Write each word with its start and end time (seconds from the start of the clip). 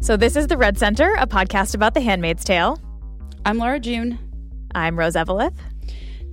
So, 0.00 0.16
this 0.16 0.36
is 0.36 0.46
The 0.46 0.56
Red 0.56 0.78
Center, 0.78 1.12
a 1.18 1.26
podcast 1.26 1.74
about 1.74 1.92
The 1.94 2.00
Handmaid's 2.00 2.44
Tale. 2.44 2.80
I'm 3.44 3.58
Laura 3.58 3.80
June. 3.80 4.18
I'm 4.74 4.98
Rose 4.98 5.14
Eveleth. 5.14 5.58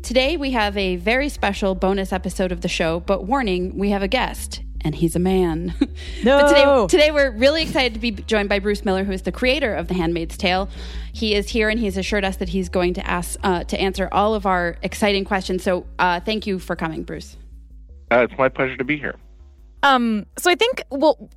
Today, 0.03 0.37
we 0.37 0.51
have 0.51 0.77
a 0.77 0.97
very 0.97 1.29
special 1.29 1.73
bonus 1.73 2.13
episode 2.13 2.51
of 2.51 2.61
the 2.61 2.67
show, 2.67 2.99
but 3.01 3.25
warning, 3.25 3.75
we 3.77 3.89
have 3.89 4.03
a 4.03 4.07
guest, 4.07 4.61
and 4.81 4.93
he's 4.93 5.15
a 5.15 5.19
man. 5.19 5.73
No. 6.23 6.39
but 6.39 6.47
today, 6.47 6.97
today, 6.97 7.11
we're 7.11 7.31
really 7.31 7.63
excited 7.63 7.95
to 7.95 7.99
be 7.99 8.11
joined 8.11 8.49
by 8.49 8.59
Bruce 8.59 8.85
Miller, 8.85 9.03
who 9.03 9.11
is 9.11 9.23
the 9.23 9.31
creator 9.31 9.73
of 9.73 9.87
The 9.87 9.95
Handmaid's 9.95 10.37
Tale. 10.37 10.69
He 11.13 11.33
is 11.33 11.49
here, 11.49 11.69
and 11.69 11.79
he's 11.79 11.97
assured 11.97 12.23
us 12.23 12.37
that 12.37 12.49
he's 12.49 12.69
going 12.69 12.93
to 12.95 13.05
ask 13.07 13.37
uh, 13.43 13.63
to 13.65 13.79
answer 13.79 14.07
all 14.11 14.35
of 14.35 14.45
our 14.45 14.77
exciting 14.83 15.25
questions. 15.25 15.63
So, 15.63 15.85
uh, 15.99 16.19
thank 16.19 16.45
you 16.47 16.59
for 16.59 16.75
coming, 16.75 17.03
Bruce. 17.03 17.35
Uh, 18.11 18.27
it's 18.29 18.37
my 18.37 18.47
pleasure 18.49 18.77
to 18.77 18.83
be 18.83 18.97
here. 18.97 19.15
Um, 19.83 20.25
so 20.37 20.49
I 20.49 20.55
think 20.55 20.83
well, 20.89 21.29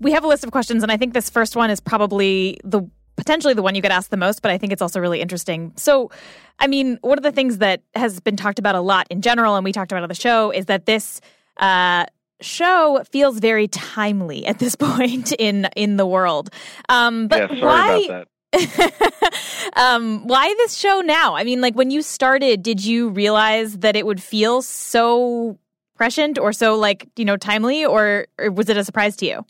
we 0.00 0.12
have 0.12 0.24
a 0.24 0.26
list 0.28 0.44
of 0.44 0.50
questions, 0.50 0.82
and 0.82 0.90
I 0.90 0.96
think 0.96 1.14
this 1.14 1.30
first 1.30 1.56
one 1.56 1.70
is 1.70 1.80
probably 1.80 2.58
the 2.64 2.82
potentially 3.16 3.52
the 3.52 3.62
one 3.62 3.74
you 3.74 3.82
get 3.82 3.92
asked 3.92 4.10
the 4.10 4.16
most, 4.16 4.40
but 4.40 4.50
I 4.50 4.56
think 4.56 4.72
it's 4.72 4.80
also 4.80 4.98
really 4.98 5.20
interesting. 5.20 5.72
So, 5.76 6.10
I 6.58 6.66
mean, 6.66 6.98
one 7.02 7.18
of 7.18 7.22
the 7.22 7.32
things 7.32 7.58
that 7.58 7.82
has 7.94 8.18
been 8.18 8.36
talked 8.36 8.58
about 8.58 8.74
a 8.74 8.80
lot 8.80 9.06
in 9.10 9.20
general, 9.20 9.56
and 9.56 9.64
we 9.64 9.72
talked 9.72 9.92
about 9.92 10.02
on 10.02 10.08
the 10.08 10.14
show, 10.14 10.50
is 10.50 10.66
that 10.66 10.86
this 10.86 11.20
uh, 11.58 12.06
show 12.40 13.02
feels 13.10 13.38
very 13.38 13.68
timely 13.68 14.46
at 14.46 14.58
this 14.58 14.74
point 14.88 15.32
in 15.38 15.68
in 15.76 15.96
the 15.96 16.06
world. 16.06 16.50
Um, 16.88 17.28
but 17.28 17.52
yeah, 17.52 17.64
why? 17.64 17.98
about 17.98 18.26
that. 18.26 18.26
um, 19.76 20.26
why 20.26 20.52
this 20.58 20.74
show 20.74 21.00
now? 21.00 21.36
I 21.36 21.44
mean, 21.44 21.60
like 21.60 21.74
when 21.74 21.90
you 21.90 22.02
started, 22.02 22.62
did 22.62 22.84
you 22.84 23.10
realize 23.10 23.78
that 23.78 23.96
it 23.96 24.06
would 24.06 24.22
feel 24.22 24.62
so 24.62 25.58
prescient 26.00 26.38
or 26.38 26.50
so 26.50 26.76
like 26.76 27.06
you 27.16 27.26
know 27.26 27.36
timely, 27.36 27.84
or, 27.84 28.26
or 28.38 28.50
was 28.50 28.70
it 28.70 28.76
a 28.78 28.84
surprise 28.84 29.16
to 29.16 29.26
you? 29.26 29.44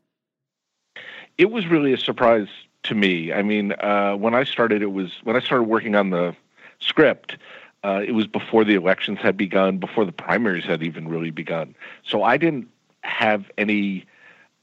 It 1.39 1.53
was 1.53 1.69
really 1.69 1.93
a 1.93 1.97
surprise 1.97 2.49
to 2.83 2.97
me. 2.97 3.33
I 3.33 3.43
mean, 3.43 3.71
uh, 3.75 4.15
when 4.17 4.35
I 4.35 4.43
started, 4.43 4.83
it 4.83 4.91
was 4.91 5.13
when 5.23 5.37
I 5.37 5.41
started 5.41 5.65
working 5.69 5.95
on 5.95 6.11
the 6.11 6.35
script. 6.81 7.37
Uh, 7.85 8.03
it 8.05 8.13
was 8.13 8.27
before 8.27 8.65
the 8.65 8.75
elections 8.75 9.21
had 9.21 9.37
begun, 9.37 9.79
before 9.79 10.05
the 10.05 10.13
primaries 10.13 10.65
had 10.65 10.83
even 10.83 11.07
really 11.07 11.31
begun. 11.31 11.73
So 12.05 12.25
I 12.25 12.37
didn't 12.37 12.67
have 13.03 13.45
any 13.57 14.05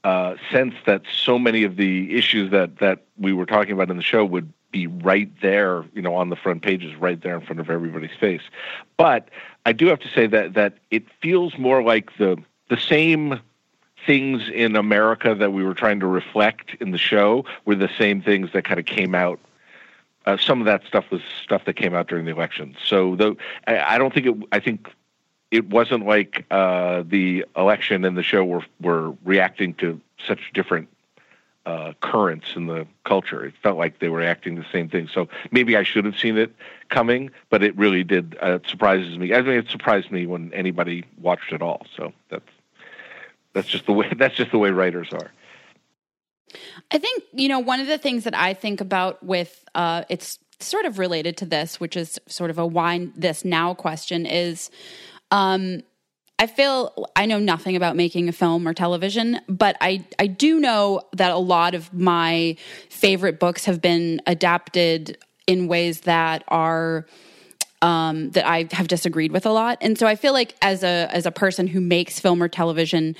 uh, 0.04 0.34
sense 0.52 0.74
that 0.84 1.02
so 1.10 1.38
many 1.38 1.64
of 1.64 1.76
the 1.76 2.14
issues 2.14 2.50
that 2.50 2.80
that 2.80 3.04
we 3.16 3.32
were 3.32 3.46
talking 3.46 3.72
about 3.72 3.90
in 3.90 3.96
the 3.96 4.02
show 4.02 4.26
would 4.26 4.52
be 4.70 4.86
right 4.86 5.30
there, 5.40 5.84
you 5.94 6.02
know, 6.02 6.14
on 6.14 6.28
the 6.28 6.36
front 6.36 6.60
pages, 6.60 6.94
right 6.96 7.22
there 7.22 7.34
in 7.34 7.40
front 7.40 7.60
of 7.60 7.70
everybody's 7.70 8.14
face. 8.20 8.42
But 8.98 9.30
I 9.66 9.72
do 9.72 9.86
have 9.86 10.00
to 10.00 10.08
say 10.08 10.26
that 10.26 10.54
that 10.54 10.78
it 10.90 11.04
feels 11.20 11.58
more 11.58 11.82
like 11.82 12.16
the 12.16 12.36
the 12.68 12.76
same 12.76 13.40
things 14.06 14.48
in 14.48 14.76
America 14.76 15.34
that 15.34 15.52
we 15.52 15.62
were 15.62 15.74
trying 15.74 16.00
to 16.00 16.06
reflect 16.06 16.74
in 16.80 16.92
the 16.92 16.98
show 16.98 17.44
were 17.64 17.74
the 17.74 17.90
same 17.98 18.22
things 18.22 18.52
that 18.52 18.64
kind 18.64 18.80
of 18.80 18.86
came 18.86 19.14
out. 19.14 19.38
Uh, 20.24 20.36
some 20.36 20.60
of 20.60 20.66
that 20.66 20.82
stuff 20.86 21.10
was 21.10 21.20
stuff 21.42 21.64
that 21.64 21.74
came 21.74 21.94
out 21.94 22.06
during 22.08 22.24
the 22.24 22.30
election. 22.30 22.76
So 22.84 23.16
though 23.16 23.36
I, 23.66 23.94
I 23.94 23.98
don't 23.98 24.12
think 24.12 24.26
it, 24.26 24.34
I 24.52 24.60
think 24.60 24.88
it 25.50 25.68
wasn't 25.70 26.06
like 26.06 26.44
uh, 26.50 27.02
the 27.06 27.44
election 27.56 28.04
and 28.04 28.16
the 28.16 28.22
show 28.22 28.44
were 28.44 28.64
were 28.80 29.12
reacting 29.24 29.74
to 29.74 30.00
such 30.26 30.52
different 30.52 30.88
uh, 31.68 31.92
currents 32.00 32.46
in 32.56 32.66
the 32.66 32.86
culture. 33.04 33.44
It 33.44 33.52
felt 33.62 33.76
like 33.76 33.98
they 33.98 34.08
were 34.08 34.22
acting 34.22 34.54
the 34.54 34.64
same 34.72 34.88
thing. 34.88 35.06
So 35.12 35.28
maybe 35.50 35.76
I 35.76 35.82
should 35.82 36.06
have 36.06 36.16
seen 36.16 36.38
it 36.38 36.50
coming, 36.88 37.30
but 37.50 37.62
it 37.62 37.76
really 37.76 38.04
did. 38.04 38.38
Uh, 38.42 38.54
it 38.54 38.66
surprises 38.66 39.18
me. 39.18 39.34
I 39.34 39.42
mean, 39.42 39.58
it 39.58 39.68
surprised 39.68 40.10
me 40.10 40.24
when 40.24 40.50
anybody 40.54 41.04
watched 41.20 41.52
it 41.52 41.60
all. 41.60 41.84
So 41.94 42.14
that's 42.30 42.48
that's 43.52 43.68
just 43.68 43.84
the 43.84 43.92
way. 43.92 44.10
That's 44.16 44.34
just 44.34 44.50
the 44.50 44.58
way 44.58 44.70
writers 44.70 45.08
are. 45.12 45.30
I 46.90 46.96
think 46.96 47.22
you 47.34 47.48
know 47.48 47.58
one 47.58 47.80
of 47.80 47.86
the 47.86 47.98
things 47.98 48.24
that 48.24 48.34
I 48.34 48.54
think 48.54 48.80
about 48.80 49.22
with 49.22 49.62
uh, 49.74 50.04
it's 50.08 50.38
sort 50.60 50.86
of 50.86 50.98
related 50.98 51.36
to 51.38 51.44
this, 51.44 51.78
which 51.78 51.98
is 51.98 52.18
sort 52.26 52.48
of 52.48 52.58
a 52.58 52.66
why 52.66 53.08
this 53.14 53.44
now 53.44 53.74
question 53.74 54.24
is. 54.24 54.70
Um, 55.30 55.82
I 56.38 56.46
feel 56.46 57.08
I 57.16 57.26
know 57.26 57.40
nothing 57.40 57.74
about 57.74 57.96
making 57.96 58.28
a 58.28 58.32
film 58.32 58.66
or 58.68 58.72
television, 58.72 59.40
but 59.48 59.76
I 59.80 60.04
I 60.18 60.28
do 60.28 60.60
know 60.60 61.02
that 61.14 61.32
a 61.32 61.38
lot 61.38 61.74
of 61.74 61.92
my 61.92 62.56
favorite 62.90 63.40
books 63.40 63.64
have 63.64 63.80
been 63.80 64.22
adapted 64.26 65.18
in 65.46 65.66
ways 65.66 66.02
that 66.02 66.44
are 66.48 67.06
um, 67.82 68.30
that 68.30 68.46
I 68.46 68.68
have 68.72 68.86
disagreed 68.86 69.32
with 69.32 69.46
a 69.46 69.50
lot, 69.50 69.78
and 69.80 69.98
so 69.98 70.06
I 70.06 70.14
feel 70.14 70.32
like 70.32 70.54
as 70.62 70.84
a 70.84 71.08
as 71.10 71.26
a 71.26 71.32
person 71.32 71.66
who 71.66 71.80
makes 71.80 72.20
film 72.20 72.40
or 72.40 72.48
television, 72.48 73.16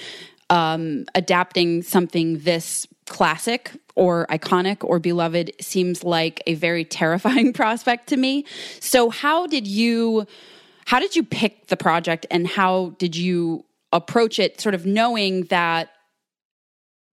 um, 0.48 1.04
adapting 1.16 1.82
something 1.82 2.38
this 2.38 2.86
classic 3.06 3.72
or 3.96 4.26
iconic 4.30 4.84
or 4.84 5.00
beloved 5.00 5.50
seems 5.60 6.04
like 6.04 6.40
a 6.46 6.54
very 6.54 6.84
terrifying 6.84 7.52
prospect 7.62 8.08
to 8.08 8.16
me. 8.16 8.44
So, 8.78 9.10
how 9.10 9.48
did 9.48 9.66
you 9.66 10.26
how 10.88 10.98
did 10.98 11.14
you 11.14 11.22
pick 11.22 11.66
the 11.66 11.76
project, 11.76 12.24
and 12.30 12.46
how 12.46 12.94
did 12.96 13.14
you 13.14 13.62
approach 13.92 14.38
it, 14.38 14.58
sort 14.58 14.74
of 14.74 14.86
knowing 14.86 15.42
that 15.50 15.90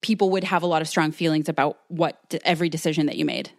people 0.00 0.30
would 0.30 0.44
have 0.44 0.62
a 0.62 0.66
lot 0.66 0.80
of 0.80 0.86
strong 0.86 1.10
feelings 1.10 1.48
about 1.48 1.78
what 1.88 2.16
every 2.44 2.68
decision 2.68 3.06
that 3.06 3.16
you 3.16 3.24
made? 3.24 3.50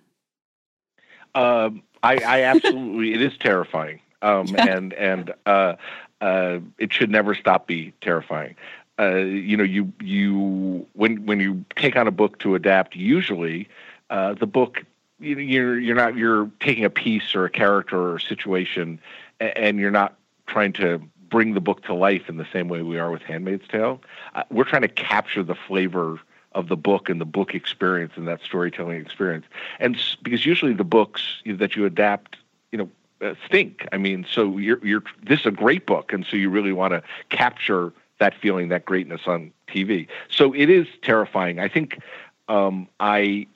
Um, 1.36 1.84
I, 2.02 2.16
I 2.16 2.42
absolutely 2.56 3.14
it 3.14 3.22
is 3.22 3.38
terrifying, 3.38 4.00
um, 4.22 4.56
and 4.58 4.94
and 4.94 5.34
uh, 5.46 5.76
uh, 6.22 6.60
it 6.78 6.94
should 6.94 7.12
never 7.12 7.36
stop 7.36 7.68
be 7.68 7.92
terrifying. 8.00 8.56
Uh, 8.98 9.16
you 9.16 9.58
know, 9.58 9.66
you 9.66 9.92
you 10.00 10.88
when 10.94 11.26
when 11.26 11.42
you 11.42 11.66
take 11.76 11.98
on 11.98 12.08
a 12.08 12.12
book 12.12 12.40
to 12.40 12.56
adapt, 12.56 12.96
usually 12.96 13.68
uh, 14.10 14.34
the 14.34 14.48
book 14.48 14.86
you, 15.20 15.38
you're 15.40 15.78
you're 15.78 15.96
not 15.96 16.16
you're 16.16 16.50
taking 16.62 16.86
a 16.86 16.90
piece 16.90 17.36
or 17.36 17.44
a 17.44 17.50
character 17.50 18.00
or 18.00 18.16
a 18.16 18.22
situation, 18.22 18.98
and 19.40 19.80
you're 19.80 19.92
not 19.92 20.18
trying 20.48 20.74
to 20.74 21.02
bring 21.30 21.54
the 21.54 21.62
book 21.62 21.84
to 21.84 21.94
life 21.94 22.30
in 22.30 22.38
the 22.38 22.48
same 22.54 22.68
way 22.68 22.82
we 22.82 22.98
are 22.98 23.12
with 23.12 23.22
Handmaid's 23.24 23.68
Tale. 23.68 24.02
Uh, 24.36 24.44
we're 24.52 24.64
trying 24.64 24.84
to 24.84 24.88
capture 24.88 25.44
the 25.44 25.56
flavor 25.56 26.20
of 26.54 26.70
the 26.70 26.78
book 26.78 27.10
and 27.10 27.20
the 27.20 27.26
book 27.26 27.54
experience 27.54 28.14
and 28.16 28.28
that 28.28 28.42
storytelling 28.42 29.02
experience. 29.02 29.46
And 29.80 29.98
because 30.24 30.46
usually 30.46 30.74
the 30.74 30.86
books 30.86 31.42
that 31.46 31.76
you 31.76 31.86
adapt, 31.86 32.38
you 32.72 32.78
know, 32.78 32.90
uh, 33.22 33.34
stink. 33.46 33.88
I 33.92 33.98
mean, 33.98 34.26
so 34.30 34.58
you're 34.58 34.86
you're 34.86 35.04
this 35.24 35.42
is 35.42 35.46
a 35.46 35.52
great 35.52 35.86
book, 35.86 36.12
and 36.12 36.26
so 36.26 36.36
you 36.36 36.50
really 36.50 36.74
want 36.74 36.92
to 36.92 37.02
capture 37.30 37.94
that 38.20 38.34
feeling, 38.36 38.70
that 38.70 38.86
greatness 38.86 39.22
on 39.26 39.52
TV. 39.68 40.08
So 40.30 40.54
it 40.54 40.70
is 40.70 40.88
terrifying. 41.02 41.60
I 41.60 41.68
think 41.68 42.00
um, 42.48 42.88
I, 43.00 43.48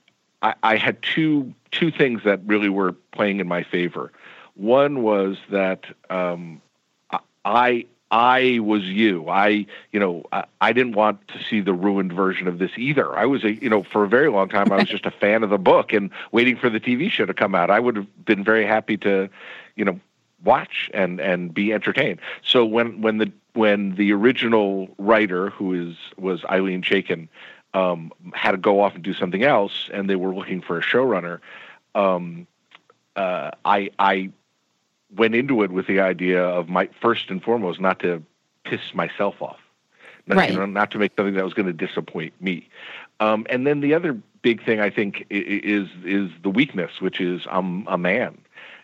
I 0.41 0.55
I 0.63 0.75
had 0.77 1.01
two 1.01 1.53
two 1.71 1.91
things 1.91 2.23
that 2.23 2.39
really 2.45 2.69
were 2.69 2.93
playing 3.11 3.39
in 3.39 3.47
my 3.47 3.63
favor. 3.63 4.11
One 4.59 5.03
was 5.03 5.37
that 5.51 5.85
um, 6.09 6.61
I 7.45 7.85
I 8.11 8.59
was 8.59 8.83
you. 8.83 9.29
I, 9.29 9.65
you 9.93 9.99
know, 10.01 10.25
I, 10.33 10.43
I, 10.59 10.73
didn't 10.73 10.95
want 10.95 11.25
to 11.29 11.43
see 11.43 11.61
the 11.61 11.73
ruined 11.73 12.11
version 12.11 12.45
of 12.47 12.57
this 12.57 12.71
either. 12.75 13.15
I 13.17 13.25
was 13.25 13.45
a, 13.45 13.53
you 13.53 13.69
know, 13.69 13.83
for 13.83 14.03
a 14.03 14.09
very 14.09 14.29
long 14.29 14.49
time, 14.49 14.71
I 14.71 14.77
was 14.77 14.89
just 14.89 15.05
a 15.05 15.11
fan 15.21 15.43
of 15.43 15.49
the 15.49 15.57
book 15.57 15.93
and 15.93 16.09
waiting 16.33 16.57
for 16.57 16.69
the 16.69 16.79
TV 16.79 17.09
show 17.09 17.25
to 17.25 17.33
come 17.33 17.55
out. 17.55 17.69
I 17.69 17.79
would 17.79 17.95
have 17.95 18.25
been 18.25 18.43
very 18.43 18.65
happy 18.65 18.97
to, 18.97 19.29
you 19.75 19.85
know, 19.85 19.99
watch 20.43 20.89
and 20.93 21.21
and 21.21 21.53
be 21.53 21.71
entertained. 21.71 22.19
So 22.43 22.65
when 22.65 23.01
when 23.01 23.19
the 23.19 23.31
when 23.53 23.95
the 23.95 24.11
original 24.11 24.89
writer, 24.97 25.51
who 25.51 25.89
is 25.89 25.95
was 26.17 26.41
Ilene 26.41 26.83
Chaiken, 26.83 27.29
um, 27.73 28.11
had 28.33 28.51
to 28.51 28.57
go 28.57 28.81
off 28.81 28.93
and 28.93 29.03
do 29.03 29.13
something 29.13 29.43
else, 29.43 29.89
and 29.93 30.09
they 30.09 30.17
were 30.17 30.35
looking 30.35 30.61
for 30.61 30.77
a 30.77 30.81
showrunner, 30.81 31.39
um, 31.95 32.47
uh, 33.15 33.51
I 33.63 33.91
I 33.99 34.31
went 35.15 35.35
into 35.35 35.63
it 35.63 35.71
with 35.71 35.87
the 35.87 35.99
idea 35.99 36.43
of 36.43 36.69
my 36.69 36.89
first 37.01 37.29
and 37.29 37.43
foremost 37.43 37.79
not 37.79 37.99
to 37.99 38.23
piss 38.63 38.93
myself 38.93 39.41
off, 39.41 39.59
not, 40.27 40.37
right. 40.37 40.51
you 40.51 40.57
know, 40.57 40.65
not 40.65 40.91
to 40.91 40.99
make 40.99 41.13
something 41.15 41.35
that 41.35 41.43
was 41.43 41.53
going 41.53 41.65
to 41.65 41.73
disappoint 41.73 42.33
me. 42.41 42.69
Um, 43.19 43.45
and 43.49 43.65
then 43.65 43.81
the 43.81 43.93
other 43.93 44.13
big 44.41 44.63
thing 44.63 44.79
I 44.79 44.89
think 44.89 45.25
is 45.29 45.87
is 46.05 46.29
the 46.43 46.49
weakness, 46.49 47.01
which 47.01 47.19
is 47.19 47.41
I'm 47.49 47.87
a 47.87 47.97
man, 47.97 48.37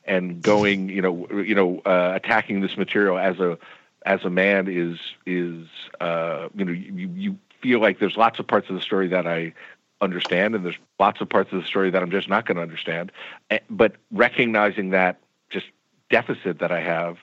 and 0.06 0.42
going 0.42 0.89
you 0.89 1.01
know 1.01 1.27
you 1.31 1.56
know 1.56 1.80
uh, 1.86 2.13
attacking 2.16 2.62
this 2.62 2.78
material 2.78 3.18
as 3.18 3.39
a 3.39 3.57
as 4.06 4.24
a 4.24 4.30
man 4.30 4.68
is 4.68 5.00
is 5.25 5.68
uh, 6.00 6.50
you 6.56 6.66
know 6.66 6.71
you 6.71 7.10
you 7.16 7.38
feel 7.62 7.80
like 7.80 8.00
there's 8.00 8.18
lots 8.18 8.39
of 8.39 8.48
parts 8.48 8.69
of 8.69 8.75
the 8.75 8.81
story 8.81 9.07
that 9.07 9.25
I 9.25 9.54
understand 10.01 10.56
and 10.56 10.66
there's 10.66 10.78
lots 11.00 11.21
of 11.21 11.30
parts 11.30 11.51
of 11.51 11.62
the 11.62 11.68
story 11.68 11.89
that 11.89 12.01
I'm 12.01 12.12
just 12.12 12.28
not 12.30 12.45
going 12.45 12.57
to 12.57 12.62
understand, 12.62 13.12
eh, 13.50 13.60
but 13.69 13.95
recognizing 14.12 14.89
that 14.92 15.19
just 15.50 15.68
deficit 16.10 16.60
that 16.60 16.72
I 16.72 16.81
have 16.81 17.18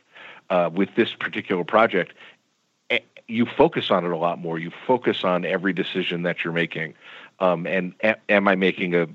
uh, 0.50 0.70
with 0.72 0.94
this 0.96 1.14
particular 1.14 1.64
project, 1.64 2.14
you 3.28 3.46
focus 3.46 3.90
on 3.90 4.04
it 4.04 4.10
a 4.10 4.16
lot 4.16 4.38
more. 4.38 4.58
You 4.58 4.70
focus 4.86 5.24
on 5.24 5.44
every 5.44 5.72
decision 5.72 6.22
that 6.22 6.44
you're 6.44 6.52
making. 6.52 6.94
Um, 7.40 7.66
and 7.66 7.94
a- 8.02 8.18
am 8.30 8.48
I 8.48 8.54
making 8.54 8.94
a, 8.94 9.06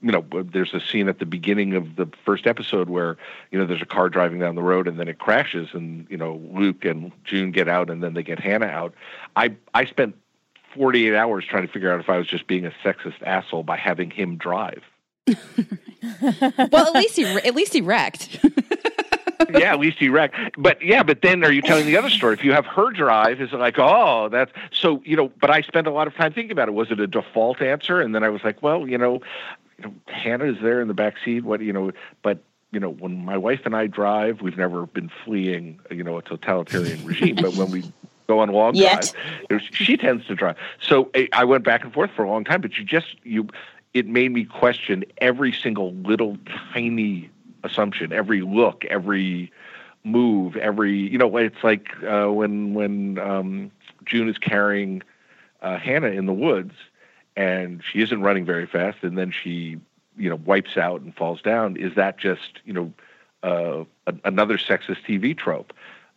you 0.00 0.12
know, 0.12 0.24
there's 0.42 0.74
a 0.74 0.80
scene 0.80 1.08
at 1.08 1.18
the 1.18 1.26
beginning 1.26 1.74
of 1.74 1.96
the 1.96 2.06
first 2.24 2.46
episode 2.46 2.88
where, 2.88 3.16
you 3.50 3.58
know, 3.58 3.66
there's 3.66 3.82
a 3.82 3.86
car 3.86 4.08
driving 4.08 4.38
down 4.38 4.54
the 4.54 4.62
road 4.62 4.86
and 4.86 4.98
then 4.98 5.08
it 5.08 5.18
crashes 5.18 5.68
and, 5.72 6.06
you 6.10 6.16
know, 6.16 6.40
Luke 6.52 6.84
and 6.84 7.10
June 7.24 7.50
get 7.50 7.68
out 7.68 7.90
and 7.90 8.02
then 8.02 8.14
they 8.14 8.22
get 8.22 8.38
Hannah 8.38 8.66
out. 8.66 8.94
I, 9.34 9.56
I 9.72 9.86
spent 9.86 10.14
48 10.74 11.14
hours 11.14 11.44
trying 11.44 11.66
to 11.66 11.72
figure 11.72 11.92
out 11.92 12.00
if 12.00 12.08
I 12.08 12.18
was 12.18 12.26
just 12.26 12.46
being 12.46 12.66
a 12.66 12.72
sexist 12.84 13.22
asshole 13.22 13.62
by 13.62 13.76
having 13.76 14.10
him 14.10 14.36
drive. 14.36 14.82
well, 15.26 16.86
at 16.86 16.94
least 16.94 17.16
he 17.16 17.24
at 17.24 17.54
least 17.54 17.72
he 17.72 17.80
wrecked. 17.80 18.44
yeah, 19.50 19.72
at 19.72 19.80
least 19.80 20.00
wrecked. 20.00 20.36
But 20.56 20.82
yeah, 20.82 21.02
but 21.02 21.22
then 21.22 21.44
are 21.44 21.52
you 21.52 21.62
telling 21.62 21.86
the 21.86 21.96
other 21.96 22.10
story? 22.10 22.34
If 22.34 22.44
you 22.44 22.52
have 22.52 22.66
her 22.66 22.90
drive, 22.90 23.40
is 23.40 23.52
it 23.52 23.56
like, 23.56 23.78
oh, 23.78 24.28
that's 24.28 24.52
so 24.72 25.02
you 25.04 25.16
know? 25.16 25.30
But 25.40 25.50
I 25.50 25.62
spent 25.62 25.86
a 25.86 25.90
lot 25.90 26.06
of 26.06 26.14
time 26.14 26.32
thinking 26.32 26.52
about 26.52 26.68
it. 26.68 26.72
Was 26.72 26.90
it 26.90 27.00
a 27.00 27.06
default 27.06 27.60
answer? 27.60 28.00
And 28.00 28.14
then 28.14 28.22
I 28.24 28.28
was 28.28 28.42
like, 28.44 28.62
well, 28.62 28.88
you 28.88 28.98
know, 28.98 29.20
you 29.78 29.84
know, 29.84 29.94
Hannah's 30.06 30.56
there 30.62 30.80
in 30.80 30.88
the 30.88 30.94
back 30.94 31.14
seat. 31.24 31.44
What 31.44 31.60
you 31.60 31.72
know? 31.72 31.92
But 32.22 32.38
you 32.72 32.80
know, 32.80 32.90
when 32.90 33.24
my 33.24 33.38
wife 33.38 33.60
and 33.64 33.74
I 33.74 33.86
drive, 33.86 34.40
we've 34.40 34.56
never 34.56 34.86
been 34.86 35.10
fleeing, 35.24 35.78
you 35.90 36.02
know, 36.02 36.18
a 36.18 36.22
totalitarian 36.22 37.04
regime. 37.04 37.36
But 37.36 37.54
when 37.54 37.70
we 37.70 37.84
go 38.26 38.40
on 38.40 38.50
long 38.50 38.74
Yet. 38.74 39.14
drives, 39.48 39.64
she 39.70 39.96
tends 39.96 40.26
to 40.26 40.34
drive. 40.34 40.56
So 40.80 41.10
eh, 41.14 41.26
I 41.32 41.44
went 41.44 41.64
back 41.64 41.84
and 41.84 41.92
forth 41.92 42.10
for 42.10 42.24
a 42.24 42.30
long 42.30 42.44
time. 42.44 42.60
But 42.60 42.76
you 42.76 42.84
just 42.84 43.16
you, 43.22 43.48
it 43.94 44.06
made 44.06 44.32
me 44.32 44.44
question 44.44 45.04
every 45.18 45.52
single 45.52 45.94
little 45.94 46.36
tiny 46.72 47.30
assumption, 47.64 48.12
every 48.12 48.42
look, 48.42 48.84
every 48.84 49.50
move, 50.04 50.56
every 50.56 50.96
you 50.96 51.18
know, 51.18 51.36
it's 51.36 51.64
like 51.64 51.88
uh, 52.04 52.26
when 52.26 52.74
when 52.74 53.18
um, 53.18 53.70
June 54.04 54.28
is 54.28 54.38
carrying 54.38 55.02
uh, 55.62 55.78
Hannah 55.78 56.08
in 56.08 56.26
the 56.26 56.32
woods, 56.32 56.74
and 57.36 57.82
she 57.90 58.00
isn't 58.02 58.22
running 58.22 58.44
very 58.44 58.66
fast, 58.66 58.98
and 59.02 59.18
then 59.18 59.32
she 59.32 59.80
you 60.16 60.30
know 60.30 60.36
wipes 60.36 60.76
out 60.76 61.00
and 61.00 61.16
falls 61.16 61.42
down. 61.42 61.76
Is 61.76 61.94
that 61.96 62.18
just 62.18 62.60
you 62.64 62.72
know 62.72 62.92
uh, 63.42 63.84
a, 64.06 64.14
another 64.24 64.58
sexist 64.58 65.04
TV 65.06 65.36
trope? 65.36 65.72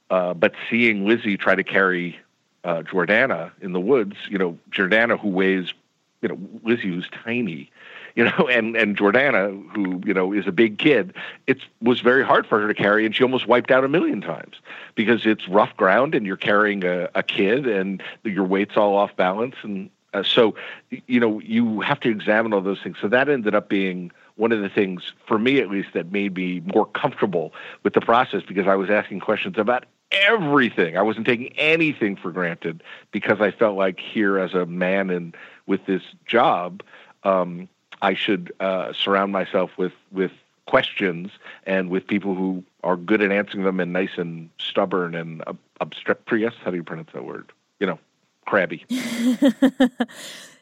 Uh, 0.10 0.34
but 0.34 0.54
seeing 0.70 1.06
Lizzie 1.06 1.38
try 1.38 1.56
to 1.56 1.64
carry 1.64 2.20
uh, 2.64 2.82
Jordana 2.82 3.52
in 3.62 3.74
the 3.74 3.80
woods, 3.80 4.16
you 4.30 4.38
know, 4.38 4.58
Jordana 4.72 5.20
who 5.20 5.30
weighs, 5.30 5.74
you 6.22 6.30
know, 6.30 6.38
Lizzie 6.64 6.90
who's 6.90 7.08
tiny, 7.10 7.72
you 8.18 8.26
know, 8.26 8.48
and 8.52 8.76
and 8.76 8.98
Jordana, 8.98 9.64
who 9.74 10.02
you 10.06 10.14
know 10.14 10.34
is 10.34 10.46
a 10.46 10.52
big 10.52 10.78
kid, 10.78 11.14
it 11.46 11.60
was 11.82 12.02
very 12.02 12.26
hard 12.26 12.46
for 12.46 12.60
her 12.60 12.68
to 12.68 12.74
carry, 12.74 13.06
and 13.06 13.16
she 13.16 13.24
almost 13.24 13.48
wiped 13.48 13.72
out 13.72 13.86
a 13.86 13.88
million 13.88 14.20
times 14.20 14.58
because 14.96 15.26
it's 15.26 15.48
rough 15.48 15.78
ground, 15.78 16.14
and 16.14 16.26
you're 16.26 16.36
carrying 16.36 16.84
a, 16.84 17.08
a 17.16 17.24
kid, 17.24 17.66
and 17.66 18.04
your 18.24 18.44
weight's 18.44 18.76
all 18.76 18.98
off 18.98 19.16
balance, 19.16 19.56
and 19.62 19.90
uh, 20.14 20.24
so 20.24 20.56
you 20.90 21.20
know 21.22 21.40
you 21.40 21.80
have 21.80 22.02
to 22.02 22.10
examine 22.10 22.52
all 22.52 22.62
those 22.62 22.82
things. 22.82 22.98
So 23.00 23.08
that 23.08 23.30
ended 23.30 23.56
up 23.56 23.70
being 23.70 24.12
one 24.36 24.52
of 24.52 24.62
the 24.62 24.70
things 24.70 25.14
for 25.26 25.40
me, 25.40 25.60
at 25.60 25.70
least, 25.70 25.90
that 25.94 26.12
made 26.12 26.36
me 26.36 26.62
more 26.74 26.86
comfortable 26.86 27.54
with 27.84 27.94
the 27.94 28.02
process 28.02 28.44
because 28.48 28.68
I 28.68 28.76
was 28.76 28.90
asking 28.90 29.20
questions 29.20 29.58
about 29.58 29.86
everything. 30.12 30.96
I 30.96 31.02
wasn't 31.02 31.26
taking 31.26 31.50
anything 31.58 32.16
for 32.16 32.32
granted 32.32 32.84
because 33.12 33.42
I 33.42 33.50
felt 33.50 33.76
like 33.76 34.00
here 34.00 34.38
as 34.38 34.54
a 34.54 34.66
man 34.68 35.10
and 35.10 35.36
with 35.66 35.86
this 35.88 36.04
job. 36.28 36.84
Um, 37.24 37.68
I 38.02 38.14
should 38.14 38.52
uh, 38.60 38.94
surround 38.94 39.32
myself 39.32 39.72
with 39.78 39.94
with 40.12 40.32
questions 40.68 41.32
and 41.66 41.90
with 41.90 42.06
people 42.06 42.36
who 42.36 42.64
are 42.84 42.98
good 42.98 43.22
at 43.22 43.32
answering 43.32 43.64
them 43.64 43.80
and 43.80 43.94
nice 43.94 44.18
and 44.18 44.50
stubborn 44.60 45.16
and 45.16 45.42
ob- 45.48 45.58
obstreperous. 45.80 46.54
How 46.64 46.72
do 46.72 46.78
you 46.78 46.84
pronounce 46.84 47.12
that 47.14 47.24
word? 47.24 47.52
You 47.80 47.88
know, 47.88 48.00
crabby. 48.46 48.86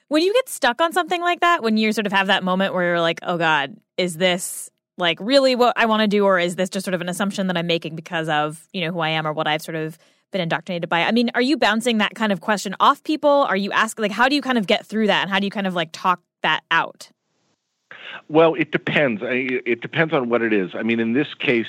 when 0.07 0.21
you 0.21 0.33
get 0.33 0.47
stuck 0.47 0.79
on 0.79 0.93
something 0.93 1.21
like 1.21 1.39
that, 1.39 1.63
when 1.63 1.77
you 1.77 1.91
sort 1.91 2.05
of 2.05 2.13
have 2.13 2.27
that 2.27 2.43
moment 2.43 2.73
where 2.73 2.83
you're 2.83 3.01
like, 3.01 3.19
"Oh 3.23 3.37
God, 3.37 3.75
is 3.97 4.17
this?" 4.17 4.69
like 4.97 5.19
really 5.19 5.55
what 5.55 5.73
I 5.77 5.85
want 5.85 6.01
to 6.01 6.07
do, 6.07 6.25
or 6.25 6.39
is 6.39 6.55
this 6.55 6.69
just 6.69 6.85
sort 6.85 6.93
of 6.93 7.01
an 7.01 7.09
assumption 7.09 7.47
that 7.47 7.57
I'm 7.57 7.67
making 7.67 7.95
because 7.95 8.29
of 8.29 8.67
you 8.73 8.81
know 8.81 8.91
who 8.91 8.99
I 8.99 9.09
am 9.09 9.27
or 9.27 9.33
what 9.33 9.47
I've 9.47 9.61
sort 9.61 9.75
of 9.75 9.97
been 10.31 10.41
indoctrinated 10.41 10.89
by? 10.89 11.01
I 11.01 11.11
mean, 11.11 11.31
are 11.35 11.41
you 11.41 11.57
bouncing 11.57 11.97
that 11.99 12.15
kind 12.15 12.31
of 12.31 12.41
question 12.41 12.75
off 12.79 13.03
people? 13.03 13.29
Are 13.29 13.57
you 13.57 13.71
asking 13.71 14.03
like 14.03 14.11
how 14.11 14.29
do 14.29 14.35
you 14.35 14.41
kind 14.41 14.57
of 14.57 14.67
get 14.67 14.85
through 14.85 15.07
that, 15.07 15.23
and 15.23 15.29
how 15.29 15.39
do 15.39 15.45
you 15.45 15.51
kind 15.51 15.67
of 15.67 15.75
like 15.75 15.89
talk 15.91 16.21
that 16.43 16.63
out? 16.71 17.09
Well, 18.29 18.55
it 18.55 18.71
depends. 18.71 19.21
It 19.23 19.81
depends 19.81 20.13
on 20.13 20.29
what 20.29 20.41
it 20.41 20.53
is. 20.53 20.75
I 20.75 20.83
mean, 20.83 20.99
in 20.99 21.13
this 21.13 21.33
case, 21.33 21.67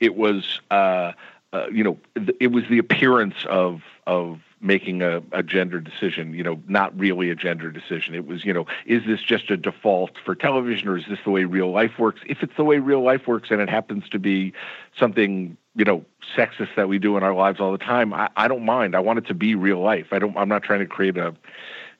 it 0.00 0.16
was 0.16 0.60
uh, 0.70 1.12
uh, 1.52 1.66
you 1.72 1.84
know 1.84 1.98
it 2.40 2.52
was 2.52 2.64
the 2.68 2.78
appearance 2.78 3.46
of 3.48 3.82
of 4.06 4.40
making 4.60 5.02
a, 5.02 5.22
a 5.32 5.42
gender 5.42 5.80
decision. 5.80 6.34
You 6.34 6.42
know, 6.42 6.60
not 6.66 6.98
really 6.98 7.30
a 7.30 7.34
gender 7.34 7.70
decision. 7.70 8.14
It 8.14 8.26
was 8.26 8.44
you 8.44 8.52
know, 8.52 8.66
is 8.86 9.04
this 9.06 9.22
just 9.22 9.50
a 9.50 9.56
default 9.56 10.12
for 10.24 10.34
television, 10.34 10.88
or 10.88 10.98
is 10.98 11.04
this 11.08 11.18
the 11.24 11.30
way 11.30 11.44
real 11.44 11.70
life 11.70 11.98
works? 11.98 12.20
If 12.26 12.42
it's 12.42 12.56
the 12.56 12.64
way 12.64 12.78
real 12.78 13.02
life 13.02 13.26
works, 13.26 13.50
and 13.50 13.60
it 13.60 13.68
happens 13.68 14.08
to 14.10 14.18
be 14.18 14.52
something 14.96 15.56
you 15.74 15.84
know 15.84 16.04
sexist 16.36 16.74
that 16.76 16.88
we 16.88 16.98
do 16.98 17.16
in 17.16 17.22
our 17.22 17.34
lives 17.34 17.60
all 17.60 17.72
the 17.72 17.78
time, 17.78 18.12
I, 18.12 18.28
I 18.36 18.48
don't 18.48 18.64
mind. 18.64 18.94
I 18.94 19.00
want 19.00 19.18
it 19.18 19.26
to 19.26 19.34
be 19.34 19.54
real 19.54 19.80
life. 19.80 20.08
I 20.12 20.18
don't. 20.18 20.36
I'm 20.36 20.48
not 20.48 20.62
trying 20.62 20.80
to 20.80 20.86
create 20.86 21.16
a 21.16 21.34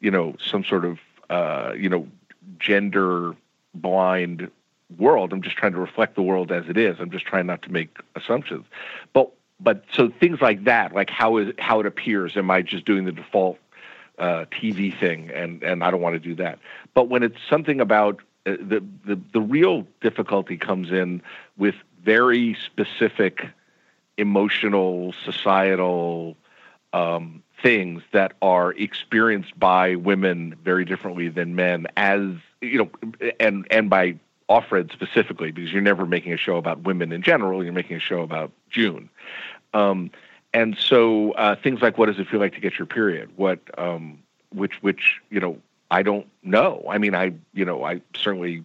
you 0.00 0.10
know 0.10 0.36
some 0.44 0.64
sort 0.64 0.84
of 0.84 0.98
uh, 1.30 1.72
you 1.76 1.88
know 1.88 2.06
gender 2.58 3.34
blind 3.80 4.50
world. 4.96 5.32
I'm 5.32 5.42
just 5.42 5.56
trying 5.56 5.72
to 5.72 5.78
reflect 5.78 6.14
the 6.14 6.22
world 6.22 6.50
as 6.50 6.64
it 6.68 6.76
is. 6.76 6.96
I'm 6.98 7.10
just 7.10 7.26
trying 7.26 7.46
not 7.46 7.62
to 7.62 7.72
make 7.72 7.98
assumptions. 8.14 8.66
But 9.12 9.30
but 9.60 9.84
so 9.92 10.08
things 10.08 10.40
like 10.40 10.64
that, 10.64 10.94
like 10.94 11.10
how 11.10 11.38
is 11.38 11.52
how 11.58 11.80
it 11.80 11.86
appears. 11.86 12.36
Am 12.36 12.50
I 12.50 12.62
just 12.62 12.84
doing 12.84 13.04
the 13.04 13.12
default 13.12 13.58
uh, 14.18 14.46
TV 14.50 14.98
thing? 14.98 15.30
And 15.34 15.62
and 15.62 15.82
I 15.82 15.90
don't 15.90 16.00
want 16.00 16.14
to 16.14 16.20
do 16.20 16.34
that. 16.36 16.58
But 16.94 17.08
when 17.08 17.22
it's 17.22 17.38
something 17.48 17.80
about 17.80 18.20
uh, 18.46 18.52
the 18.60 18.84
the 19.04 19.20
the 19.32 19.40
real 19.40 19.86
difficulty 20.00 20.56
comes 20.56 20.90
in 20.90 21.22
with 21.56 21.74
very 22.02 22.56
specific 22.64 23.46
emotional 24.16 25.14
societal 25.24 26.36
um, 26.92 27.42
things 27.62 28.02
that 28.12 28.32
are 28.40 28.72
experienced 28.72 29.58
by 29.58 29.96
women 29.96 30.56
very 30.64 30.84
differently 30.84 31.28
than 31.28 31.54
men 31.54 31.86
as 31.96 32.20
you 32.60 32.78
know 32.78 32.90
and 33.40 33.66
and 33.70 33.90
by 33.90 34.18
Offred 34.48 34.92
specifically 34.92 35.52
because 35.52 35.72
you're 35.72 35.82
never 35.82 36.06
making 36.06 36.32
a 36.32 36.36
show 36.36 36.56
about 36.56 36.82
women 36.82 37.12
in 37.12 37.22
general 37.22 37.62
you're 37.62 37.72
making 37.72 37.96
a 37.96 38.00
show 38.00 38.22
about 38.22 38.50
June. 38.70 39.10
Um, 39.74 40.10
and 40.54 40.76
so 40.78 41.32
uh, 41.32 41.56
things 41.56 41.82
like 41.82 41.98
what 41.98 42.06
does 42.06 42.18
it 42.18 42.28
feel 42.28 42.40
like 42.40 42.54
to 42.54 42.60
get 42.60 42.78
your 42.78 42.86
period? 42.86 43.30
What 43.36 43.60
um, 43.78 44.18
which 44.54 44.82
which 44.82 45.20
you 45.30 45.40
know 45.40 45.58
I 45.90 46.02
don't 46.02 46.26
know. 46.42 46.84
I 46.88 46.98
mean 46.98 47.14
I 47.14 47.34
you 47.52 47.64
know 47.64 47.84
I 47.84 48.00
certainly 48.16 48.64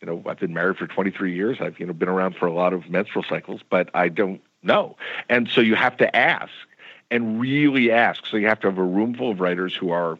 you 0.00 0.06
know 0.06 0.22
I've 0.26 0.38
been 0.38 0.54
married 0.54 0.76
for 0.76 0.86
23 0.86 1.34
years. 1.34 1.58
I've 1.60 1.78
you 1.80 1.86
know 1.86 1.92
been 1.92 2.08
around 2.08 2.36
for 2.36 2.46
a 2.46 2.52
lot 2.52 2.72
of 2.72 2.88
menstrual 2.88 3.24
cycles 3.28 3.60
but 3.68 3.90
I 3.94 4.08
don't 4.08 4.40
know. 4.62 4.96
And 5.28 5.48
so 5.48 5.60
you 5.60 5.74
have 5.74 5.96
to 5.98 6.16
ask 6.16 6.52
and 7.10 7.40
really 7.40 7.90
ask. 7.90 8.26
So 8.26 8.36
you 8.36 8.46
have 8.46 8.60
to 8.60 8.68
have 8.68 8.78
a 8.78 8.84
room 8.84 9.14
full 9.14 9.32
of 9.32 9.40
writers 9.40 9.74
who 9.74 9.90
are 9.90 10.18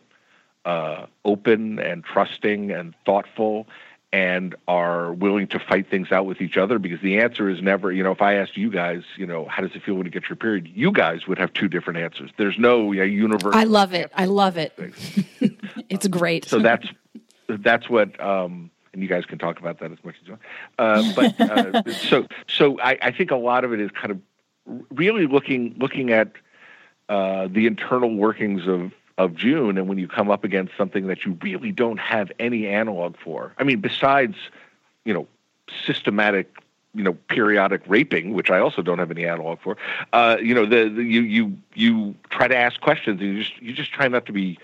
uh, 0.65 1.07
open 1.25 1.79
and 1.79 2.05
trusting 2.05 2.71
and 2.71 2.95
thoughtful 3.05 3.67
and 4.13 4.57
are 4.67 5.13
willing 5.13 5.47
to 5.47 5.59
fight 5.59 5.89
things 5.89 6.11
out 6.11 6.27
with 6.27 6.41
each 6.41 6.57
other 6.57 6.79
because 6.79 7.01
the 7.01 7.21
answer 7.21 7.49
is 7.49 7.63
never, 7.63 7.93
you 7.93 8.03
know, 8.03 8.11
if 8.11 8.21
I 8.21 8.35
asked 8.35 8.57
you 8.57 8.71
guys, 8.71 9.03
you 9.17 9.25
know, 9.25 9.47
how 9.47 9.63
does 9.63 9.71
it 9.75 9.83
feel 9.85 9.95
when 9.95 10.05
you 10.05 10.11
get 10.11 10.29
your 10.29 10.37
period, 10.37 10.69
you 10.75 10.91
guys 10.91 11.29
would 11.29 11.39
have 11.39 11.53
two 11.53 11.69
different 11.69 12.01
answers. 12.01 12.31
There's 12.37 12.59
no 12.59 12.91
know, 12.91 13.03
universal. 13.03 13.55
I 13.55 13.65
love 13.65 13.95
it. 13.95 14.11
I 14.15 14.25
love 14.25 14.57
it. 14.57 14.73
it's 15.89 16.09
great. 16.09 16.47
So 16.47 16.59
that's 16.59 16.89
that's 17.49 17.89
what 17.89 18.21
um, 18.21 18.71
and 18.93 19.03
you 19.03 19.09
guys 19.09 19.27
can 19.27 19.39
talk 19.39 19.61
about 19.61 19.79
that 19.79 19.93
as 19.93 19.99
much 20.05 20.17
as 20.21 20.29
you 20.29 20.33
want. 20.33 20.43
Uh, 20.79 21.13
but 21.15 21.41
uh, 21.41 21.93
so 21.93 22.27
so 22.49 22.81
I, 22.81 22.99
I 23.01 23.11
think 23.13 23.31
a 23.31 23.37
lot 23.37 23.65
of 23.65 23.73
it 23.73 23.81
is 23.81 23.91
kind 23.93 24.11
of 24.11 24.21
really 24.91 25.27
looking 25.27 25.75
looking 25.79 26.11
at 26.11 26.33
uh, 27.09 27.49
the 27.49 27.67
internal 27.67 28.15
workings 28.15 28.67
of 28.67 28.93
of 29.21 29.35
June, 29.35 29.77
and 29.77 29.87
when 29.87 29.99
you 29.99 30.09
come 30.09 30.31
up 30.31 30.45
against 30.45 30.75
something 30.79 31.07
that 31.07 31.27
you 31.27 31.37
really 31.43 31.73
don't 31.73 31.99
have 31.99 32.33
any 32.39 32.67
analog 32.67 33.17
for. 33.23 33.53
I 33.59 33.65
mean, 33.65 33.81
besides, 33.81 34.35
you 35.05 35.13
know, 35.13 35.29
systematic, 35.85 36.57
you 36.95 37.05
know, 37.05 37.13
periodic 37.29 37.83
raping, 37.87 38.33
which 38.33 38.51
I 38.51 38.59
also 38.61 38.81
don't 38.81 38.99
have 38.99 39.11
any 39.11 39.27
analog 39.27 39.61
for. 39.61 39.77
Uh, 40.15 40.39
you 40.43 40.55
know, 40.55 40.65
the, 40.65 40.89
the 40.89 41.03
you 41.03 41.21
you 41.21 41.59
you 41.75 42.15
try 42.31 42.49
to 42.49 42.57
ask 42.57 42.81
questions, 42.81 43.21
and 43.21 43.37
you 43.37 43.43
just 43.43 43.61
you 43.61 43.75
just 43.75 43.93
try 43.93 44.09
not 44.09 44.25
to 44.25 44.33
be 44.33 44.59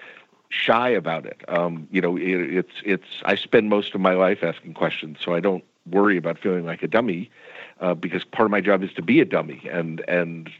shy 0.48 0.88
about 0.88 1.26
it. 1.26 1.42
Um, 1.48 1.86
you 1.90 2.00
know, 2.00 2.16
it, 2.16 2.22
it's 2.22 2.72
it's 2.82 3.06
I 3.24 3.34
spend 3.34 3.68
most 3.68 3.94
of 3.94 4.00
my 4.00 4.14
life 4.14 4.42
asking 4.42 4.72
questions, 4.72 5.18
so 5.22 5.34
I 5.34 5.40
don't 5.40 5.64
worry 5.90 6.16
about 6.16 6.38
feeling 6.38 6.64
like 6.64 6.82
a 6.82 6.88
dummy. 6.88 7.30
Uh, 7.78 7.92
because 7.92 8.24
part 8.24 8.46
of 8.46 8.50
my 8.50 8.62
job 8.62 8.82
is 8.82 8.90
to 8.94 9.02
be 9.02 9.20
a 9.20 9.26
dummy 9.26 9.68
and 9.70 10.02
and 10.08 10.50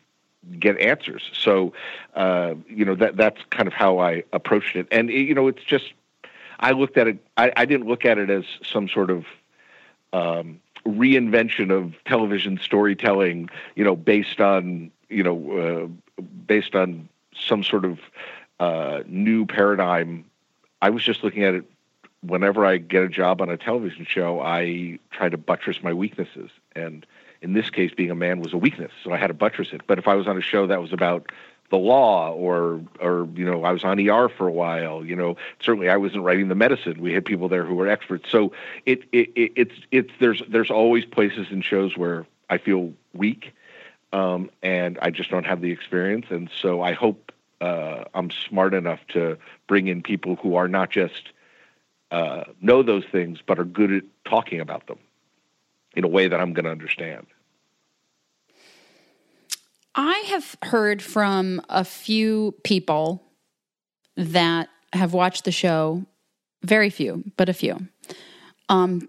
get 0.59 0.79
answers. 0.79 1.31
So, 1.33 1.73
uh, 2.15 2.55
you 2.69 2.85
know, 2.85 2.95
that 2.97 3.17
that's 3.17 3.41
kind 3.51 3.67
of 3.67 3.73
how 3.73 3.99
I 3.99 4.25
approached 4.33 4.77
it. 4.77 4.87
And 4.91 5.11
you 5.11 5.35
know, 5.35 5.49
it's 5.49 5.63
just 5.65 5.93
I 6.61 6.73
looked 6.73 6.97
at 6.97 7.09
it. 7.09 7.19
I, 7.37 7.53
I 7.57 7.65
didn't 7.65 7.87
look 7.87 8.05
at 8.05 8.19
it 8.19 8.31
as 8.31 8.45
some 8.63 8.89
sort 8.89 9.11
of 9.11 9.25
um, 10.13 10.61
reinvention 10.87 11.71
of 11.71 11.95
television 12.05 12.59
storytelling. 12.59 13.51
You 13.75 13.85
know, 13.85 13.97
based 13.97 14.41
on 14.41 14.91
you 15.09 15.23
know, 15.23 15.91
uh, 16.19 16.23
based 16.47 16.75
on 16.75 17.09
some 17.39 17.63
sort 17.63 17.85
of 17.85 17.99
uh, 18.61 19.03
new 19.07 19.47
paradigm. 19.47 20.25
I 20.83 20.91
was 20.91 21.03
just 21.03 21.25
looking 21.25 21.45
at 21.45 21.55
it. 21.55 21.65
Whenever 22.23 22.65
I 22.65 22.79
get 22.79 23.03
a 23.03 23.09
job 23.09 23.41
on 23.41 23.51
a 23.51 23.57
television 23.57 24.05
show, 24.09 24.41
I 24.41 24.99
try 25.11 25.29
to 25.29 25.37
buttress 25.37 25.83
my 25.83 25.93
weaknesses 25.93 26.51
and 26.75 27.07
in 27.47 27.53
this 27.53 27.71
case, 27.71 27.93
being 27.95 28.11
a 28.11 28.17
man 28.17 28.41
was 28.41 28.53
a 28.53 28.59
weakness, 28.59 28.91
so 29.05 29.13
I 29.13 29.19
had 29.19 29.29
to 29.29 29.35
buttress 29.35 29.73
it. 29.73 29.83
But 29.87 29.99
if 29.99 30.09
I 30.09 30.17
was 30.17 30.27
on 30.27 30.37
a 30.37 30.41
show 30.41 30.67
that 30.67 30.83
was 30.83 30.93
about 30.93 31.31
the 31.71 31.77
law 31.77 32.33
or 32.33 32.81
or 33.01 33.29
you 33.35 33.45
know 33.45 33.65
I 33.65 33.73
was 33.73 33.85
on 33.85 33.99
ER 34.01 34.29
for 34.29 34.47
a 34.47 34.53
while 34.53 35.05
you 35.05 35.17
know 35.17 35.37
certainly 35.61 35.89
I 35.89 35.97
wasn't 35.97 36.23
writing 36.23 36.47
the 36.47 36.55
medicine 36.55 37.01
we 37.01 37.13
had 37.13 37.25
people 37.25 37.49
there 37.49 37.65
who 37.65 37.75
were 37.75 37.89
experts 37.89 38.31
so 38.31 38.53
it, 38.85 39.03
it, 39.11 39.31
it 39.35 39.53
it's 39.57 39.75
it's 39.91 40.13
there's 40.21 40.43
there's 40.49 40.71
always 40.71 41.05
places 41.05 41.49
in 41.51 41.63
shows 41.63 41.97
where 41.97 42.25
I 42.49 42.59
feel 42.59 42.93
weak 43.15 43.53
um, 44.13 44.49
and 44.63 44.97
I 45.03 45.11
just 45.11 45.29
don't 45.29 45.45
have 45.45 45.61
the 45.61 45.73
experience 45.73 46.27
and 46.31 46.49
so 46.57 46.83
I 46.83 46.93
hope 46.93 47.33
uh, 47.61 48.05
I'm 48.15 48.31
smart 48.31 48.73
enough 48.73 49.01
to 49.09 49.37
bring 49.67 49.89
in 49.89 50.03
people 50.03 50.37
who 50.37 50.55
are 50.55 50.69
not 50.69 50.91
just 50.91 51.31
uh, 52.13 52.45
know 52.61 52.85
those 52.85 53.05
things 53.11 53.41
but 53.45 53.59
are 53.59 53.65
good 53.65 53.93
at 53.93 54.05
talking 54.25 54.61
about 54.61 54.87
them 54.87 55.01
in 55.97 56.05
a 56.05 56.09
way 56.09 56.29
that 56.29 56.39
I'm 56.39 56.53
going 56.53 56.67
to 56.67 56.71
understand. 56.71 57.27
I 59.97 60.19
have 60.29 60.57
heard 60.63 61.01
from 61.01 61.63
a 61.71 61.83
few 61.83 62.55
people 62.63 63.25
that 64.17 64.69
have 64.93 65.15
watched 65.15 65.45
the 65.45 65.53
show, 65.53 66.05
very 66.63 66.91
few, 66.91 67.25
but 67.39 67.49
a 67.49 67.55
few. 67.55 67.89
Um, 68.69 69.09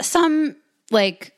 some 0.00 0.56
like 0.90 1.32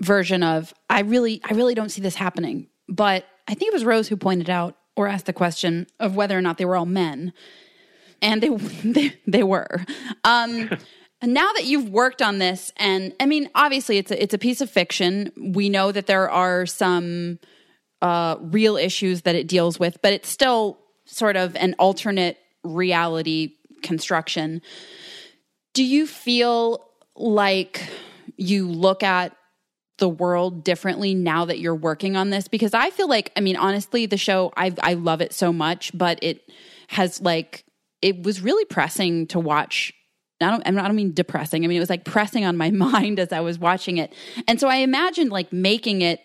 version 0.00 0.42
of 0.42 0.74
I 0.88 1.00
really 1.00 1.40
I 1.44 1.54
really 1.54 1.74
don't 1.74 1.88
see 1.88 2.02
this 2.02 2.14
happening. 2.14 2.68
But 2.88 3.24
I 3.48 3.54
think 3.54 3.70
it 3.70 3.74
was 3.74 3.84
Rose 3.84 4.08
who 4.08 4.16
pointed 4.16 4.50
out 4.50 4.76
or 4.96 5.08
asked 5.08 5.26
the 5.26 5.32
question 5.32 5.86
of 5.98 6.16
whether 6.16 6.36
or 6.36 6.42
not 6.42 6.58
they 6.58 6.64
were 6.64 6.76
all 6.76 6.86
men. 6.86 7.32
And 8.20 8.42
they 8.42 8.48
they, 8.84 9.14
they 9.26 9.42
were. 9.42 9.84
Um 10.24 10.70
now 11.22 11.52
that 11.54 11.64
you've 11.64 11.88
worked 11.88 12.20
on 12.20 12.38
this 12.38 12.72
and 12.76 13.14
I 13.20 13.26
mean 13.26 13.48
obviously 13.54 13.98
it's 13.98 14.10
a, 14.10 14.22
it's 14.22 14.34
a 14.34 14.38
piece 14.38 14.60
of 14.60 14.70
fiction. 14.70 15.32
We 15.54 15.68
know 15.68 15.92
that 15.92 16.06
there 16.06 16.28
are 16.28 16.66
some 16.66 17.38
uh, 18.02 18.36
real 18.40 18.76
issues 18.76 19.22
that 19.22 19.34
it 19.34 19.46
deals 19.46 19.78
with, 19.78 20.00
but 20.02 20.12
it's 20.12 20.28
still 20.28 20.78
sort 21.04 21.36
of 21.36 21.56
an 21.56 21.74
alternate 21.78 22.38
reality 22.62 23.54
construction. 23.82 24.62
Do 25.74 25.84
you 25.84 26.06
feel 26.06 26.86
like 27.16 27.88
you 28.36 28.68
look 28.68 29.02
at 29.02 29.36
the 29.98 30.08
world 30.08 30.64
differently 30.64 31.14
now 31.14 31.44
that 31.44 31.58
you're 31.58 31.74
working 31.74 32.16
on 32.16 32.30
this? 32.30 32.48
Because 32.48 32.74
I 32.74 32.90
feel 32.90 33.08
like, 33.08 33.32
I 33.36 33.40
mean, 33.40 33.56
honestly, 33.56 34.06
the 34.06 34.16
show, 34.16 34.52
I 34.56 34.74
I 34.82 34.94
love 34.94 35.20
it 35.20 35.32
so 35.32 35.52
much, 35.52 35.96
but 35.96 36.18
it 36.22 36.50
has 36.88 37.20
like 37.20 37.64
it 38.02 38.22
was 38.22 38.40
really 38.40 38.64
pressing 38.64 39.26
to 39.28 39.38
watch 39.38 39.92
I 40.42 40.50
don't, 40.50 40.66
I 40.66 40.70
don't 40.70 40.96
mean 40.96 41.12
depressing. 41.12 41.64
I 41.64 41.68
mean, 41.68 41.76
it 41.76 41.80
was 41.80 41.90
like 41.90 42.04
pressing 42.04 42.44
on 42.44 42.56
my 42.56 42.70
mind 42.70 43.18
as 43.18 43.32
I 43.32 43.40
was 43.40 43.58
watching 43.58 43.98
it. 43.98 44.12
And 44.48 44.58
so 44.58 44.68
I 44.68 44.76
imagined 44.76 45.30
like 45.30 45.52
making 45.52 46.02
it 46.02 46.20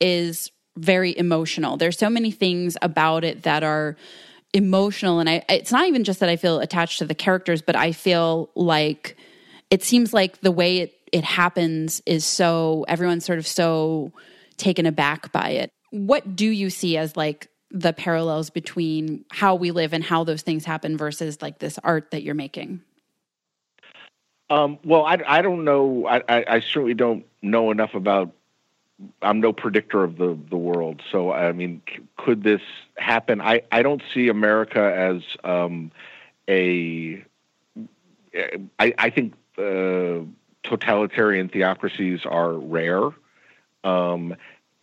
is 0.00 0.50
very 0.76 1.16
emotional. 1.16 1.76
There's 1.76 1.98
so 1.98 2.10
many 2.10 2.30
things 2.30 2.76
about 2.82 3.24
it 3.24 3.42
that 3.42 3.62
are 3.62 3.96
emotional 4.52 5.20
and 5.20 5.30
I 5.30 5.44
it's 5.48 5.70
not 5.70 5.86
even 5.86 6.02
just 6.02 6.18
that 6.18 6.28
I 6.28 6.34
feel 6.34 6.58
attached 6.58 6.98
to 6.98 7.04
the 7.04 7.14
characters, 7.14 7.62
but 7.62 7.76
I 7.76 7.92
feel 7.92 8.50
like 8.54 9.16
it 9.70 9.82
seems 9.82 10.12
like 10.12 10.40
the 10.40 10.50
way 10.50 10.78
it 10.78 10.94
it 11.12 11.24
happens 11.24 12.02
is 12.06 12.24
so 12.24 12.84
everyone's 12.88 13.24
sort 13.24 13.38
of 13.38 13.46
so 13.46 14.12
taken 14.56 14.86
aback 14.86 15.32
by 15.32 15.50
it. 15.50 15.70
What 15.90 16.36
do 16.36 16.46
you 16.46 16.70
see 16.70 16.96
as 16.96 17.16
like 17.16 17.48
the 17.70 17.92
parallels 17.92 18.50
between 18.50 19.24
how 19.30 19.54
we 19.54 19.70
live 19.70 19.92
and 19.92 20.02
how 20.02 20.24
those 20.24 20.42
things 20.42 20.64
happen 20.64 20.96
versus 20.96 21.40
like 21.40 21.58
this 21.58 21.78
art 21.82 22.10
that 22.10 22.22
you're 22.22 22.34
making? 22.34 22.80
Um, 24.50 24.78
well, 24.84 25.04
I, 25.04 25.18
I 25.26 25.42
don't 25.42 25.64
know. 25.64 26.06
I, 26.06 26.22
I, 26.28 26.44
I 26.48 26.60
certainly 26.60 26.94
don't 26.94 27.24
know 27.40 27.70
enough 27.70 27.94
about 27.94 28.32
I'm 29.22 29.40
no 29.40 29.52
predictor 29.52 30.04
of 30.04 30.16
the 30.16 30.38
the 30.48 30.56
world. 30.56 31.02
So 31.10 31.32
I 31.32 31.52
mean, 31.52 31.82
c- 31.88 32.00
could 32.16 32.42
this 32.42 32.62
happen? 32.96 33.40
I 33.40 33.62
I 33.72 33.82
don't 33.82 34.02
see 34.12 34.28
America 34.28 34.80
as 34.80 35.22
um, 35.44 35.90
a. 36.48 37.24
I 38.78 38.94
I 38.98 39.10
think 39.10 39.34
uh, 39.58 40.24
totalitarian 40.62 41.48
theocracies 41.48 42.20
are 42.24 42.52
rare. 42.52 43.10
Um, 43.84 44.36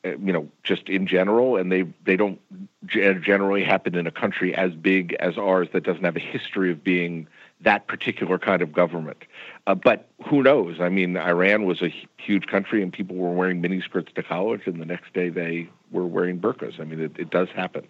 you 0.04 0.32
know, 0.32 0.48
just 0.64 0.90
in 0.90 1.08
general, 1.08 1.58
and 1.58 1.72
they 1.72 1.86
they 2.06 2.16
don't 2.16 2.40
generally 2.88 3.64
happen 3.64 3.96
in 3.96 4.08
a 4.08 4.12
country 4.12 4.56
as 4.56 4.74
big 4.74 5.14
as 5.20 5.38
ours 5.38 5.68
that 5.74 5.84
doesn't 5.84 6.04
have 6.04 6.16
a 6.16 6.22
history 6.22 6.72
of 6.72 6.84
being 6.84 7.28
that 7.62 7.88
particular 7.88 8.38
kind 8.38 8.62
of 8.62 8.72
government. 8.72 9.24
Uh, 9.68 9.76
but 9.76 10.08
who 10.26 10.42
knows? 10.42 10.80
I 10.80 10.88
mean, 10.88 11.18
Iran 11.18 11.66
was 11.66 11.82
a 11.82 11.94
huge 12.16 12.48
country, 12.48 12.82
and 12.82 12.92
people 12.92 13.18
were 13.18 13.34
wearing 13.34 13.62
miniskirts 13.62 14.14
to 14.14 14.24
college, 14.24 14.62
and 14.66 14.82
the 14.82 14.86
next 14.86 15.14
day 15.14 15.28
they 15.28 15.70
were 15.92 16.08
wearing 16.08 16.40
burqas. 16.40 16.80
I 16.80 16.86
mean, 16.86 17.02
it, 17.02 17.12
it 17.20 17.30
does 17.30 17.50
happen. 17.50 17.86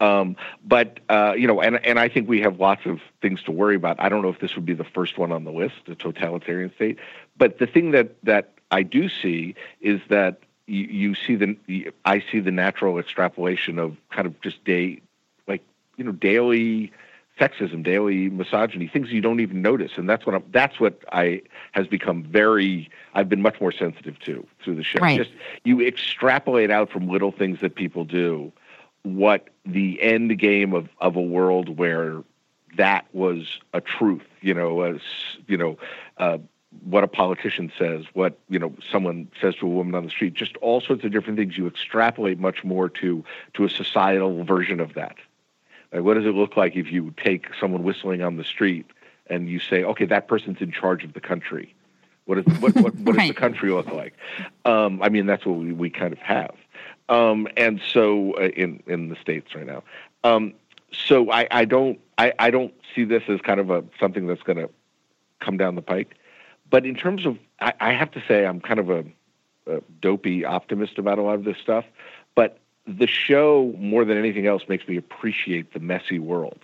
Um, 0.00 0.34
but 0.64 0.98
uh, 1.10 1.34
you 1.36 1.46
know, 1.46 1.60
and 1.60 1.84
and 1.84 2.00
I 2.00 2.08
think 2.08 2.26
we 2.26 2.40
have 2.40 2.58
lots 2.58 2.86
of 2.86 3.00
things 3.20 3.42
to 3.42 3.52
worry 3.52 3.76
about. 3.76 4.00
I 4.00 4.08
don't 4.08 4.22
know 4.22 4.30
if 4.30 4.40
this 4.40 4.56
would 4.56 4.64
be 4.64 4.72
the 4.72 4.84
first 4.84 5.18
one 5.18 5.30
on 5.30 5.44
the 5.44 5.52
list, 5.52 5.74
a 5.88 5.94
totalitarian 5.94 6.72
state. 6.74 6.98
But 7.36 7.58
the 7.58 7.66
thing 7.66 7.90
that 7.90 8.14
that 8.24 8.52
I 8.70 8.82
do 8.82 9.10
see 9.10 9.54
is 9.82 10.00
that 10.08 10.40
you, 10.66 10.84
you 10.84 11.14
see 11.14 11.36
the 11.36 11.92
I 12.06 12.24
see 12.32 12.40
the 12.40 12.50
natural 12.50 12.98
extrapolation 12.98 13.78
of 13.78 13.98
kind 14.10 14.26
of 14.26 14.40
just 14.40 14.64
day, 14.64 15.02
like 15.46 15.62
you 15.98 16.04
know, 16.04 16.12
daily 16.12 16.92
sexism, 17.40 17.82
daily 17.82 18.28
misogyny, 18.28 18.86
things 18.86 19.10
you 19.10 19.20
don't 19.20 19.40
even 19.40 19.62
notice, 19.62 19.92
and 19.96 20.08
that's 20.08 20.26
what 20.26 20.34
I'm, 20.34 20.44
that's 20.50 20.78
what 20.78 21.02
I 21.12 21.42
has 21.72 21.86
become 21.86 22.22
very. 22.22 22.90
I've 23.14 23.28
been 23.28 23.42
much 23.42 23.60
more 23.60 23.72
sensitive 23.72 24.18
to 24.20 24.46
through 24.62 24.76
the 24.76 24.84
show. 24.84 25.00
Right. 25.00 25.18
Just 25.18 25.32
you 25.64 25.80
extrapolate 25.80 26.70
out 26.70 26.90
from 26.90 27.08
little 27.08 27.32
things 27.32 27.60
that 27.60 27.74
people 27.74 28.04
do, 28.04 28.52
what 29.02 29.48
the 29.64 30.00
end 30.02 30.38
game 30.38 30.74
of 30.74 30.88
of 31.00 31.16
a 31.16 31.22
world 31.22 31.78
where 31.78 32.22
that 32.76 33.06
was 33.12 33.58
a 33.72 33.80
truth. 33.80 34.26
You 34.42 34.54
know, 34.54 34.82
as 34.82 35.00
you 35.46 35.56
know. 35.56 35.78
Uh, 36.18 36.38
what 36.84 37.02
a 37.02 37.08
politician 37.08 37.72
says, 37.76 38.04
what 38.12 38.38
you 38.48 38.56
know, 38.56 38.72
someone 38.92 39.28
says 39.40 39.56
to 39.56 39.66
a 39.66 39.68
woman 39.68 39.96
on 39.96 40.04
the 40.04 40.10
street, 40.10 40.34
just 40.34 40.56
all 40.58 40.80
sorts 40.80 41.02
of 41.02 41.10
different 41.10 41.36
things. 41.36 41.58
You 41.58 41.66
extrapolate 41.66 42.38
much 42.38 42.62
more 42.62 42.88
to 42.90 43.24
to 43.54 43.64
a 43.64 43.68
societal 43.68 44.44
version 44.44 44.78
of 44.78 44.94
that. 44.94 45.16
Like, 45.92 46.02
what 46.02 46.14
does 46.14 46.26
it 46.26 46.34
look 46.34 46.56
like 46.56 46.76
if 46.76 46.90
you 46.92 47.12
take 47.22 47.46
someone 47.60 47.82
whistling 47.82 48.22
on 48.22 48.36
the 48.36 48.44
street 48.44 48.86
and 49.26 49.48
you 49.48 49.60
say, 49.60 49.82
okay, 49.84 50.04
that 50.06 50.28
person's 50.28 50.60
in 50.60 50.72
charge 50.72 51.04
of 51.04 51.12
the 51.12 51.20
country? 51.20 51.74
What, 52.26 52.38
is, 52.38 52.44
what, 52.60 52.74
what, 52.76 52.94
what 52.94 53.16
right. 53.16 53.26
does 53.26 53.28
the 53.28 53.34
country 53.40 53.70
look 53.70 53.88
like? 53.88 54.14
Um, 54.64 55.02
I 55.02 55.08
mean, 55.08 55.26
that's 55.26 55.44
what 55.44 55.58
we, 55.58 55.72
we 55.72 55.90
kind 55.90 56.12
of 56.12 56.18
have. 56.20 56.54
Um, 57.08 57.48
and 57.56 57.80
so 57.92 58.34
uh, 58.34 58.48
in, 58.48 58.82
in 58.86 59.08
the 59.08 59.16
States 59.16 59.54
right 59.54 59.66
now. 59.66 59.82
Um, 60.22 60.54
so 60.92 61.30
I, 61.30 61.46
I 61.50 61.64
don't 61.64 62.00
I, 62.20 62.34
I 62.38 62.50
don't 62.50 62.74
see 62.94 63.04
this 63.04 63.22
as 63.28 63.40
kind 63.40 63.60
of 63.60 63.70
a 63.70 63.82
something 63.98 64.26
that's 64.26 64.42
going 64.42 64.58
to 64.58 64.68
come 65.40 65.56
down 65.56 65.74
the 65.74 65.82
pike. 65.82 66.16
But 66.68 66.84
in 66.84 66.94
terms 66.94 67.24
of, 67.24 67.38
I, 67.60 67.72
I 67.80 67.92
have 67.92 68.10
to 68.12 68.22
say, 68.28 68.44
I'm 68.44 68.60
kind 68.60 68.78
of 68.78 68.90
a, 68.90 69.04
a 69.66 69.80
dopey 70.02 70.44
optimist 70.44 70.98
about 70.98 71.18
a 71.18 71.22
lot 71.22 71.36
of 71.36 71.44
this 71.44 71.56
stuff. 71.56 71.86
The 72.86 73.06
show 73.06 73.74
more 73.78 74.04
than 74.04 74.18
anything 74.18 74.46
else 74.46 74.62
makes 74.68 74.86
me 74.88 74.96
appreciate 74.96 75.72
the 75.72 75.80
messy 75.80 76.18
world. 76.18 76.58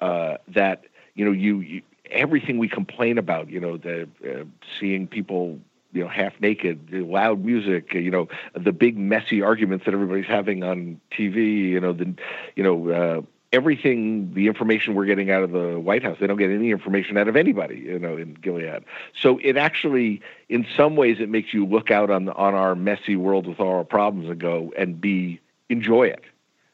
Uh, 0.00 0.38
that 0.48 0.84
you 1.14 1.24
know, 1.24 1.30
you, 1.30 1.60
you, 1.60 1.82
everything 2.10 2.58
we 2.58 2.68
complain 2.68 3.16
about, 3.16 3.48
you 3.48 3.60
know, 3.60 3.76
the 3.76 4.08
uh, 4.28 4.44
seeing 4.78 5.06
people 5.06 5.60
you 5.92 6.02
know 6.02 6.08
half 6.08 6.38
naked, 6.40 6.88
the 6.90 7.02
loud 7.02 7.44
music, 7.44 7.94
you 7.94 8.10
know, 8.10 8.28
the 8.54 8.72
big 8.72 8.98
messy 8.98 9.40
arguments 9.40 9.84
that 9.84 9.94
everybody's 9.94 10.26
having 10.26 10.62
on 10.64 11.00
TV, 11.12 11.68
you 11.68 11.80
know, 11.80 11.92
the 11.92 12.14
you 12.56 12.62
know. 12.62 13.26
Everything 13.54 14.34
the 14.34 14.48
information 14.48 14.94
we're 14.94 15.04
getting 15.04 15.30
out 15.30 15.44
of 15.44 15.52
the 15.52 15.78
White 15.78 16.02
House. 16.02 16.16
They 16.20 16.26
don't 16.26 16.38
get 16.38 16.50
any 16.50 16.70
information 16.70 17.16
out 17.16 17.28
of 17.28 17.36
anybody, 17.36 17.76
you 17.76 17.98
know, 17.98 18.16
in 18.16 18.34
Gilead. 18.34 18.84
So 19.18 19.38
it 19.42 19.56
actually, 19.56 20.20
in 20.48 20.66
some 20.76 20.96
ways, 20.96 21.18
it 21.20 21.28
makes 21.28 21.54
you 21.54 21.64
look 21.64 21.90
out 21.90 22.10
on 22.10 22.28
on 22.30 22.54
our 22.54 22.74
messy 22.74 23.16
world 23.16 23.46
with 23.46 23.60
all 23.60 23.76
our 23.76 23.84
problems 23.84 24.28
and 24.28 24.40
go 24.40 24.72
and 24.76 25.00
be 25.00 25.40
enjoy 25.68 26.04
it. 26.04 26.24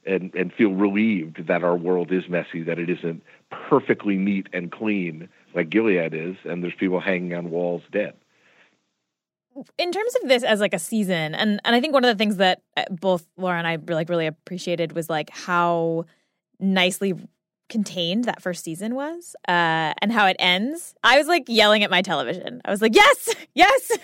And, 0.07 0.35
and 0.35 0.51
feel 0.51 0.73
relieved 0.73 1.47
that 1.47 1.63
our 1.63 1.77
world 1.77 2.11
is 2.11 2.27
messy, 2.27 2.63
that 2.63 2.79
it 2.79 2.89
isn't 2.89 3.23
perfectly 3.51 4.17
neat 4.17 4.49
and 4.51 4.73
clean 4.73 5.29
like 5.55 5.69
Gilead 5.69 6.15
is, 6.15 6.37
and 6.45 6.65
there's 6.65 6.75
people 6.75 7.01
hanging 7.01 7.35
on 7.35 7.51
walls 7.51 7.83
dead 7.93 8.15
in 9.79 9.93
terms 9.93 10.15
of 10.23 10.29
this 10.29 10.43
as 10.43 10.61
like 10.61 10.75
a 10.75 10.79
season 10.79 11.35
and 11.35 11.61
and 11.65 11.75
I 11.75 11.81
think 11.81 11.93
one 11.93 12.05
of 12.05 12.09
the 12.09 12.19
things 12.19 12.37
that 12.37 12.63
uh, 12.77 12.85
both 12.91 13.27
Laura 13.37 13.59
and 13.59 13.67
I 13.67 13.79
like 13.93 14.09
really 14.09 14.27
appreciated 14.27 14.93
was 14.93 15.11
like 15.11 15.31
how 15.31 16.07
nicely 16.61 17.15
contained 17.71 18.25
that 18.25 18.43
first 18.43 18.65
season 18.65 18.95
was 18.95 19.35
uh, 19.49 19.95
and 20.03 20.13
how 20.13 20.27
it 20.27 20.37
ends. 20.39 20.95
I 21.03 21.17
was 21.17 21.29
like 21.29 21.45
yelling 21.49 21.85
at 21.85 21.91
my 21.91 22.03
television. 22.03 22.61
I 22.65 22.71
was 22.71 22.83
like 22.83 22.95
yes! 22.95 23.35
Yes! 23.55 23.93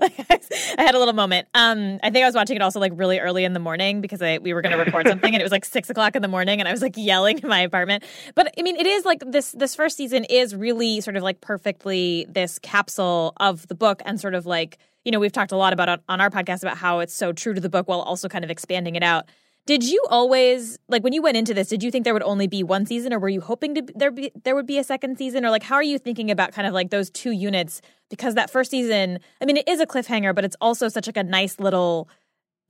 Like, 0.00 0.44
i 0.78 0.82
had 0.82 0.94
a 0.94 0.98
little 0.98 1.14
moment. 1.14 1.48
Um, 1.54 1.98
i 2.02 2.10
think 2.10 2.22
i 2.22 2.26
was 2.26 2.34
watching 2.34 2.54
it 2.54 2.62
also 2.62 2.78
like 2.78 2.92
really 2.94 3.18
early 3.18 3.44
in 3.44 3.52
the 3.52 3.58
morning 3.60 4.00
because 4.00 4.22
I, 4.22 4.38
we 4.38 4.54
were 4.54 4.62
going 4.62 4.76
to 4.76 4.82
record 4.82 5.08
something 5.12 5.34
and 5.34 5.40
it 5.40 5.44
was 5.44 5.50
like 5.50 5.64
six 5.64 5.90
o'clock 5.90 6.14
in 6.14 6.22
the 6.22 6.28
morning 6.28 6.60
and 6.60 6.68
i 6.68 6.72
was 6.72 6.80
like 6.80 6.96
yelling 6.96 7.38
in 7.38 7.48
my 7.48 7.60
apartment. 7.60 8.04
But 8.34 8.54
i 8.56 8.62
mean 8.62 8.76
it 8.76 8.86
is 8.86 9.04
like 9.04 9.22
this 9.26 9.52
this 9.52 9.74
first 9.74 9.96
season 9.96 10.24
is 10.24 10.54
really 10.54 11.00
sort 11.00 11.16
of 11.16 11.22
like 11.22 11.40
perfectly 11.40 12.26
this 12.28 12.58
capsule 12.60 13.32
of 13.38 13.66
the 13.66 13.74
book 13.74 14.00
and 14.04 14.20
sort 14.20 14.34
of 14.34 14.46
like 14.46 14.78
you 15.04 15.10
know 15.10 15.18
we've 15.18 15.32
talked 15.32 15.52
a 15.52 15.56
lot 15.56 15.72
about 15.72 16.00
on 16.08 16.20
our 16.20 16.30
podcast 16.30 16.62
about 16.62 16.76
how 16.76 17.00
it's 17.00 17.14
so 17.14 17.32
true 17.32 17.54
to 17.54 17.60
the 17.60 17.70
book 17.70 17.88
while 17.88 18.00
also 18.00 18.28
kind 18.28 18.44
of 18.44 18.50
expanding 18.50 18.94
it 18.94 19.02
out 19.02 19.26
Did 19.68 19.84
you 19.84 20.02
always 20.08 20.78
like 20.88 21.04
when 21.04 21.12
you 21.12 21.20
went 21.20 21.36
into 21.36 21.52
this? 21.52 21.68
Did 21.68 21.82
you 21.82 21.90
think 21.90 22.04
there 22.04 22.14
would 22.14 22.22
only 22.22 22.46
be 22.46 22.62
one 22.62 22.86
season, 22.86 23.12
or 23.12 23.18
were 23.18 23.28
you 23.28 23.42
hoping 23.42 23.74
to 23.74 23.82
there 23.94 24.10
be 24.10 24.32
there 24.42 24.54
would 24.54 24.64
be 24.66 24.78
a 24.78 24.82
second 24.82 25.18
season, 25.18 25.44
or 25.44 25.50
like 25.50 25.62
how 25.62 25.74
are 25.74 25.82
you 25.82 25.98
thinking 25.98 26.30
about 26.30 26.52
kind 26.52 26.66
of 26.66 26.72
like 26.72 26.88
those 26.88 27.10
two 27.10 27.32
units? 27.32 27.82
Because 28.08 28.34
that 28.34 28.48
first 28.48 28.70
season, 28.70 29.18
I 29.42 29.44
mean, 29.44 29.58
it 29.58 29.68
is 29.68 29.78
a 29.78 29.86
cliffhanger, 29.86 30.34
but 30.34 30.46
it's 30.46 30.56
also 30.62 30.88
such 30.88 31.06
like 31.06 31.18
a 31.18 31.22
nice 31.22 31.60
little 31.60 32.08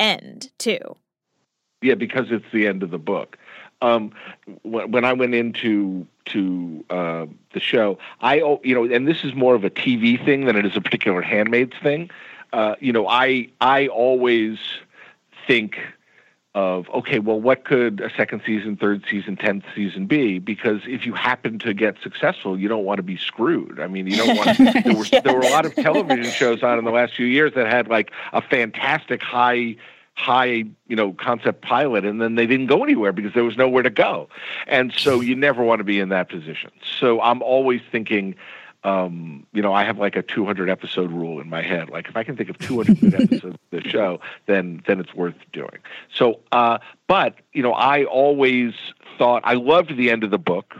end 0.00 0.50
too. 0.58 0.80
Yeah, 1.82 1.94
because 1.94 2.32
it's 2.32 2.46
the 2.52 2.66
end 2.66 2.82
of 2.82 2.90
the 2.90 2.98
book. 2.98 3.38
Um, 3.80 4.10
when 4.64 5.04
I 5.04 5.12
went 5.12 5.36
into 5.36 6.04
to 6.24 6.84
uh, 6.90 7.26
the 7.52 7.60
show, 7.60 7.96
I 8.22 8.38
you 8.64 8.74
know, 8.74 8.92
and 8.92 9.06
this 9.06 9.22
is 9.22 9.36
more 9.36 9.54
of 9.54 9.62
a 9.62 9.70
TV 9.70 10.22
thing 10.24 10.46
than 10.46 10.56
it 10.56 10.66
is 10.66 10.76
a 10.76 10.80
particular 10.80 11.22
Handmaid's 11.22 11.76
thing. 11.80 12.10
Uh, 12.52 12.74
you 12.80 12.92
know, 12.92 13.06
I 13.06 13.50
I 13.60 13.86
always 13.86 14.58
think 15.46 15.78
of 16.58 16.90
okay, 16.90 17.20
well, 17.20 17.40
what 17.40 17.64
could 17.64 18.00
a 18.00 18.10
second 18.16 18.42
season, 18.44 18.76
third 18.76 19.04
season, 19.08 19.36
tenth 19.36 19.64
season 19.76 20.06
be? 20.06 20.40
Because 20.40 20.80
if 20.86 21.06
you 21.06 21.12
happen 21.12 21.60
to 21.60 21.72
get 21.72 21.94
successful, 22.02 22.58
you 22.58 22.66
don't 22.66 22.84
want 22.84 22.96
to 22.98 23.04
be 23.04 23.16
screwed. 23.16 23.78
I 23.78 23.86
mean, 23.86 24.08
you 24.08 24.16
don't 24.16 24.36
want. 24.36 24.58
there 24.84 24.94
were 24.94 25.04
yeah. 25.12 25.20
there 25.20 25.34
were 25.34 25.46
a 25.46 25.50
lot 25.50 25.64
of 25.66 25.74
television 25.76 26.32
shows 26.32 26.64
on 26.64 26.76
in 26.76 26.84
the 26.84 26.90
last 26.90 27.14
few 27.14 27.26
years 27.26 27.54
that 27.54 27.68
had 27.68 27.86
like 27.86 28.10
a 28.32 28.42
fantastic 28.42 29.22
high 29.22 29.76
high 30.14 30.64
you 30.88 30.96
know 30.96 31.12
concept 31.12 31.62
pilot 31.62 32.04
and 32.04 32.20
then 32.20 32.34
they 32.34 32.44
didn't 32.44 32.66
go 32.66 32.82
anywhere 32.82 33.12
because 33.12 33.32
there 33.34 33.44
was 33.44 33.56
nowhere 33.56 33.84
to 33.84 33.90
go 33.90 34.28
and 34.66 34.92
so 34.92 35.20
you 35.20 35.36
never 35.36 35.62
want 35.62 35.78
to 35.78 35.84
be 35.84 36.00
in 36.00 36.08
that 36.08 36.28
position 36.28 36.72
so 36.98 37.20
i'm 37.20 37.40
always 37.40 37.80
thinking 37.92 38.34
um, 38.84 39.46
you 39.52 39.62
know, 39.62 39.72
I 39.72 39.84
have 39.84 39.98
like 39.98 40.16
a 40.16 40.22
200 40.22 40.70
episode 40.70 41.10
rule 41.10 41.40
in 41.40 41.48
my 41.48 41.62
head. 41.62 41.90
Like 41.90 42.08
if 42.08 42.16
I 42.16 42.24
can 42.24 42.36
think 42.36 42.48
of 42.48 42.58
200 42.58 43.00
good 43.00 43.14
episodes 43.22 43.44
of 43.44 43.58
the 43.70 43.88
show, 43.88 44.20
then 44.46 44.82
then 44.86 45.00
it's 45.00 45.14
worth 45.14 45.34
doing. 45.52 45.78
So, 46.14 46.40
uh, 46.52 46.78
but 47.06 47.34
you 47.52 47.62
know, 47.62 47.72
I 47.72 48.04
always 48.04 48.74
thought 49.16 49.42
I 49.44 49.54
loved 49.54 49.96
the 49.96 50.10
end 50.10 50.24
of 50.24 50.30
the 50.30 50.38
book 50.38 50.76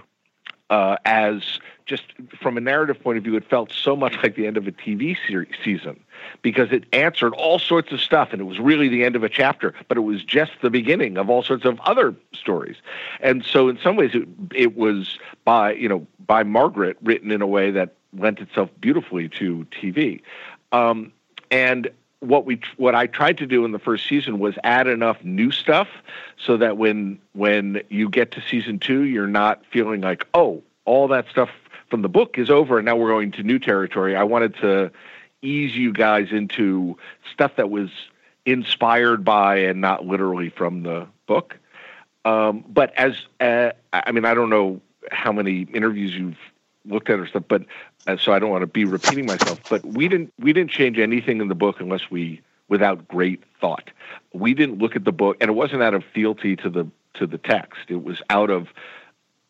uh, 0.70 0.96
as 1.04 1.60
just 1.88 2.04
from 2.40 2.56
a 2.56 2.60
narrative 2.60 3.02
point 3.02 3.18
of 3.18 3.24
view, 3.24 3.34
it 3.34 3.48
felt 3.48 3.72
so 3.72 3.96
much 3.96 4.14
like 4.22 4.36
the 4.36 4.46
end 4.46 4.56
of 4.56 4.66
a 4.68 4.72
TV 4.72 5.16
series, 5.26 5.52
season 5.64 5.98
because 6.42 6.70
it 6.70 6.84
answered 6.92 7.32
all 7.34 7.58
sorts 7.58 7.90
of 7.90 8.00
stuff 8.00 8.28
and 8.32 8.40
it 8.40 8.44
was 8.44 8.60
really 8.60 8.88
the 8.88 9.02
end 9.04 9.16
of 9.16 9.24
a 9.24 9.28
chapter, 9.28 9.74
but 9.88 9.96
it 9.96 10.02
was 10.02 10.22
just 10.22 10.52
the 10.62 10.70
beginning 10.70 11.16
of 11.16 11.30
all 11.30 11.42
sorts 11.42 11.64
of 11.64 11.80
other 11.80 12.14
stories. 12.32 12.76
And 13.20 13.44
so 13.44 13.68
in 13.68 13.78
some 13.82 13.96
ways 13.96 14.10
it, 14.14 14.28
it 14.54 14.76
was 14.76 15.18
by, 15.44 15.72
you 15.72 15.88
know, 15.88 16.06
by 16.26 16.42
Margaret 16.42 16.98
written 17.02 17.30
in 17.32 17.42
a 17.42 17.46
way 17.46 17.70
that 17.70 17.94
lent 18.12 18.38
itself 18.40 18.70
beautifully 18.80 19.28
to 19.30 19.66
TV. 19.70 20.20
Um, 20.72 21.12
and 21.50 21.90
what 22.20 22.44
we 22.44 22.60
what 22.76 22.94
I 22.94 23.06
tried 23.06 23.38
to 23.38 23.46
do 23.46 23.64
in 23.64 23.72
the 23.72 23.78
first 23.78 24.08
season 24.08 24.38
was 24.38 24.54
add 24.64 24.88
enough 24.88 25.22
new 25.22 25.50
stuff 25.50 25.88
so 26.36 26.56
that 26.56 26.76
when 26.76 27.18
when 27.32 27.80
you 27.88 28.08
get 28.08 28.32
to 28.32 28.40
season 28.40 28.80
2 28.80 29.02
you're 29.02 29.28
not 29.28 29.62
feeling 29.70 30.00
like 30.00 30.26
oh 30.34 30.62
all 30.84 31.06
that 31.08 31.26
stuff 31.30 31.50
from 31.90 32.02
the 32.02 32.08
book 32.08 32.38
is 32.38 32.50
over 32.50 32.78
and 32.78 32.86
now 32.86 32.96
we're 32.96 33.10
going 33.10 33.32
to 33.32 33.42
new 33.42 33.58
territory. 33.58 34.16
I 34.16 34.24
wanted 34.24 34.54
to 34.56 34.90
ease 35.42 35.74
you 35.76 35.92
guys 35.92 36.28
into 36.30 36.96
stuff 37.32 37.52
that 37.56 37.70
was 37.70 37.90
inspired 38.44 39.24
by 39.24 39.56
and 39.56 39.80
not 39.80 40.06
literally 40.06 40.50
from 40.50 40.82
the 40.82 41.06
book. 41.26 41.56
Um, 42.24 42.64
but 42.68 42.92
as 42.96 43.14
uh, 43.40 43.70
I 43.92 44.12
mean, 44.12 44.24
I 44.24 44.34
don't 44.34 44.50
know 44.50 44.80
how 45.10 45.32
many 45.32 45.62
interviews 45.72 46.14
you've 46.14 46.38
looked 46.84 47.10
at 47.10 47.18
or 47.18 47.26
stuff, 47.26 47.44
but 47.48 47.64
uh, 48.06 48.16
so 48.16 48.32
I 48.32 48.38
don't 48.38 48.50
want 48.50 48.62
to 48.62 48.66
be 48.66 48.84
repeating 48.84 49.26
myself. 49.26 49.60
But 49.70 49.84
we 49.84 50.08
didn't 50.08 50.32
we 50.38 50.52
didn't 50.52 50.70
change 50.70 50.98
anything 50.98 51.40
in 51.40 51.48
the 51.48 51.54
book 51.54 51.80
unless 51.80 52.10
we 52.10 52.40
without 52.68 53.08
great 53.08 53.42
thought. 53.60 53.90
We 54.32 54.54
didn't 54.54 54.78
look 54.78 54.96
at 54.96 55.04
the 55.04 55.12
book, 55.12 55.36
and 55.40 55.48
it 55.50 55.54
wasn't 55.54 55.82
out 55.82 55.94
of 55.94 56.04
fealty 56.12 56.56
to 56.56 56.68
the 56.68 56.86
to 57.14 57.26
the 57.26 57.38
text. 57.38 57.82
It 57.88 58.02
was 58.02 58.20
out 58.30 58.50
of 58.50 58.68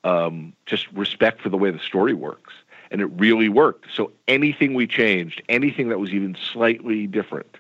um, 0.09 0.53
just 0.67 0.91
respect 0.93 1.41
for 1.41 1.49
the 1.49 1.57
way 1.57 1.71
the 1.71 1.79
story 1.79 2.15
works 2.15 2.55
and 2.91 3.01
it 3.01 3.07
really 3.17 3.49
worked. 3.49 3.87
So 3.93 4.13
anything 4.27 4.75
we 4.75 4.87
changed, 4.87 5.43
anything 5.49 5.89
that 5.91 5.99
was 5.99 6.11
even 6.11 6.37
slightly 6.53 7.07
different, 7.07 7.57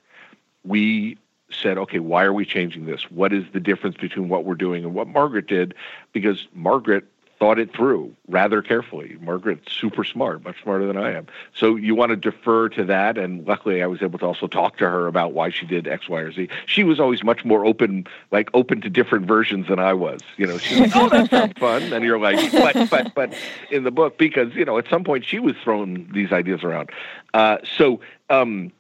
we 0.65 1.19
said, 1.51 1.79
okay, 1.79 1.99
why 1.99 2.25
are 2.25 2.33
we 2.33 2.45
changing 2.45 2.87
this? 2.87 3.11
What 3.11 3.33
is 3.33 3.45
the 3.53 3.61
difference 3.61 3.97
between 3.97 4.29
what 4.29 4.45
we're 4.45 4.55
doing 4.55 4.85
and 4.85 4.95
what 4.95 5.09
Margaret 5.09 5.47
did? 5.47 5.75
Because 6.13 6.47
Margaret 6.55 7.05
thought 7.38 7.59
it 7.59 7.72
through 7.72 8.14
rather 8.27 8.62
carefully. 8.62 9.16
Margaret's 9.20 9.72
super 9.72 10.03
smart, 10.03 10.44
much 10.44 10.61
smarter 10.62 10.87
than 10.87 10.96
I 10.96 11.12
am. 11.12 11.27
So 11.55 11.77
you 11.77 11.94
want 11.94 12.11
to 12.11 12.16
defer 12.16 12.68
to 12.70 12.85
that. 12.85 13.16
And 13.16 13.46
luckily, 13.46 13.83
I 13.83 13.87
was 13.87 14.03
able 14.03 14.18
to 14.18 14.27
also 14.27 14.46
talk 14.48 14.79
to 14.79 14.88
her 14.88 15.07
about 15.07 15.33
why 15.33 15.51
she 15.51 15.64
did 15.66 15.87
X, 15.87 16.09
Y, 16.09 16.20
or 16.20 16.33
Z. 16.33 16.48
She 16.66 16.85
was 16.85 16.98
always 16.98 17.22
much 17.22 17.44
more 17.44 17.64
open, 17.64 18.07
like 18.31 18.51
open 18.55 18.81
to 18.81 18.90
different 18.90 19.27
versions 19.27 19.68
than 19.68 19.79
I 19.79 19.92
was. 19.92 20.20
You 20.37 20.46
know, 20.46 20.59
she's 20.59 20.81
like, 20.81 20.96
"Oh, 20.96 21.09
that 21.09 21.31
sounds 21.31 21.59
fun," 21.59 21.92
and 21.92 22.05
you're 22.05 22.18
like, 22.18 22.53
"But, 22.53 22.90
but, 22.90 23.14
but," 23.14 23.35
in 23.70 23.85
the 23.85 23.90
book 23.90 24.18
because 24.18 24.55
you 24.55 24.64
know 24.64 24.79
at 24.79 24.88
some 24.88 25.05
point 25.05 25.24
she 25.24 25.38
was 25.38 25.55
throwing 25.62 26.11
these 26.12 26.33
ideas 26.33 26.64
around. 26.64 26.90
Uh, 27.35 27.59
so, 27.77 28.01
um, 28.31 28.72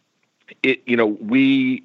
it 0.62 0.82
you 0.86 0.96
know 0.96 1.06
we 1.06 1.84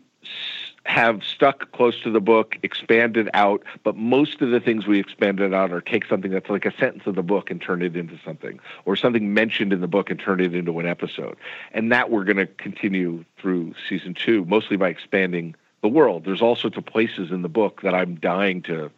have 0.85 1.23
stuck 1.23 1.71
close 1.71 2.01
to 2.01 2.11
the 2.11 2.19
book, 2.19 2.57
expanded 2.61 3.29
out, 3.33 3.63
but 3.83 3.95
most 3.95 4.41
of 4.41 4.51
the 4.51 4.59
things 4.59 4.85
we 4.85 4.99
expanded 4.99 5.53
out 5.53 5.71
are 5.71 5.81
take 5.81 6.05
something 6.05 6.31
that's 6.31 6.49
like 6.49 6.65
a 6.65 6.75
sentence 6.77 7.03
of 7.05 7.15
the 7.15 7.23
book 7.23 7.49
and 7.49 7.61
turn 7.61 7.81
it 7.81 7.95
into 7.95 8.19
something, 8.25 8.59
or 8.85 8.95
something 8.95 9.33
mentioned 9.33 9.71
in 9.71 9.81
the 9.81 9.87
book 9.87 10.09
and 10.09 10.19
turn 10.19 10.41
it 10.41 10.53
into 10.53 10.79
an 10.79 10.85
episode. 10.85 11.37
And 11.71 11.91
that 11.91 12.11
we're 12.11 12.25
going 12.25 12.37
to 12.37 12.47
continue 12.47 13.23
through 13.37 13.75
season 13.87 14.13
two, 14.13 14.43
mostly 14.45 14.75
by 14.75 14.89
expanding 14.89 15.55
the 15.81 15.87
world. 15.87 16.25
There's 16.25 16.41
all 16.41 16.55
sorts 16.55 16.77
of 16.77 16.85
places 16.85 17.31
in 17.31 17.43
the 17.43 17.49
book 17.49 17.81
that 17.83 17.95
I'm 17.95 18.15
dying 18.15 18.61
to 18.63 18.91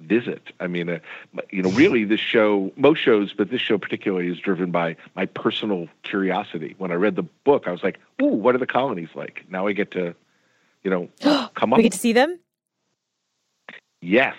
visit. 0.00 0.52
I 0.60 0.66
mean, 0.66 0.88
uh, 0.88 0.98
you 1.50 1.62
know, 1.62 1.70
really, 1.70 2.04
this 2.04 2.20
show, 2.20 2.72
most 2.76 2.98
shows, 2.98 3.32
but 3.32 3.50
this 3.50 3.60
show 3.60 3.78
particularly 3.78 4.28
is 4.28 4.38
driven 4.38 4.70
by 4.70 4.96
my 5.16 5.26
personal 5.26 5.88
curiosity. 6.02 6.74
When 6.78 6.92
I 6.92 6.94
read 6.94 7.16
the 7.16 7.24
book, 7.44 7.66
I 7.66 7.72
was 7.72 7.82
like, 7.82 7.98
"Ooh, 8.22 8.26
what 8.26 8.54
are 8.54 8.58
the 8.58 8.66
colonies 8.66 9.08
like?" 9.14 9.44
Now 9.50 9.66
I 9.66 9.72
get 9.72 9.90
to 9.92 10.14
you 10.82 10.90
know, 10.90 11.08
come 11.54 11.72
up. 11.72 11.76
We 11.78 11.84
get 11.84 11.92
to 11.92 11.98
see 11.98 12.12
them? 12.12 12.38
Yes. 14.00 14.34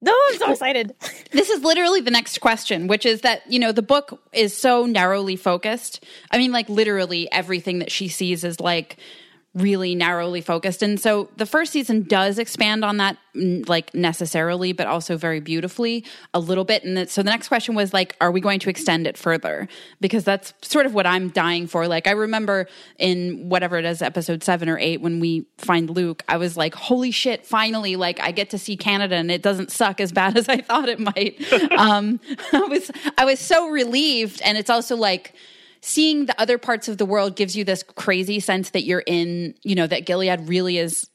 No, 0.00 0.12
I'm 0.30 0.38
so 0.38 0.52
excited. 0.52 0.94
This 1.32 1.48
is 1.48 1.64
literally 1.64 2.02
the 2.02 2.10
next 2.10 2.42
question, 2.42 2.88
which 2.88 3.06
is 3.06 3.22
that, 3.22 3.50
you 3.50 3.58
know, 3.58 3.72
the 3.72 3.80
book 3.80 4.22
is 4.34 4.54
so 4.54 4.84
narrowly 4.84 5.34
focused. 5.34 6.04
I 6.30 6.36
mean, 6.36 6.52
like, 6.52 6.68
literally 6.68 7.26
everything 7.32 7.78
that 7.78 7.90
she 7.90 8.08
sees 8.08 8.44
is 8.44 8.60
like 8.60 8.98
really 9.54 9.94
narrowly 9.94 10.40
focused. 10.40 10.82
And 10.82 10.98
so 10.98 11.28
the 11.36 11.44
first 11.44 11.72
season 11.72 12.04
does 12.04 12.38
expand 12.38 12.86
on 12.86 12.96
that, 12.96 13.18
like 13.34 13.94
necessarily, 13.94 14.72
but 14.72 14.86
also 14.86 15.18
very 15.18 15.40
beautifully 15.40 16.06
a 16.32 16.40
little 16.40 16.64
bit. 16.64 16.84
And 16.84 17.08
so 17.10 17.22
the 17.22 17.30
next 17.30 17.48
question 17.48 17.74
was 17.74 17.92
like, 17.92 18.16
are 18.20 18.30
we 18.30 18.40
going 18.40 18.60
to 18.60 18.70
extend 18.70 19.06
it 19.06 19.18
further? 19.18 19.68
Because 20.00 20.24
that's 20.24 20.54
sort 20.62 20.86
of 20.86 20.94
what 20.94 21.06
I'm 21.06 21.28
dying 21.28 21.66
for. 21.66 21.86
Like, 21.86 22.06
I 22.06 22.12
remember 22.12 22.66
in 22.98 23.50
whatever 23.50 23.76
it 23.76 23.84
is, 23.84 24.00
episode 24.00 24.42
seven 24.42 24.70
or 24.70 24.78
eight, 24.78 25.02
when 25.02 25.20
we 25.20 25.44
find 25.58 25.90
Luke, 25.90 26.22
I 26.28 26.38
was 26.38 26.56
like, 26.56 26.74
holy 26.74 27.10
shit, 27.10 27.44
finally, 27.44 27.96
like 27.96 28.20
I 28.20 28.32
get 28.32 28.48
to 28.50 28.58
see 28.58 28.78
Canada 28.78 29.16
and 29.16 29.30
it 29.30 29.42
doesn't 29.42 29.70
suck 29.70 30.00
as 30.00 30.12
bad 30.12 30.36
as 30.38 30.48
I 30.48 30.62
thought 30.62 30.88
it 30.88 30.98
might. 30.98 31.38
um, 31.72 32.20
I 32.54 32.60
was, 32.60 32.90
I 33.18 33.26
was 33.26 33.38
so 33.38 33.68
relieved. 33.68 34.40
And 34.42 34.56
it's 34.56 34.70
also 34.70 34.96
like, 34.96 35.34
seeing 35.82 36.26
the 36.26 36.40
other 36.40 36.56
parts 36.56 36.88
of 36.88 36.96
the 36.96 37.04
world 37.04 37.36
gives 37.36 37.54
you 37.56 37.64
this 37.64 37.82
crazy 37.82 38.40
sense 38.40 38.70
that 38.70 38.84
you're 38.84 39.02
in, 39.06 39.54
you 39.62 39.74
know, 39.74 39.86
that 39.86 40.06
Gilead 40.06 40.48
really 40.48 40.78
is 40.78 41.10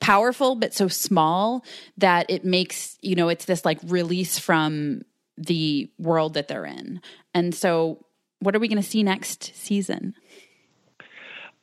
powerful 0.00 0.54
but 0.54 0.72
so 0.72 0.86
small 0.86 1.64
that 1.98 2.26
it 2.28 2.44
makes, 2.44 2.96
you 3.02 3.14
know, 3.14 3.28
it's 3.28 3.44
this 3.44 3.64
like 3.64 3.78
release 3.84 4.38
from 4.38 5.02
the 5.36 5.90
world 5.98 6.34
that 6.34 6.46
they're 6.46 6.64
in. 6.64 7.00
And 7.34 7.54
so 7.54 8.04
what 8.38 8.54
are 8.54 8.60
we 8.60 8.68
going 8.68 8.80
to 8.80 8.88
see 8.88 9.02
next 9.02 9.54
season? 9.56 10.14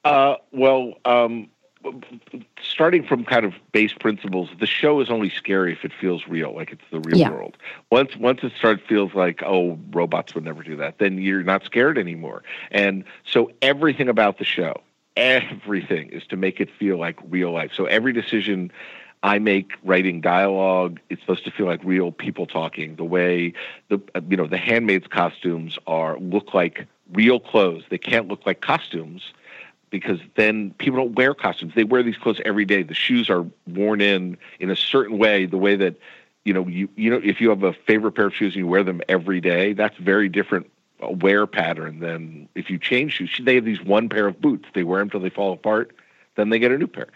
Uh, 0.04 0.36
well, 0.52 0.94
um, 1.06 1.50
starting 2.62 3.04
from 3.04 3.26
kind 3.26 3.46
of 3.46 3.54
base 3.72 3.94
principles, 3.94 4.50
the 4.60 4.66
show 4.66 5.00
is 5.02 5.10
only 5.10 5.30
scary 5.30 5.74
if 5.74 5.84
it 5.84 5.92
feels 6.00 6.28
real, 6.28 6.54
like 6.56 6.72
it's 6.72 6.84
the 6.92 7.00
real 7.00 7.18
yeah. 7.18 7.30
world. 7.30 7.58
Once 7.90 8.16
once 8.18 8.40
it 8.44 8.54
starts 8.58 8.82
feels 8.88 9.14
like 9.14 9.42
oh 9.44 9.78
robots 9.92 10.36
would 10.36 10.44
never 10.44 10.64
do 10.64 10.76
that, 10.78 10.98
then 10.98 11.18
you're 11.18 11.44
not 11.44 11.64
scared 11.64 11.98
anymore. 11.98 12.44
And 12.72 13.04
so 13.26 13.52
everything 13.62 14.10
about 14.10 14.38
the 14.38 14.46
show, 14.46 14.82
everything 15.16 16.10
is 16.10 16.26
to 16.28 16.38
make 16.38 16.60
it 16.60 16.70
feel 16.80 16.98
like 16.98 17.18
real 17.30 17.52
life. 17.52 17.72
So 17.76 17.86
every 17.86 18.14
decision 18.14 18.72
I 19.24 19.38
make 19.40 19.74
writing 19.84 20.20
dialogue. 20.22 21.00
It's 21.10 21.22
supposed 21.22 21.46
to 21.46 21.52
feel 21.52 21.68
like 21.68 21.84
real 21.84 22.12
people 22.12 22.48
talking. 22.48 22.96
The 22.96 23.04
way 23.04 23.54
the 23.90 24.00
you 24.30 24.38
know 24.38 24.48
the 24.48 24.58
handmaids' 24.58 25.08
costumes 25.08 25.78
are 25.86 26.18
look 26.18 26.54
like 26.54 26.88
real 27.14 27.40
clothes. 27.40 27.84
They 27.90 27.98
can't 27.98 28.28
look 28.28 28.46
like 28.46 28.62
costumes 28.62 29.22
because 29.92 30.20
then 30.36 30.72
people 30.80 30.98
don't 30.98 31.16
wear 31.16 31.36
costumes. 31.36 31.74
They 31.76 31.84
wear 31.84 32.02
these 32.02 32.18
clothes 32.18 32.42
every 32.44 32.66
day. 32.66 32.82
The 32.82 32.96
shoes 32.96 33.30
are 33.30 33.46
worn 33.68 34.02
in 34.02 34.38
in 34.60 34.72
a 34.72 34.76
certain 34.76 35.20
way, 35.20 35.46
the 35.46 35.58
way 35.58 35.76
that 35.76 35.98
you 36.44 36.54
know 36.54 36.68
you 36.68 36.90
you 36.96 37.12
know 37.12 37.22
if 37.24 37.40
you 37.40 37.50
have 37.50 37.62
a 37.62 37.74
favorite 37.74 38.14
pair 38.14 38.26
of 38.26 38.34
shoes 38.34 38.54
and 38.54 38.62
you 38.62 38.68
wear 38.68 38.84
them 38.84 39.02
every 39.08 39.40
day, 39.40 39.74
that's 39.74 39.98
very 39.98 40.30
different 40.30 40.72
wear 41.02 41.46
pattern 41.46 42.00
than 42.00 42.48
if 42.56 42.70
you 42.70 42.80
change 42.80 43.14
shoes. 43.14 43.40
They 43.44 43.56
have 43.56 43.66
these 43.66 43.82
one 43.82 44.10
pair 44.10 44.28
of 44.28 44.42
boots. 44.42 44.68
They 44.74 44.84
wear 44.84 45.00
them 45.00 45.10
till 45.10 45.20
they 45.20 45.30
fall 45.30 45.54
apart. 45.54 45.92
then 46.36 46.50
they 46.50 46.60
get 46.60 46.72
a 46.72 46.78
new 46.78 46.88
pair. 46.88 47.08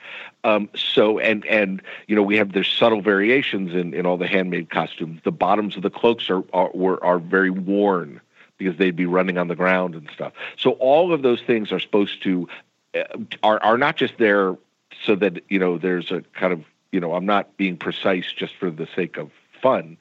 Um, 0.43 0.69
so 0.75 1.17
and 1.19 1.45
and 1.45 1.81
you 2.07 2.15
know 2.15 2.23
we 2.23 2.35
have 2.37 2.51
there's 2.51 2.67
subtle 2.67 3.01
variations 3.01 3.73
in, 3.73 3.93
in 3.93 4.05
all 4.05 4.17
the 4.17 4.27
handmaid 4.27 4.69
costumes. 4.69 5.21
The 5.23 5.31
bottoms 5.31 5.75
of 5.77 5.81
the 5.81 5.89
cloaks 5.89 6.29
are 6.29 6.43
are 6.53 7.03
are 7.03 7.19
very 7.19 7.51
worn 7.51 8.21
because 8.57 8.77
they'd 8.77 8.95
be 8.95 9.05
running 9.05 9.37
on 9.37 9.47
the 9.47 9.55
ground 9.55 9.95
and 9.95 10.09
stuff. 10.13 10.33
So 10.57 10.71
all 10.71 11.13
of 11.13 11.21
those 11.21 11.41
things 11.41 11.71
are 11.71 11.79
supposed 11.79 12.23
to 12.23 12.47
uh, 12.95 13.03
are 13.43 13.61
are 13.61 13.77
not 13.77 13.95
just 13.95 14.17
there 14.17 14.55
so 15.03 15.15
that 15.15 15.43
you 15.49 15.59
know 15.59 15.77
there's 15.77 16.11
a 16.11 16.21
kind 16.33 16.53
of 16.53 16.63
you 16.91 16.99
know 16.99 17.13
I'm 17.13 17.25
not 17.25 17.57
being 17.57 17.77
precise 17.77 18.31
just 18.31 18.55
for 18.55 18.71
the 18.71 18.87
sake 18.95 19.17
of 19.17 19.31
fun 19.61 19.97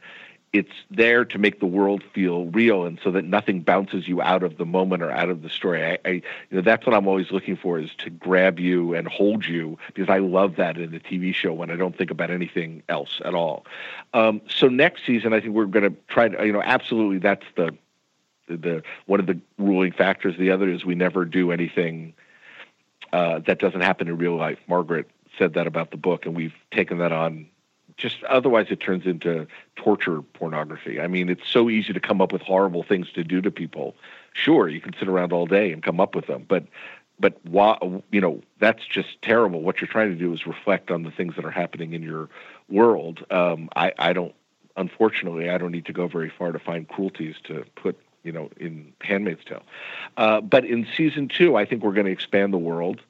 it's 0.55 0.73
there 0.89 1.25
to 1.25 1.37
make 1.37 1.59
the 1.59 1.67
world 1.67 2.05
feel 2.15 2.47
real 2.47 2.87
and 2.87 3.01
so 3.03 3.11
that 3.11 3.25
nothing 3.25 3.61
bounces 3.61 4.07
you 4.07 4.23
out 4.23 4.45
of 4.45 4.57
the 4.57 4.65
moment 4.65 5.03
or 5.03 5.11
out 5.11 5.29
of 5.29 5.43
the 5.43 5.51
story. 5.51 5.85
I, 5.85 5.99
I, 6.05 6.11
you 6.11 6.23
know, 6.53 6.61
that's 6.61 6.87
what 6.87 6.95
I'm 6.95 7.09
always 7.09 7.33
looking 7.33 7.57
for 7.57 7.81
is 7.81 7.91
to 7.99 8.09
grab 8.09 8.61
you 8.61 8.95
and 8.95 9.09
hold 9.09 9.45
you 9.47 9.77
because 9.93 10.09
I 10.09 10.19
love 10.19 10.55
that 10.55 10.79
in 10.79 10.95
a 10.95 11.01
TV 11.01 11.35
show 11.35 11.53
when 11.53 11.73
I 11.73 11.77
don't 11.77 11.99
think 11.99 12.13
about 12.13 12.31
anything 12.31 12.85
else 12.89 13.21
at 13.25 13.35
all. 13.35 13.67
Um, 14.15 14.41
so 14.49 14.69
next 14.69 15.05
season, 15.05 15.33
I 15.33 15.41
think 15.41 15.55
we're 15.55 15.67
going 15.67 15.91
to 15.91 15.97
try 16.07 16.29
to, 16.29 16.47
you 16.47 16.53
know, 16.53 16.63
absolutely 16.63 17.19
that's 17.19 17.47
the, 17.57 17.77
the, 18.47 18.83
one 19.07 19.21
of 19.21 19.27
the 19.27 19.41
ruling 19.59 19.93
factors. 19.93 20.37
The 20.39 20.51
other 20.51 20.69
is 20.69 20.85
we 20.85 20.95
never 20.95 21.25
do 21.25 21.53
anything 21.53 22.15
uh, 23.13 23.41
that 23.41 23.59
doesn't 23.59 23.81
happen 23.81 24.09
in 24.09 24.19
real 24.19 24.37
life. 24.37 24.59
Margaret 24.69 25.09
said 25.39 25.55
that 25.55 25.67
about 25.67 25.91
the 25.91 25.97
book, 25.97 26.27
and 26.27 26.35
we've 26.35 26.55
taken 26.71 26.99
that 26.99 27.13
on 27.13 27.47
just 27.97 28.23
otherwise 28.25 28.67
it 28.71 28.81
turns 28.81 29.07
into 29.07 29.47
torture 29.77 30.23
pornography. 30.23 31.01
I 31.01 31.07
mean, 31.07 31.29
it's 31.29 31.49
so 31.49 31.71
easy 31.71 31.93
to 31.93 32.01
come 32.01 32.21
up 32.21 32.33
with 32.33 32.43
horrible 32.43 32.83
things 32.83 33.11
to 33.13 33.25
do 33.25 33.41
to 33.41 33.51
people. 33.51 33.95
Sure, 34.33 34.69
you 34.69 34.81
can 34.81 34.95
sit 34.99 35.09
around 35.09 35.33
all 35.33 35.47
day 35.47 35.73
and 35.73 35.83
come 35.83 36.01
up 36.01 36.15
with 36.15 36.27
them, 36.27 36.45
but 36.49 36.65
but 37.21 37.39
why, 37.45 37.79
you 38.11 38.21
know 38.21 38.43
that's 38.59 38.85
just 38.85 39.23
terrible. 39.23 39.63
What 39.63 39.81
you're 39.81 39.89
trying 39.89 40.11
to 40.11 40.17
do 40.17 40.33
is 40.33 40.47
reflect 40.47 40.91
on 40.91 41.05
the 41.05 41.11
things 41.11 41.37
that 41.37 41.45
are 41.45 41.51
happening 41.51 41.93
in 41.93 42.03
your 42.03 42.29
world. 42.69 43.25
Um, 43.31 43.69
I, 43.77 43.93
I 43.99 44.13
don't, 44.13 44.35
unfortunately, 44.77 45.49
I 45.49 45.59
don't 45.59 45.71
need 45.71 45.87
to 45.87 45.93
go 45.93 46.09
very 46.09 46.33
far 46.37 46.51
to 46.51 46.59
find 46.59 46.89
cruelties 46.89 47.37
to 47.45 47.65
put 47.77 47.97
you 48.25 48.33
know 48.33 48.51
in 48.57 48.93
*Handmaid's 49.01 49.45
Tale*. 49.45 49.63
Uh, 50.17 50.41
but 50.41 50.65
in 50.65 50.87
season 50.97 51.29
two, 51.29 51.57
I 51.57 51.65
think 51.65 51.83
we're 51.83 51.93
going 51.93 52.07
to 52.07 52.13
expand 52.13 52.53
the 52.53 52.59
world. 52.59 53.01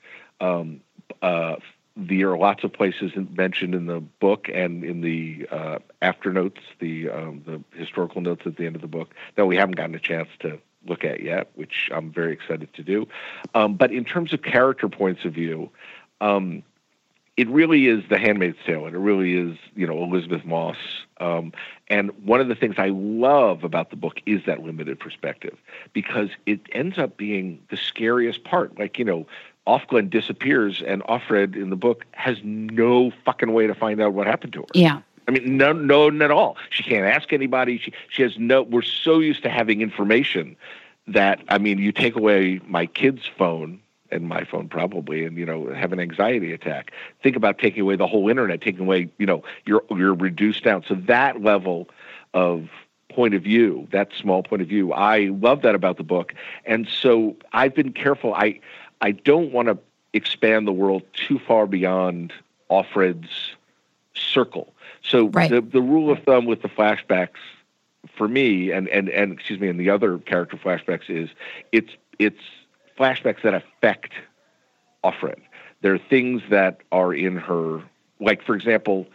Um, 0.41 0.81
uh, 1.23 1.57
there 1.97 2.31
are 2.31 2.37
lots 2.37 2.65
of 2.65 2.73
places 2.73 3.13
mentioned 3.37 3.75
in 3.75 3.87
the 3.87 4.01
book 4.01 4.51
and 4.53 4.85
in 4.85 5.01
the 5.01 5.47
uh, 5.51 5.79
after 6.03 6.33
notes, 6.33 6.61
the 6.81 7.09
um, 7.09 7.43
the 7.47 7.63
historical 7.79 8.21
notes 8.21 8.43
at 8.47 8.57
the 8.57 8.67
end 8.67 8.75
of 8.75 8.83
the 8.83 8.89
book 8.89 9.15
that 9.37 9.47
we 9.47 9.57
haven't 9.57 9.77
gotten 9.77 9.95
a 9.95 10.01
chance 10.01 10.29
to 10.41 10.59
look 10.87 11.05
at 11.05 11.23
yet, 11.23 11.51
which 11.55 11.89
I'm 11.93 12.11
very 12.11 12.33
excited 12.33 12.73
to 12.75 12.83
do. 12.83 13.09
Um, 13.55 13.75
but 13.75 13.93
in 13.93 14.05
terms 14.05 14.33
of 14.33 14.43
character 14.43 14.89
points 14.89 15.25
of 15.25 15.33
view, 15.33 15.71
um, 16.21 16.63
it 17.37 17.49
really 17.49 17.87
is 17.87 18.05
The 18.09 18.19
Handmaid's 18.19 18.59
Tale, 18.65 18.87
and 18.87 18.95
it 18.95 18.99
really 18.99 19.37
is 19.37 19.59
you 19.75 19.87
know 19.87 20.03
Elisabeth 20.03 20.45
Moss. 20.45 20.77
Um, 21.19 21.53
and 21.89 22.11
one 22.25 22.41
of 22.41 22.49
the 22.49 22.55
things 22.55 22.77
I 22.79 22.89
love 22.89 23.65
about 23.65 23.91
the 23.91 23.97
book 23.97 24.21
is 24.27 24.43
that 24.47 24.63
limited 24.63 24.99
perspective 25.01 25.57
because 25.93 26.31
it 26.47 26.61
ends 26.73 26.99
up 26.99 27.17
being 27.17 27.61
the 27.71 27.77
scariest 27.77 28.45
part. 28.45 28.79
Like 28.79 28.99
you 28.99 29.05
know, 29.05 29.27
Ofglen 29.67 30.11
disappears, 30.11 30.83
and 30.87 31.03
Offred 31.05 31.57
in 31.57 31.71
the 31.71 31.77
book 31.77 32.05
has 32.13 32.39
no 32.43 33.11
fucking 33.25 33.53
way 33.53 33.67
to 33.67 33.75
find 33.75 34.01
out 34.01 34.13
what 34.13 34.27
happened 34.27 34.53
to 34.55 34.61
her. 34.61 34.67
Yeah. 34.75 35.01
I 35.27 35.31
mean, 35.31 35.57
no, 35.57 35.73
no, 35.73 36.09
at 36.23 36.31
all. 36.31 36.59
She 36.69 36.83
can't 36.83 37.07
ask 37.07 37.33
anybody. 37.33 37.79
She, 37.79 37.93
she 38.11 38.23
has 38.23 38.39
no. 38.39 38.63
We're 38.63 38.83
so 38.83 39.21
used 39.21 39.43
to 39.45 39.49
having 39.49 39.81
information 39.81 40.57
that 41.09 41.41
I 41.49 41.59
mean, 41.59 41.79
you 41.79 41.93
take 41.93 42.15
away 42.15 42.61
my 42.67 42.87
kid's 42.87 43.23
phone 43.39 43.81
and 44.15 44.29
my 44.29 44.45
phone 44.45 44.69
probably, 44.69 45.25
and 45.25 45.37
you 45.37 45.45
know, 45.45 45.73
have 45.73 45.93
an 45.93 46.01
anxiety 46.01 46.53
attack. 46.53 46.93
Think 47.23 47.37
about 47.37 47.59
taking 47.59 47.83
away 47.83 47.97
the 47.97 48.07
whole 48.07 48.29
internet, 48.29 48.61
taking 48.61 48.83
away, 48.83 49.11
you 49.19 49.27
know, 49.27 49.43
you're 49.67 49.83
you're 49.91 50.15
reduced 50.15 50.65
down. 50.65 50.85
So 50.89 50.95
that 50.95 51.43
level 51.43 51.89
of 52.33 52.69
point 53.11 53.35
of 53.35 53.43
view, 53.43 53.87
that 53.93 54.11
small 54.19 54.43
point 54.43 54.63
of 54.63 54.69
view, 54.69 54.93
I 54.93 55.27
love 55.27 55.63
that 55.63 55.75
about 55.75 55.97
the 55.97 56.03
book, 56.03 56.35
and 56.65 56.89
so 56.89 57.37
I've 57.53 57.75
been 57.75 57.93
careful. 57.93 58.35
I 58.35 58.61
I 59.01 59.11
don't 59.11 59.53
want 59.53 59.69
to 59.69 59.79
expand 60.13 60.67
the 60.67 60.73
world 60.73 61.03
too 61.13 61.39
far 61.39 61.67
beyond 61.67 62.33
Offred's 62.71 63.57
circle. 64.15 64.73
So 65.03 65.27
right. 65.29 65.51
the 65.51 65.61
the 65.61 65.83
rule 65.83 66.11
of 66.11 66.23
thumb 66.23 66.47
with 66.47 66.63
the 66.63 66.69
flashbacks 66.69 67.41
for 68.17 68.29
me 68.29 68.71
and, 68.71 68.89
and, 68.89 69.09
and 69.09 69.33
excuse 69.33 69.59
me 69.59 69.69
and 69.69 69.81
the 69.81 69.91
other 69.91 70.19
character 70.19 70.57
flashbacks 70.57 71.09
is 71.09 71.31
it's 71.73 71.91
it's 72.19 72.41
flashbacks 72.99 73.43
that 73.43 73.55
affect 73.55 74.13
Offred. 75.05 75.41
There 75.83 75.95
are 75.95 75.99
things 75.99 76.43
that 76.51 76.81
are 76.93 77.13
in 77.13 77.37
her 77.37 77.83
like 78.21 78.43
for 78.43 78.55
example, 78.55 79.07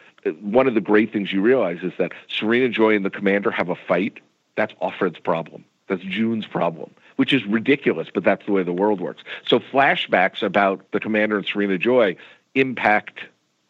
one 0.41 0.67
of 0.67 0.75
the 0.75 0.81
great 0.81 1.11
things 1.11 1.31
you 1.31 1.41
realize 1.41 1.79
is 1.81 1.93
that 1.97 2.11
Serena 2.27 2.69
Joy 2.69 2.95
and 2.95 3.05
the 3.05 3.09
commander 3.09 3.49
have 3.49 3.69
a 3.69 3.75
fight. 3.75 4.19
That's 4.55 4.73
Offred's 4.81 5.19
problem. 5.19 5.63
That's 5.87 6.03
June's 6.03 6.45
problem 6.45 6.91
which 7.19 7.33
is 7.33 7.45
ridiculous, 7.45 8.07
but 8.13 8.23
that's 8.23 8.45
the 8.45 8.53
way 8.53 8.63
the 8.63 8.71
world 8.71 9.01
works. 9.01 9.23
So 9.45 9.59
flashbacks 9.59 10.41
about 10.41 10.89
the 10.93 11.01
commander 11.01 11.35
and 11.35 11.45
Serena 11.45 11.77
Joy 11.77 12.15
impact, 12.55 13.25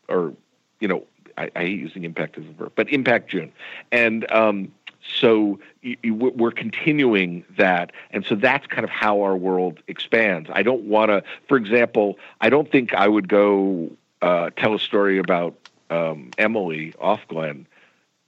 or 0.08 0.36
you 0.80 0.88
know, 0.88 1.08
I, 1.36 1.50
I 1.56 1.62
hate 1.62 1.80
using 1.80 2.04
impact 2.04 2.38
as 2.38 2.44
a 2.46 2.52
verb, 2.52 2.74
but 2.76 2.88
impact 2.94 3.32
June, 3.32 3.52
and 3.92 4.32
um, 4.32 4.72
so 5.10 5.60
we're 6.04 6.52
continuing 6.52 7.44
that, 7.58 7.92
and 8.12 8.26
so 8.26 8.36
that's 8.36 8.68
kind 8.68 8.84
of 8.84 8.90
how 8.90 9.22
our 9.22 9.36
world 9.36 9.80
expands. 9.88 10.50
I 10.54 10.64
don't 10.64 10.84
want 10.84 11.10
to, 11.10 11.24
for 11.48 11.58
example, 11.58 12.18
I 12.42 12.50
don't 12.50 12.72
think 12.72 12.94
I 12.94 13.08
would 13.08 13.28
go 13.28 13.92
uh, 14.22 14.52
tell 14.56 14.74
a 14.74 14.80
story 14.80 15.18
about 15.18 15.56
um, 15.90 16.32
Emily 16.38 16.94
Ofglen 17.02 17.66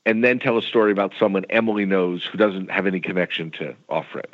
and 0.06 0.24
then 0.24 0.39
tell 0.39 0.58
a 0.58 0.62
story 0.62 0.91
about 0.91 1.13
someone 1.20 1.46
Emily 1.50 1.86
knows 1.86 2.26
who 2.26 2.38
doesn't 2.38 2.72
have 2.72 2.88
any 2.88 3.00
connection 3.00 3.52
to 3.52 3.76
Offred 3.89 4.26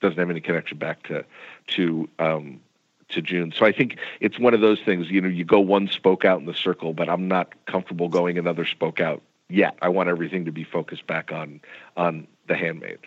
doesn't 0.00 0.18
have 0.18 0.30
any 0.30 0.40
connection 0.40 0.78
back 0.78 1.02
to 1.04 1.24
to 1.68 2.08
um, 2.18 2.60
to 3.08 3.22
June. 3.22 3.52
So 3.56 3.64
I 3.64 3.72
think 3.72 3.98
it's 4.20 4.38
one 4.38 4.54
of 4.54 4.60
those 4.60 4.80
things. 4.80 5.10
You 5.10 5.20
know, 5.20 5.28
you 5.28 5.44
go 5.44 5.60
one 5.60 5.88
spoke 5.88 6.24
out 6.24 6.40
in 6.40 6.46
the 6.46 6.54
circle, 6.54 6.92
but 6.92 7.08
I'm 7.08 7.28
not 7.28 7.52
comfortable 7.66 8.08
going 8.08 8.38
another 8.38 8.64
spoke 8.64 9.00
out 9.00 9.22
yet. 9.48 9.76
I 9.82 9.88
want 9.88 10.08
everything 10.08 10.44
to 10.44 10.52
be 10.52 10.64
focused 10.64 11.06
back 11.06 11.32
on 11.32 11.60
on 11.96 12.26
the 12.48 12.56
handmaid. 12.56 12.98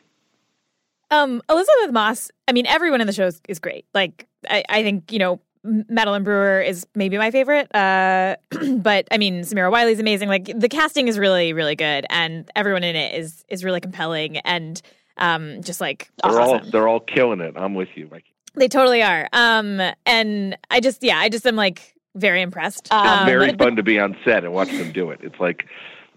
Um, 1.12 1.42
Elisabeth 1.50 1.92
Moss. 1.92 2.32
I 2.48 2.52
mean, 2.52 2.68
everyone 2.68 3.02
in 3.02 3.08
the 3.08 3.14
show 3.14 3.26
is, 3.26 3.42
is 3.48 3.60
great. 3.60 3.86
Like, 3.94 4.28
I, 4.50 4.64
I 4.70 4.84
think 4.84 5.12
you 5.12 5.20
know 5.20 5.40
Madeline 5.64 6.24
Brewer 6.24 6.62
is 6.62 6.86
maybe 6.96 7.18
my 7.18 7.32
favorite. 7.32 7.74
Uh, 7.76 8.36
but 8.78 9.08
I 9.12 9.18
mean, 9.18 9.42
Samira 9.42 9.72
Wiley's 9.72 10.00
amazing. 10.00 10.30
Like 10.30 10.52
the 10.58 10.70
casting 10.70 11.08
is 11.08 11.18
really, 11.20 11.54
really 11.54 11.76
good, 11.76 12.06
and 12.10 12.50
everyone 12.56 12.84
in 12.84 12.96
it 12.96 13.20
is 13.20 13.44
is 13.50 13.64
really 13.64 13.82
compelling. 13.82 14.38
And 14.38 14.82
um, 15.18 15.62
just 15.62 15.82
like 15.82 16.10
they're 16.24 16.40
all 16.40 16.60
they're 16.60 16.88
all 16.88 17.02
killing 17.02 17.42
it. 17.42 17.56
I'm 17.58 17.76
with 17.76 17.90
you. 17.96 18.10
They 18.56 18.68
totally 18.68 19.04
are. 19.04 19.30
Um, 19.34 19.82
and 20.06 20.58
I 20.72 20.80
just 20.80 21.04
yeah, 21.04 21.18
I 21.18 21.30
just 21.30 21.46
am 21.46 21.56
like 21.56 21.96
very 22.16 22.42
impressed. 22.42 22.92
Um, 22.92 23.08
um, 23.08 23.26
very 23.26 23.54
fun 23.54 23.76
to 23.76 23.84
be 23.84 24.00
on 24.00 24.16
set 24.26 24.44
and 24.44 24.54
watch 24.54 24.70
them 24.70 24.92
do 24.92 25.12
it. 25.12 25.20
It's 25.22 25.40
like 25.40 25.66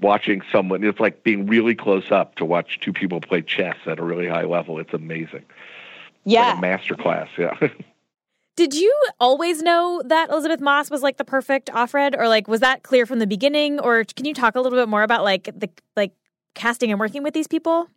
watching 0.02 0.42
someone. 0.52 0.84
It's 0.84 1.00
like 1.00 1.22
being 1.22 1.46
really 1.46 1.74
close 1.74 2.10
up 2.10 2.34
to 2.36 2.44
watch 2.44 2.78
two 2.80 2.92
people 2.92 3.20
play 3.20 3.40
chess 3.40 3.76
at 3.86 3.98
a 3.98 4.04
really 4.04 4.28
high 4.28 4.44
level. 4.44 4.78
It's 4.78 4.92
amazing. 4.92 5.44
Yeah, 6.24 6.52
like 6.52 6.60
master 6.60 6.94
class. 6.94 7.28
Yeah. 7.38 7.56
Did 8.56 8.74
you 8.74 8.94
always 9.18 9.62
know 9.62 10.02
that 10.04 10.28
Elisabeth 10.28 10.60
Moss 10.60 10.90
was 10.90 11.02
like 11.02 11.16
the 11.16 11.24
perfect 11.24 11.70
Offred, 11.70 12.14
or 12.18 12.28
like 12.28 12.46
was 12.48 12.60
that 12.60 12.82
clear 12.82 13.06
from 13.06 13.18
the 13.18 13.26
beginning? 13.26 13.80
Or 13.80 14.04
can 14.04 14.26
you 14.26 14.34
talk 14.34 14.54
a 14.54 14.60
little 14.60 14.78
bit 14.78 14.88
more 14.88 15.02
about 15.02 15.24
like 15.24 15.44
the 15.56 15.70
like 15.96 16.12
casting 16.54 16.90
and 16.90 17.00
working 17.00 17.22
with 17.22 17.32
these 17.32 17.48
people? 17.48 17.88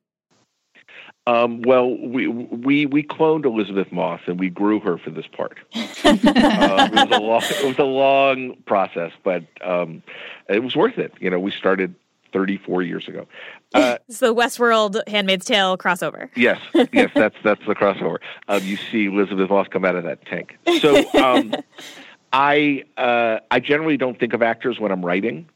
Um, 1.27 1.63
well, 1.63 1.97
we 1.97 2.27
we 2.27 2.85
we 2.85 3.01
cloned 3.01 3.45
Elisabeth 3.45 3.91
Moss 3.91 4.21
and 4.27 4.39
we 4.39 4.49
grew 4.49 4.79
her 4.81 4.97
for 4.97 5.09
this 5.09 5.25
part. 5.25 5.57
um, 5.73 6.19
it 6.23 7.09
was 7.09 7.17
a 7.17 7.19
long 7.19 7.41
it 7.43 7.65
was 7.65 7.79
a 7.79 7.83
long 7.83 8.55
process, 8.65 9.11
but 9.23 9.43
um, 9.61 10.03
it 10.47 10.63
was 10.63 10.75
worth 10.75 10.99
it. 10.99 11.13
You 11.19 11.31
know, 11.31 11.39
we 11.39 11.49
started 11.49 11.95
34 12.31 12.83
years 12.83 13.07
ago. 13.07 13.25
Uh, 13.73 13.97
so 14.09 14.35
Westworld 14.35 15.01
Handmaid's 15.07 15.45
Tale 15.45 15.77
crossover. 15.79 16.29
yes, 16.35 16.61
yes, 16.93 17.09
that's 17.15 17.38
that's 17.43 17.65
the 17.65 17.73
crossover. 17.73 18.17
Um, 18.47 18.63
you 18.63 18.77
see 18.77 19.05
Elisabeth 19.05 19.49
Moss 19.49 19.67
come 19.67 19.83
out 19.83 19.95
of 19.95 20.03
that 20.03 20.25
tank. 20.27 20.57
So 20.79 21.09
um, 21.15 21.55
I 22.33 22.83
uh, 22.97 23.39
I 23.49 23.59
generally 23.61 23.97
don't 23.97 24.19
think 24.19 24.33
of 24.33 24.43
actors 24.43 24.79
when 24.79 24.91
I'm 24.91 25.03
writing 25.03 25.49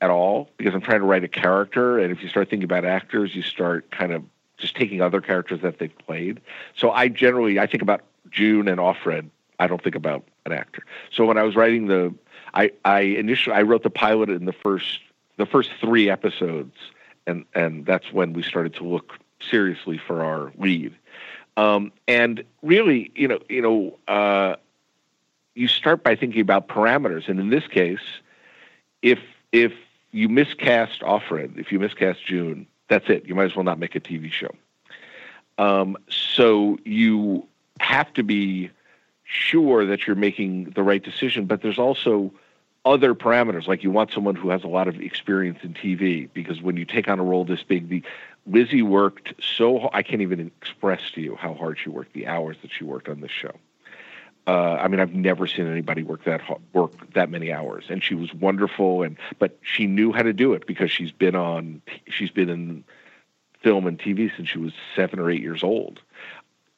at 0.00 0.10
all 0.10 0.50
because 0.56 0.74
I'm 0.74 0.80
trying 0.80 1.00
to 1.00 1.06
write 1.06 1.22
a 1.22 1.28
character, 1.28 2.00
and 2.00 2.10
if 2.10 2.20
you 2.20 2.28
start 2.28 2.50
thinking 2.50 2.64
about 2.64 2.84
actors, 2.84 3.32
you 3.36 3.42
start 3.42 3.92
kind 3.92 4.12
of 4.12 4.24
just 4.64 4.76
taking 4.76 5.02
other 5.02 5.20
characters 5.20 5.60
that 5.60 5.78
they've 5.78 5.96
played. 5.98 6.40
So 6.74 6.90
I 6.90 7.08
generally 7.08 7.58
I 7.58 7.66
think 7.66 7.82
about 7.82 8.00
June 8.30 8.66
and 8.66 8.78
Offred. 8.78 9.28
I 9.60 9.66
don't 9.66 9.82
think 9.82 9.94
about 9.94 10.24
an 10.46 10.52
actor. 10.52 10.82
So 11.12 11.26
when 11.26 11.36
I 11.36 11.42
was 11.42 11.54
writing 11.54 11.86
the, 11.86 12.14
I 12.54 12.72
I 12.84 13.00
initially 13.00 13.54
I 13.54 13.62
wrote 13.62 13.82
the 13.82 13.90
pilot 13.90 14.30
in 14.30 14.46
the 14.46 14.54
first 14.54 15.00
the 15.36 15.44
first 15.44 15.70
three 15.80 16.08
episodes, 16.08 16.74
and 17.26 17.44
and 17.54 17.84
that's 17.84 18.10
when 18.10 18.32
we 18.32 18.42
started 18.42 18.74
to 18.76 18.84
look 18.84 19.18
seriously 19.40 19.98
for 19.98 20.24
our 20.24 20.50
lead. 20.56 20.94
Um, 21.56 21.92
and 22.08 22.42
really, 22.62 23.12
you 23.14 23.28
know, 23.28 23.38
you 23.48 23.62
know, 23.62 23.98
uh, 24.08 24.56
you 25.54 25.68
start 25.68 26.02
by 26.02 26.16
thinking 26.16 26.40
about 26.40 26.68
parameters. 26.68 27.28
And 27.28 27.38
in 27.38 27.50
this 27.50 27.66
case, 27.66 28.00
if 29.02 29.20
if 29.52 29.72
you 30.10 30.28
miscast 30.28 31.00
Offred, 31.02 31.58
if 31.58 31.70
you 31.70 31.78
miscast 31.78 32.24
June, 32.24 32.66
that's 32.88 33.08
it. 33.08 33.26
You 33.26 33.34
might 33.34 33.44
as 33.44 33.56
well 33.56 33.64
not 33.64 33.78
make 33.78 33.94
a 33.94 34.00
TV 34.00 34.30
show. 34.30 34.50
Um, 35.58 35.96
so 36.08 36.78
you 36.84 37.46
have 37.80 38.12
to 38.14 38.22
be 38.22 38.70
sure 39.24 39.86
that 39.86 40.06
you're 40.06 40.16
making 40.16 40.70
the 40.70 40.82
right 40.82 41.02
decision, 41.02 41.46
but 41.46 41.62
there's 41.62 41.78
also 41.78 42.32
other 42.84 43.14
parameters. 43.14 43.66
Like 43.66 43.82
you 43.82 43.90
want 43.90 44.12
someone 44.12 44.34
who 44.34 44.50
has 44.50 44.62
a 44.64 44.68
lot 44.68 44.88
of 44.88 45.00
experience 45.00 45.60
in 45.62 45.74
TV 45.74 46.28
because 46.32 46.60
when 46.60 46.76
you 46.76 46.84
take 46.84 47.08
on 47.08 47.18
a 47.18 47.24
role 47.24 47.44
this 47.44 47.62
big, 47.62 47.88
the 47.88 48.02
Lizzie 48.46 48.82
worked 48.82 49.32
so 49.42 49.88
I 49.92 50.02
can't 50.02 50.20
even 50.20 50.50
express 50.60 51.10
to 51.14 51.20
you 51.20 51.36
how 51.36 51.54
hard 51.54 51.78
she 51.78 51.88
worked, 51.88 52.12
the 52.12 52.26
hours 52.26 52.56
that 52.62 52.70
she 52.72 52.84
worked 52.84 53.08
on 53.08 53.20
this 53.20 53.30
show. 53.30 53.54
Uh, 54.46 54.74
I 54.74 54.88
mean, 54.88 55.00
I've 55.00 55.14
never 55.14 55.46
seen 55.46 55.66
anybody 55.66 56.02
work 56.02 56.24
that 56.24 56.42
work 56.74 57.12
that 57.14 57.30
many 57.30 57.50
hours, 57.50 57.84
and 57.88 58.04
she 58.04 58.14
was 58.14 58.32
wonderful. 58.34 59.02
And 59.02 59.16
but 59.38 59.58
she 59.62 59.86
knew 59.86 60.12
how 60.12 60.22
to 60.22 60.32
do 60.32 60.52
it 60.52 60.66
because 60.66 60.90
she's 60.90 61.12
been 61.12 61.34
on, 61.34 61.80
she's 62.08 62.30
been 62.30 62.50
in 62.50 62.84
film 63.62 63.86
and 63.86 63.98
TV 63.98 64.30
since 64.36 64.48
she 64.48 64.58
was 64.58 64.72
seven 64.94 65.18
or 65.18 65.30
eight 65.30 65.40
years 65.40 65.62
old. 65.62 66.00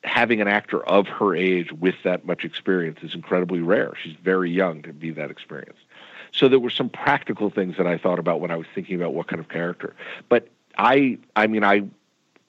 Having 0.04 0.40
an 0.40 0.46
actor 0.46 0.84
of 0.86 1.08
her 1.08 1.34
age 1.34 1.72
with 1.72 1.96
that 2.04 2.24
much 2.24 2.44
experience 2.44 3.00
is 3.02 3.14
incredibly 3.14 3.60
rare. 3.60 3.92
She's 4.00 4.14
very 4.22 4.52
young 4.52 4.82
to 4.82 4.92
be 4.92 5.10
that 5.10 5.32
experienced. 5.32 5.82
So 6.30 6.48
there 6.48 6.60
were 6.60 6.70
some 6.70 6.88
practical 6.88 7.50
things 7.50 7.76
that 7.78 7.88
I 7.88 7.98
thought 7.98 8.20
about 8.20 8.40
when 8.40 8.52
I 8.52 8.56
was 8.56 8.68
thinking 8.72 8.94
about 8.94 9.14
what 9.14 9.26
kind 9.26 9.40
of 9.40 9.48
character. 9.48 9.96
But 10.28 10.48
I, 10.78 11.18
I 11.34 11.48
mean, 11.48 11.64
I 11.64 11.82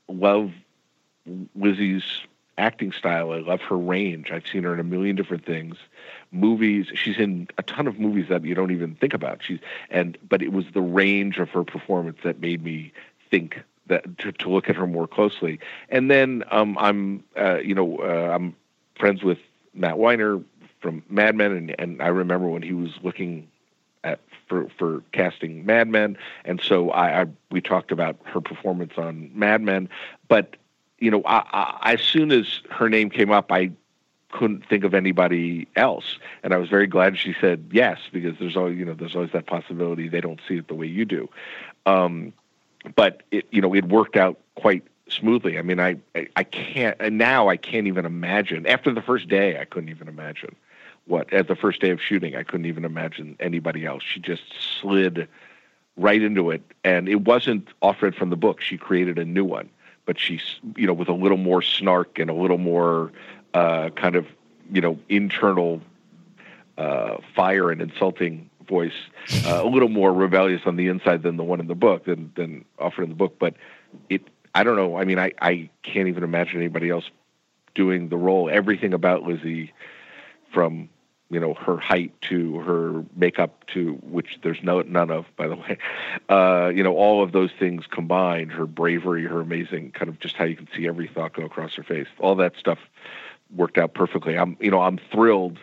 love 0.08 0.52
Lizzie's 1.56 2.04
acting 2.58 2.92
style. 2.92 3.32
I 3.32 3.40
love 3.40 3.62
her 3.62 3.78
range. 3.78 4.32
I've 4.32 4.48
seen 4.48 4.64
her 4.64 4.74
in 4.74 4.80
a 4.80 4.84
million 4.84 5.16
different 5.16 5.46
things, 5.46 5.78
movies. 6.32 6.88
She's 6.94 7.18
in 7.18 7.48
a 7.58 7.64
ton 7.64 7.88
of 7.88 8.00
movies 8.00 8.28
that 8.30 8.44
you 8.44 8.56
don't 8.56 8.72
even 8.72 8.96
think 8.96 9.14
about. 9.14 9.44
She's 9.44 9.60
and 9.90 10.18
but 10.28 10.42
it 10.42 10.52
was 10.52 10.66
the 10.74 10.82
range 10.82 11.38
of 11.38 11.50
her 11.50 11.64
performance 11.64 12.18
that 12.24 12.40
made 12.40 12.64
me 12.64 12.92
think 13.30 13.62
that 13.88 14.18
to, 14.20 14.32
to 14.32 14.50
look 14.50 14.70
at 14.70 14.76
her 14.76 14.88
more 14.88 15.08
closely. 15.08 15.60
And 15.90 16.12
then 16.12 16.44
um, 16.52 16.78
I'm, 16.80 17.24
uh, 17.38 17.60
you 17.60 17.74
know, 17.74 18.00
uh, 18.00 18.34
I'm 18.34 18.56
friends 18.98 19.24
with 19.24 19.40
Matt 19.74 19.98
Weiner 19.98 20.42
from 20.82 21.04
Mad 21.10 21.36
Men, 21.36 21.52
and, 21.52 21.76
and 21.80 22.02
I 22.02 22.08
remember 22.08 22.48
when 22.48 22.62
he 22.62 22.74
was 22.74 22.92
looking 23.02 23.48
at 24.04 24.20
for 24.48 24.68
for 24.78 25.04
casting 25.12 25.66
Mad 25.66 25.88
Men, 25.88 26.18
and 26.46 26.62
so 26.62 26.92
I, 26.92 27.22
I 27.22 27.26
we 27.52 27.62
talked 27.62 27.92
about 27.92 28.18
her 28.26 28.42
performance 28.42 28.94
on 28.98 29.32
Mad 29.34 29.62
Men, 29.62 29.90
but 30.28 30.56
you 31.00 31.12
know, 31.12 31.22
I, 31.26 31.78
I, 31.82 31.94
as 31.94 32.02
soon 32.02 32.32
as 32.32 32.62
her 32.70 32.90
name 32.90 33.10
came 33.10 33.32
up, 33.32 33.52
I 33.52 33.72
couldn't 34.32 34.66
think 34.68 34.84
of 34.84 34.94
anybody 34.94 35.68
else, 35.76 36.18
and 36.44 36.54
I 36.54 36.58
was 36.58 36.70
very 36.70 36.88
glad 36.88 37.18
she 37.18 37.36
said 37.40 37.70
yes 37.72 38.00
because 38.12 38.38
there's 38.40 38.58
always 38.58 38.78
you 38.78 38.86
know 38.86 38.94
there's 38.94 39.16
always 39.16 39.32
that 39.32 39.46
possibility 39.46 40.08
they 40.08 40.22
don't 40.22 40.40
see 40.48 40.58
it 40.58 40.68
the 40.68 40.76
way 40.76 40.88
you 40.88 41.06
do. 41.06 41.30
Um, 41.86 42.34
but 42.96 43.24
it 43.32 43.48
you 43.52 43.62
know 43.62 43.74
it 43.74 43.86
worked 43.86 44.18
out 44.18 44.40
quite 44.56 44.84
smoothly. 45.10 45.58
I 45.58 45.62
mean, 45.62 45.80
I, 45.80 45.98
I, 46.16 46.28
I 46.36 46.44
can't, 46.44 46.98
and 47.00 47.18
now 47.18 47.50
I 47.50 47.58
can't 47.58 47.88
even 47.88 48.06
imagine. 48.06 48.68
After 48.68 48.94
the 48.94 49.02
first 49.02 49.28
day, 49.28 49.60
I 49.60 49.66
couldn't 49.66 49.90
even 49.90 50.08
imagine 50.08 50.56
what, 51.06 51.32
at 51.34 51.48
the 51.48 51.56
first 51.56 51.82
day 51.82 51.90
of 51.90 52.02
shooting, 52.02 52.36
I 52.36 52.44
couldn't 52.44 52.66
even 52.66 52.86
imagine 52.86 53.36
anybody 53.40 53.86
else. 53.86 54.04
She 54.04 54.20
just 54.20 54.44
slid 54.82 55.28
right 55.96 56.22
into 56.22 56.52
it. 56.52 56.62
And 56.84 57.10
it 57.10 57.22
wasn't 57.22 57.68
Offred 57.82 58.16
from 58.16 58.30
the 58.30 58.36
book. 58.36 58.62
She 58.62 58.78
created 58.78 59.18
a 59.18 59.26
new 59.26 59.46
one, 59.46 59.70
but 60.08 60.18
she's, 60.18 60.60
you 60.76 60.88
know, 60.88 60.94
with 60.94 61.10
a 61.10 61.14
little 61.14 61.38
more 61.38 61.62
snark 61.62 62.18
and 62.18 62.32
a 62.32 62.34
little 62.34 62.58
more 62.58 63.12
uh, 63.54 63.90
kind 63.90 64.16
of, 64.16 64.26
you 64.72 64.82
know, 64.82 64.98
internal 65.10 65.82
uh, 66.78 67.18
fire 67.36 67.70
and 67.70 67.82
insulting 67.82 68.50
voice, 68.68 68.94
uh, 69.46 69.62
a 69.64 69.68
little 69.68 69.90
more 69.90 70.12
rebellious 70.12 70.62
on 70.66 70.78
the 70.78 70.88
inside 70.88 71.24
than 71.24 71.38
the 71.38 71.44
one 71.44 71.60
in 71.60 71.68
the 71.68 71.76
book, 71.76 72.06
than 72.06 72.32
than 72.36 72.66
Offred 72.80 73.04
in 73.04 73.10
the 73.10 73.16
book. 73.16 73.38
But 73.38 73.56
it, 74.10 74.22
I 74.56 74.64
don't 74.64 74.78
know. 74.78 74.98
I 74.98 75.04
mean, 75.04 75.20
I 75.20 75.34
I 75.42 75.70
can't 75.84 76.08
even 76.08 76.24
imagine 76.24 76.58
anybody 76.58 76.90
else 76.90 77.10
doing 77.76 78.10
the 78.10 78.18
role. 78.18 78.50
Everything 78.50 78.94
about 78.94 79.24
Lizzie, 79.24 79.74
from 80.54 80.90
you 81.30 81.40
know 81.40 81.54
her 81.54 81.78
height 81.78 82.14
to 82.22 82.60
her 82.60 83.04
makeup 83.16 83.66
to 83.68 83.94
which 84.04 84.40
there's 84.44 84.62
no 84.64 84.82
none 84.82 85.12
of 85.12 85.26
by 85.36 85.48
the 85.48 85.56
way. 85.56 85.78
Uh 86.30 86.72
you 86.74 86.84
know 86.84 86.96
all 86.96 87.24
of 87.24 87.32
those 87.32 87.52
things 87.58 87.86
combined 87.88 88.52
her 88.52 88.66
bravery 88.66 89.26
her 89.26 89.42
amazing 89.42 89.92
kind 89.92 90.10
of 90.10 90.20
just 90.20 90.36
how 90.36 90.46
you 90.46 90.56
can 90.56 90.68
see 90.76 90.88
every 90.88 91.08
thought 91.08 91.34
go 91.34 91.44
across 91.44 91.76
her 91.76 91.84
face. 91.84 92.08
All 92.20 92.36
that 92.36 92.56
stuff 92.58 92.80
worked 93.56 93.78
out 93.78 93.94
perfectly. 93.94 94.38
I'm 94.38 94.58
you 94.60 94.72
know 94.72 94.82
i'm 94.82 95.00
thrilled 95.12 95.60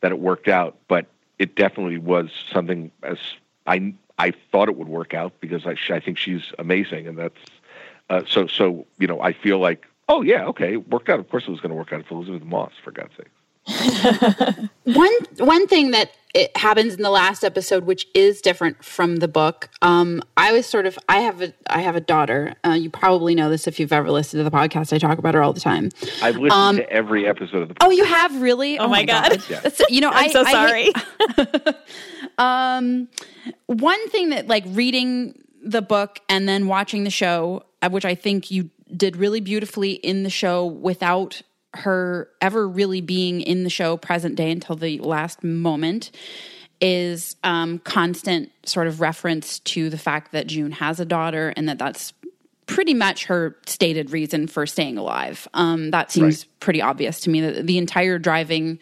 that 0.00 0.12
it 0.12 0.18
worked 0.18 0.48
out 0.48 0.76
but 0.88 1.06
it 1.38 1.54
definitely 1.54 1.98
was 1.98 2.30
something 2.52 2.90
as 3.02 3.18
I 3.66 3.94
I 4.18 4.32
thought 4.50 4.68
it 4.68 4.76
would 4.76 4.88
work 4.88 5.14
out 5.14 5.40
because 5.40 5.66
I 5.66 5.76
I 5.92 6.00
think 6.00 6.18
she's 6.18 6.52
amazing 6.58 7.06
and 7.06 7.18
that's 7.18 7.40
uh, 8.08 8.22
so 8.26 8.46
so 8.46 8.86
you 8.98 9.06
know 9.06 9.20
I 9.20 9.32
feel 9.32 9.58
like 9.58 9.86
oh 10.08 10.22
yeah 10.22 10.44
okay 10.46 10.74
it 10.74 10.88
worked 10.88 11.08
out. 11.08 11.20
Of 11.20 11.28
course 11.28 11.44
it 11.46 11.50
was 11.50 11.60
going 11.60 11.70
to 11.70 11.76
work 11.76 11.92
out 11.92 12.06
for 12.06 12.14
elisabeth 12.14 12.44
Moss 12.44 12.72
for 12.82 12.90
God's 12.90 13.16
sake. 13.16 13.30
one 14.84 15.12
one 15.38 15.66
thing 15.66 15.90
that 15.90 16.10
it 16.34 16.54
happens 16.56 16.94
in 16.94 17.02
the 17.02 17.10
last 17.10 17.42
episode, 17.42 17.84
which 17.84 18.06
is 18.14 18.40
different 18.40 18.84
from 18.84 19.16
the 19.16 19.26
book. 19.26 19.70
Um, 19.80 20.22
I 20.36 20.52
was 20.52 20.66
sort 20.66 20.86
of 20.86 20.98
I 21.08 21.20
have 21.20 21.40
a 21.42 21.52
I 21.68 21.80
have 21.80 21.96
a 21.96 22.00
daughter. 22.00 22.54
Uh, 22.64 22.72
you 22.72 22.90
probably 22.90 23.34
know 23.34 23.48
this 23.48 23.66
if 23.66 23.80
you've 23.80 23.92
ever 23.92 24.10
listened 24.10 24.40
to 24.40 24.44
the 24.44 24.54
podcast. 24.54 24.92
I 24.92 24.98
talk 24.98 25.18
about 25.18 25.34
her 25.34 25.42
all 25.42 25.52
the 25.52 25.60
time. 25.60 25.90
I've 26.22 26.36
listened 26.36 26.52
um, 26.52 26.76
to 26.76 26.90
every 26.90 27.26
episode 27.26 27.62
of 27.62 27.68
the. 27.68 27.74
Podcast. 27.74 27.86
Oh, 27.86 27.90
you 27.90 28.04
have 28.04 28.40
really? 28.40 28.78
Oh, 28.78 28.84
oh 28.84 28.88
my 28.88 29.04
god! 29.04 29.30
god. 29.48 29.64
Yeah. 29.64 29.86
You 29.88 30.00
know, 30.02 30.10
I'm 30.10 30.26
I, 30.26 30.28
so 30.28 30.44
sorry. 30.44 30.92
I, 31.38 31.74
um, 32.76 33.08
one 33.66 34.08
thing 34.10 34.28
that 34.28 34.46
like 34.46 34.64
reading 34.68 35.42
the 35.62 35.82
book 35.82 36.20
and 36.28 36.48
then 36.48 36.66
watching 36.66 37.04
the 37.04 37.10
show, 37.10 37.64
uh, 37.82 37.88
which 37.88 38.04
I 38.04 38.14
think 38.14 38.50
you 38.50 38.70
did 38.94 39.16
really 39.16 39.40
beautifully 39.40 39.92
in 39.92 40.22
the 40.22 40.30
show 40.30 40.66
without 40.66 41.42
her 41.76 42.28
ever 42.40 42.68
really 42.68 43.00
being 43.00 43.40
in 43.40 43.64
the 43.64 43.70
show 43.70 43.96
present 43.96 44.36
day 44.36 44.50
until 44.50 44.76
the 44.76 44.98
last 44.98 45.44
moment 45.44 46.10
is 46.80 47.36
um, 47.42 47.78
constant 47.80 48.50
sort 48.64 48.86
of 48.86 49.00
reference 49.00 49.60
to 49.60 49.88
the 49.88 49.98
fact 49.98 50.32
that 50.32 50.46
June 50.46 50.72
has 50.72 51.00
a 51.00 51.04
daughter 51.04 51.52
and 51.56 51.68
that 51.68 51.78
that's 51.78 52.12
pretty 52.66 52.94
much 52.94 53.26
her 53.26 53.56
stated 53.66 54.10
reason 54.10 54.46
for 54.46 54.66
staying 54.66 54.98
alive. 54.98 55.48
Um, 55.54 55.90
that 55.92 56.10
seems 56.10 56.44
right. 56.44 56.60
pretty 56.60 56.82
obvious 56.82 57.20
to 57.20 57.30
me 57.30 57.40
that 57.40 57.66
the 57.66 57.78
entire 57.78 58.18
driving 58.18 58.78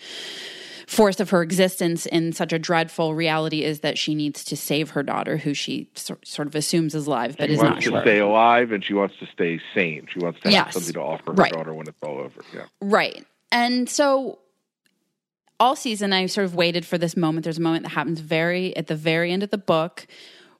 force 0.86 1.20
of 1.20 1.30
her 1.30 1.42
existence 1.42 2.06
in 2.06 2.32
such 2.32 2.52
a 2.52 2.58
dreadful 2.58 3.14
reality 3.14 3.62
is 3.62 3.80
that 3.80 3.98
she 3.98 4.14
needs 4.14 4.44
to 4.44 4.56
save 4.56 4.90
her 4.90 5.02
daughter, 5.02 5.36
who 5.36 5.54
she 5.54 5.88
so, 5.94 6.16
sort 6.24 6.48
of 6.48 6.54
assumes 6.54 6.94
is 6.94 7.06
alive, 7.06 7.36
but 7.38 7.48
she 7.48 7.54
is 7.54 7.62
not 7.62 7.72
wants 7.72 7.84
to 7.84 7.90
sure. 7.90 8.00
stay 8.02 8.18
alive, 8.18 8.72
and 8.72 8.84
she 8.84 8.94
wants 8.94 9.16
to 9.18 9.26
stay 9.26 9.60
sane. 9.74 10.06
She 10.12 10.18
wants 10.18 10.40
to 10.40 10.48
have 10.48 10.52
yes. 10.52 10.74
something 10.74 10.94
to 10.94 11.00
offer 11.00 11.24
her 11.26 11.32
right. 11.32 11.52
daughter 11.52 11.74
when 11.74 11.86
it's 11.88 11.98
all 12.02 12.18
over. 12.18 12.42
Yeah, 12.52 12.66
right. 12.80 13.24
And 13.50 13.88
so 13.88 14.38
all 15.60 15.76
season, 15.76 16.12
I 16.12 16.26
sort 16.26 16.44
of 16.44 16.54
waited 16.54 16.84
for 16.84 16.98
this 16.98 17.16
moment. 17.16 17.44
There's 17.44 17.58
a 17.58 17.62
moment 17.62 17.84
that 17.84 17.90
happens 17.90 18.20
very 18.20 18.76
at 18.76 18.86
the 18.86 18.96
very 18.96 19.32
end 19.32 19.42
of 19.42 19.50
the 19.50 19.58
book 19.58 20.06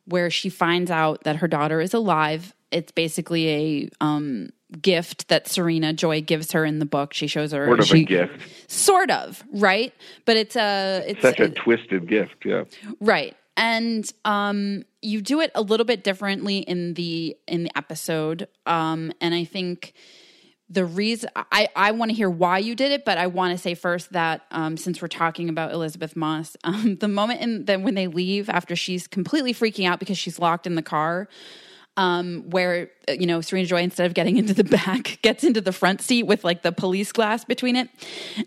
where 0.07 0.31
she 0.31 0.49
finds 0.49 0.91
out 0.91 1.25
that 1.25 1.37
her 1.37 1.49
daughter 1.49 1.81
is 1.81 1.95
alive. 1.95 2.55
It's 2.71 2.93
basically 2.93 3.49
a 3.49 3.91
um, 4.01 4.51
gift 4.83 5.29
that 5.29 5.49
Serena 5.49 5.93
Joy 5.93 6.21
gives 6.21 6.53
her 6.53 6.65
in 6.65 6.79
the 6.79 6.87
book. 6.87 7.13
She 7.13 7.27
shows 7.27 7.53
her 7.53 7.67
sort 7.67 7.81
of 7.81 7.87
she, 7.87 8.03
a 8.03 8.05
gift, 8.05 8.71
sort 8.71 9.11
of 9.11 9.43
right, 9.53 9.93
but 10.25 10.37
it's 10.37 10.57
a 10.57 11.05
it's 11.07 11.23
such 11.23 11.41
a, 11.41 11.45
a 11.45 11.49
twisted 11.51 12.09
gift. 12.09 12.45
Yeah, 12.45 12.65
right. 13.01 13.37
And 13.57 14.11
um, 14.25 14.85
you 15.01 15.23
do 15.23 15.41
it 15.41 15.53
a 15.55 15.63
little 15.63 15.87
bit 15.87 16.03
differently 16.03 16.59
in 16.59 16.95
the 16.95 17.37
in 17.47 17.65
the 17.65 17.79
episode, 17.79 18.49
um, 18.67 19.13
and 19.21 19.35
I 19.35 19.45
think 19.45 19.95
the 20.69 20.85
reason 20.85 21.31
I, 21.37 21.69
I 21.77 21.93
want 21.93 22.11
to 22.11 22.17
hear 22.17 22.31
why 22.31 22.59
you 22.59 22.75
did 22.75 22.91
it, 22.91 23.05
but 23.05 23.19
I 23.19 23.27
want 23.27 23.53
to 23.53 23.59
say 23.59 23.75
first 23.75 24.13
that 24.13 24.43
um, 24.51 24.77
since 24.77 25.03
we're 25.03 25.09
talking 25.09 25.49
about 25.49 25.73
Elisabeth 25.73 26.17
Moss, 26.17 26.57
um, 26.65 26.97
the 26.97 27.09
moment 27.09 27.41
in 27.41 27.65
that 27.67 27.81
when 27.81 27.95
they 27.95 28.07
leave 28.07 28.49
after 28.49 28.75
she's 28.75 29.07
completely 29.07 29.55
freaking 29.55 29.87
out 29.87 30.01
because 30.01 30.19
she's 30.19 30.39
locked 30.39 30.67
in 30.67 30.75
the 30.75 30.83
car, 30.83 31.29
um, 31.97 32.45
where 32.51 32.91
uh, 33.09 33.13
you 33.13 33.27
know 33.27 33.41
Serena 33.41 33.67
Joy 33.67 33.83
instead 33.83 34.07
of 34.07 34.15
getting 34.15 34.37
into 34.37 34.53
the 34.55 34.65
back 34.85 35.19
gets 35.23 35.45
into 35.45 35.61
the 35.61 35.73
front 35.73 36.01
seat 36.01 36.25
with 36.25 36.43
like 36.45 36.63
the 36.63 36.73
police 36.73 37.13
glass 37.13 37.45
between 37.45 37.77
it. 37.77 37.89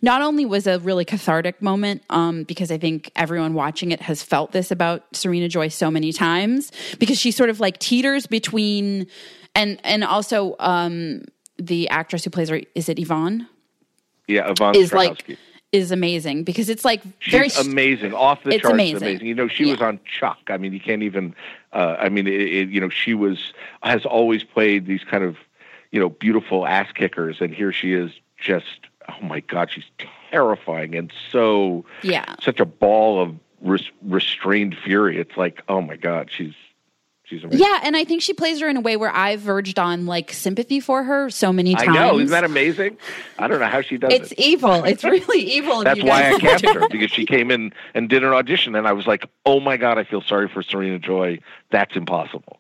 Not 0.02 0.22
only 0.22 0.46
was 0.46 0.68
a 0.68 0.80
really 0.80 1.06
cathartic 1.06 1.62
moment 1.62 2.04
um, 2.10 2.44
because 2.44 2.72
I 2.72 2.78
think 2.78 3.12
everyone 3.16 3.54
watching 3.54 3.92
it 3.92 4.02
has 4.02 4.22
felt 4.22 4.52
this 4.52 4.72
about 4.72 5.04
Serena 5.16 5.48
Joy 5.48 5.70
so 5.70 5.90
many 5.90 6.12
times 6.12 6.72
because 7.00 7.18
she 7.20 7.32
sort 7.32 7.50
of 7.50 7.60
like 7.60 7.78
teeters 7.80 8.28
between 8.28 9.08
and 9.56 9.80
and 9.84 10.04
also 10.04 10.56
um, 10.60 11.24
the 11.58 11.88
actress 11.90 12.24
who 12.24 12.30
plays 12.30 12.50
her 12.50 12.62
is 12.76 12.90
it 12.90 13.00
Yvonne? 13.00 13.48
Yeah, 14.28 14.52
Yvonne 14.52 14.76
is 14.76 14.92
like 14.92 15.38
is 15.72 15.92
amazing 15.92 16.44
because 16.44 16.70
it's 16.70 16.86
like 16.86 17.02
She's 17.20 17.32
very 17.32 17.50
amazing, 17.60 18.14
off 18.14 18.42
the 18.44 18.52
it's 18.52 18.62
charts, 18.62 18.74
amazing. 18.74 18.98
amazing. 19.04 19.28
You 19.28 19.36
know, 19.36 19.48
she 19.48 19.66
Yeah. 19.66 19.72
was 19.74 19.82
on 19.82 20.00
Chuck. 20.06 20.40
I 20.48 20.58
mean, 20.58 20.74
you 20.74 20.80
can't 20.80 21.04
even. 21.04 21.36
Uh, 21.78 21.96
I 22.00 22.10
mean, 22.10 22.26
it, 22.26 22.42
it, 22.42 22.70
you 22.70 22.82
know, 22.82 22.90
she 22.90 23.14
was 23.14 23.54
has 23.84 24.04
always 24.04 24.44
played 24.44 24.88
these 24.88 25.04
kind 25.04 25.24
of, 25.24 25.38
you 25.92 26.00
know, 26.00 26.10
beautiful 26.10 26.66
ass 26.66 26.92
kickers, 26.92 27.40
and 27.40 27.54
here 27.54 27.72
she 27.72 27.94
is 27.94 28.12
just 28.36 28.80
oh 29.08 29.24
my 29.24 29.42
god, 29.42 29.70
she's 29.70 29.86
terrifying 30.32 30.96
and 30.96 31.14
so 31.32 31.86
yeah, 32.02 32.34
such 32.42 32.60
a 32.60 32.66
ball 32.66 33.22
of 33.22 33.36
res- 33.62 33.92
restrained 34.02 34.76
fury. 34.76 35.20
It's 35.20 35.38
like, 35.38 35.62
oh 35.70 35.82
my 35.82 35.98
god, 35.98 36.32
she's 36.32 36.56
Yeah, 37.30 37.82
and 37.84 37.98
I 37.98 38.04
think 38.04 38.22
she 38.22 38.34
plays 38.34 38.60
her 38.62 38.70
in 38.70 38.78
a 38.78 38.82
way 38.82 38.96
where 38.96 39.14
I've 39.14 39.42
verged 39.42 39.80
on 39.80 40.06
like 40.06 40.32
sympathy 40.32 40.80
for 40.80 41.04
her 41.04 41.30
so 41.30 41.52
many 41.52 41.76
times. 41.76 41.90
I 41.90 41.94
know, 41.94 42.20
isn't 42.20 42.32
that 42.32 42.44
amazing? 42.44 42.98
I 43.38 43.48
don't 43.48 43.60
know 43.60 43.68
how 43.68 43.82
she 43.82 43.98
does 43.98 44.14
it's 44.14 44.32
it. 44.32 44.40
It's 44.40 44.48
evil. 44.48 44.84
It's 44.86 45.04
really 45.04 45.42
evil. 45.42 45.84
That's 45.84 46.02
why 46.02 46.32
I 46.32 46.40
cast 46.40 46.66
her 46.66 46.88
because 46.90 47.12
she 47.12 47.26
came 47.26 47.52
in 47.52 47.74
and 47.94 48.10
did 48.10 48.24
an 48.24 48.32
audition, 48.32 48.76
and 48.76 48.88
I 48.88 48.94
was 48.94 49.08
like, 49.08 49.26
oh 49.46 49.60
my 49.60 49.78
god, 49.78 49.98
I 49.98 50.04
feel 50.04 50.22
sorry 50.22 50.48
for 50.48 50.64
Serena 50.64 51.00
Joy. 51.00 51.40
That's 51.72 51.96
impossible. 51.96 52.60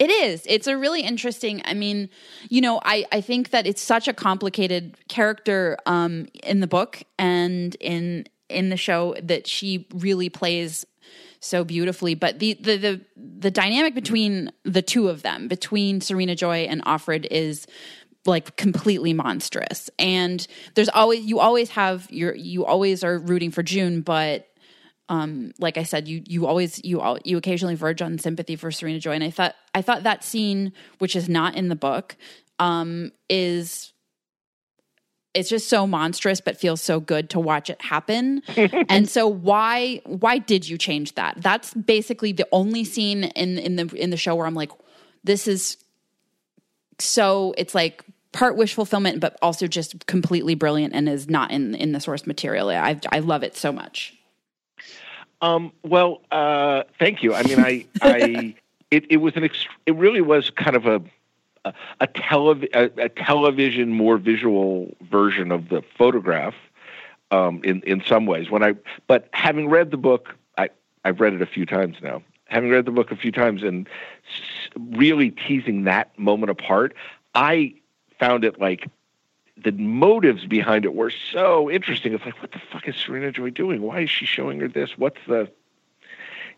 It 0.00 0.10
is. 0.10 0.44
It's 0.48 0.66
a 0.66 0.78
really 0.78 1.02
interesting. 1.02 1.60
I 1.64 1.74
mean, 1.74 2.08
you 2.48 2.62
know, 2.62 2.80
I 2.84 3.04
I 3.12 3.20
think 3.20 3.50
that 3.50 3.66
it's 3.66 3.82
such 3.82 4.08
a 4.08 4.12
complicated 4.12 4.96
character 5.08 5.76
um, 5.86 6.26
in 6.42 6.60
the 6.60 6.66
book 6.66 7.02
and 7.18 7.76
in 7.80 8.26
in 8.48 8.70
the 8.70 8.76
show 8.76 9.14
that 9.22 9.46
she 9.46 9.86
really 9.94 10.28
plays 10.28 10.84
so 11.40 11.64
beautifully. 11.64 12.14
But 12.14 12.38
the 12.38 12.54
the 12.54 12.76
the 12.76 13.00
the 13.16 13.50
dynamic 13.50 13.94
between 13.94 14.52
the 14.64 14.82
two 14.82 15.08
of 15.08 15.22
them, 15.22 15.48
between 15.48 16.00
Serena 16.00 16.36
Joy 16.36 16.60
and 16.60 16.84
Offred, 16.84 17.26
is 17.30 17.66
like 18.26 18.56
completely 18.56 19.12
monstrous. 19.12 19.90
And 19.98 20.46
there's 20.74 20.90
always 20.90 21.24
you 21.24 21.40
always 21.40 21.70
have 21.70 22.10
your 22.10 22.34
you 22.34 22.64
always 22.64 23.02
are 23.02 23.18
rooting 23.18 23.50
for 23.50 23.62
June, 23.62 24.02
but 24.02 24.46
um, 25.08 25.52
like 25.58 25.76
I 25.76 25.82
said, 25.82 26.06
you 26.06 26.22
you 26.26 26.46
always 26.46 26.80
you 26.84 27.00
all, 27.00 27.18
you 27.24 27.36
occasionally 27.36 27.74
verge 27.74 28.00
on 28.00 28.18
sympathy 28.18 28.54
for 28.54 28.70
Serena 28.70 29.00
Joy, 29.00 29.12
and 29.12 29.24
I 29.24 29.30
thought 29.30 29.56
I 29.74 29.82
thought 29.82 30.04
that 30.04 30.22
scene, 30.22 30.72
which 30.98 31.16
is 31.16 31.28
not 31.28 31.56
in 31.56 31.68
the 31.68 31.74
book, 31.74 32.16
um, 32.60 33.10
is 33.28 33.92
it's 35.34 35.48
just 35.48 35.68
so 35.68 35.86
monstrous, 35.86 36.40
but 36.40 36.58
feels 36.58 36.80
so 36.80 37.00
good 37.00 37.30
to 37.30 37.40
watch 37.40 37.70
it 37.70 37.80
happen. 37.80 38.42
and 38.88 39.08
so 39.08 39.26
why 39.28 40.00
why 40.04 40.38
did 40.38 40.68
you 40.68 40.76
change 40.76 41.14
that? 41.14 41.36
That's 41.38 41.72
basically 41.74 42.32
the 42.32 42.48
only 42.52 42.84
scene 42.84 43.24
in 43.24 43.58
in 43.58 43.76
the 43.76 43.86
in 43.96 44.10
the 44.10 44.16
show 44.16 44.34
where 44.34 44.46
I'm 44.46 44.54
like, 44.54 44.70
this 45.24 45.46
is 45.46 45.76
so 46.98 47.54
it's 47.56 47.74
like 47.74 48.04
part 48.32 48.56
wish 48.56 48.74
fulfillment, 48.74 49.20
but 49.20 49.36
also 49.42 49.66
just 49.66 50.06
completely 50.06 50.54
brilliant 50.54 50.94
and 50.94 51.08
is 51.08 51.28
not 51.28 51.50
in 51.50 51.74
in 51.74 51.92
the 51.92 52.00
source 52.00 52.26
material. 52.26 52.68
I 52.70 53.00
I 53.10 53.20
love 53.20 53.42
it 53.42 53.56
so 53.56 53.72
much. 53.72 54.16
Um, 55.42 55.72
well, 55.82 56.22
uh, 56.30 56.82
thank 56.98 57.22
you. 57.22 57.34
I 57.34 57.42
mean, 57.42 57.60
I, 57.60 57.86
I, 58.02 58.54
it, 58.90 59.06
it 59.10 59.16
was 59.18 59.34
an, 59.36 59.42
ext- 59.42 59.66
it 59.86 59.96
really 59.96 60.20
was 60.20 60.50
kind 60.50 60.76
of 60.76 60.86
a, 60.86 61.00
a, 61.64 62.06
telev- 62.06 62.68
a, 62.74 63.04
a 63.04 63.08
television, 63.08 63.90
more 63.90 64.18
visual 64.18 64.96
version 65.10 65.52
of 65.52 65.68
the 65.68 65.82
photograph, 65.96 66.54
um, 67.30 67.60
in, 67.64 67.80
in 67.82 68.02
some 68.06 68.26
ways. 68.26 68.50
When 68.50 68.62
I, 68.62 68.74
but 69.06 69.28
having 69.32 69.68
read 69.68 69.90
the 69.90 69.96
book, 69.96 70.34
I, 70.58 70.70
I've 71.04 71.20
read 71.20 71.32
it 71.34 71.42
a 71.42 71.46
few 71.46 71.66
times 71.66 71.96
now. 72.02 72.22
Having 72.46 72.70
read 72.70 72.84
the 72.84 72.90
book 72.90 73.12
a 73.12 73.16
few 73.16 73.30
times 73.30 73.62
and 73.62 73.88
s- 73.88 74.70
really 74.96 75.30
teasing 75.30 75.84
that 75.84 76.18
moment 76.18 76.50
apart, 76.50 76.94
I 77.34 77.74
found 78.18 78.44
it 78.44 78.60
like 78.60 78.88
the 79.62 79.72
motives 79.72 80.46
behind 80.46 80.84
it 80.84 80.94
were 80.94 81.10
so 81.10 81.70
interesting. 81.70 82.14
It's 82.14 82.24
like, 82.24 82.40
what 82.40 82.52
the 82.52 82.60
fuck 82.72 82.88
is 82.88 82.96
Serena 82.96 83.30
Joy 83.30 83.50
doing? 83.50 83.82
Why 83.82 84.00
is 84.00 84.10
she 84.10 84.26
showing 84.26 84.58
her 84.60 84.68
this? 84.68 84.96
What's 84.96 85.20
the, 85.28 85.50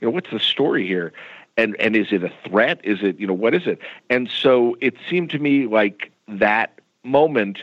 you 0.00 0.08
know, 0.08 0.10
what's 0.10 0.30
the 0.30 0.40
story 0.40 0.86
here? 0.86 1.12
And 1.56 1.76
and 1.78 1.94
is 1.94 2.12
it 2.12 2.24
a 2.24 2.32
threat? 2.44 2.80
Is 2.82 3.02
it, 3.02 3.18
you 3.20 3.26
know, 3.26 3.34
what 3.34 3.54
is 3.54 3.66
it? 3.66 3.78
And 4.08 4.30
so 4.30 4.76
it 4.80 4.94
seemed 5.08 5.30
to 5.30 5.38
me 5.38 5.66
like 5.66 6.10
that 6.28 6.80
moment 7.04 7.58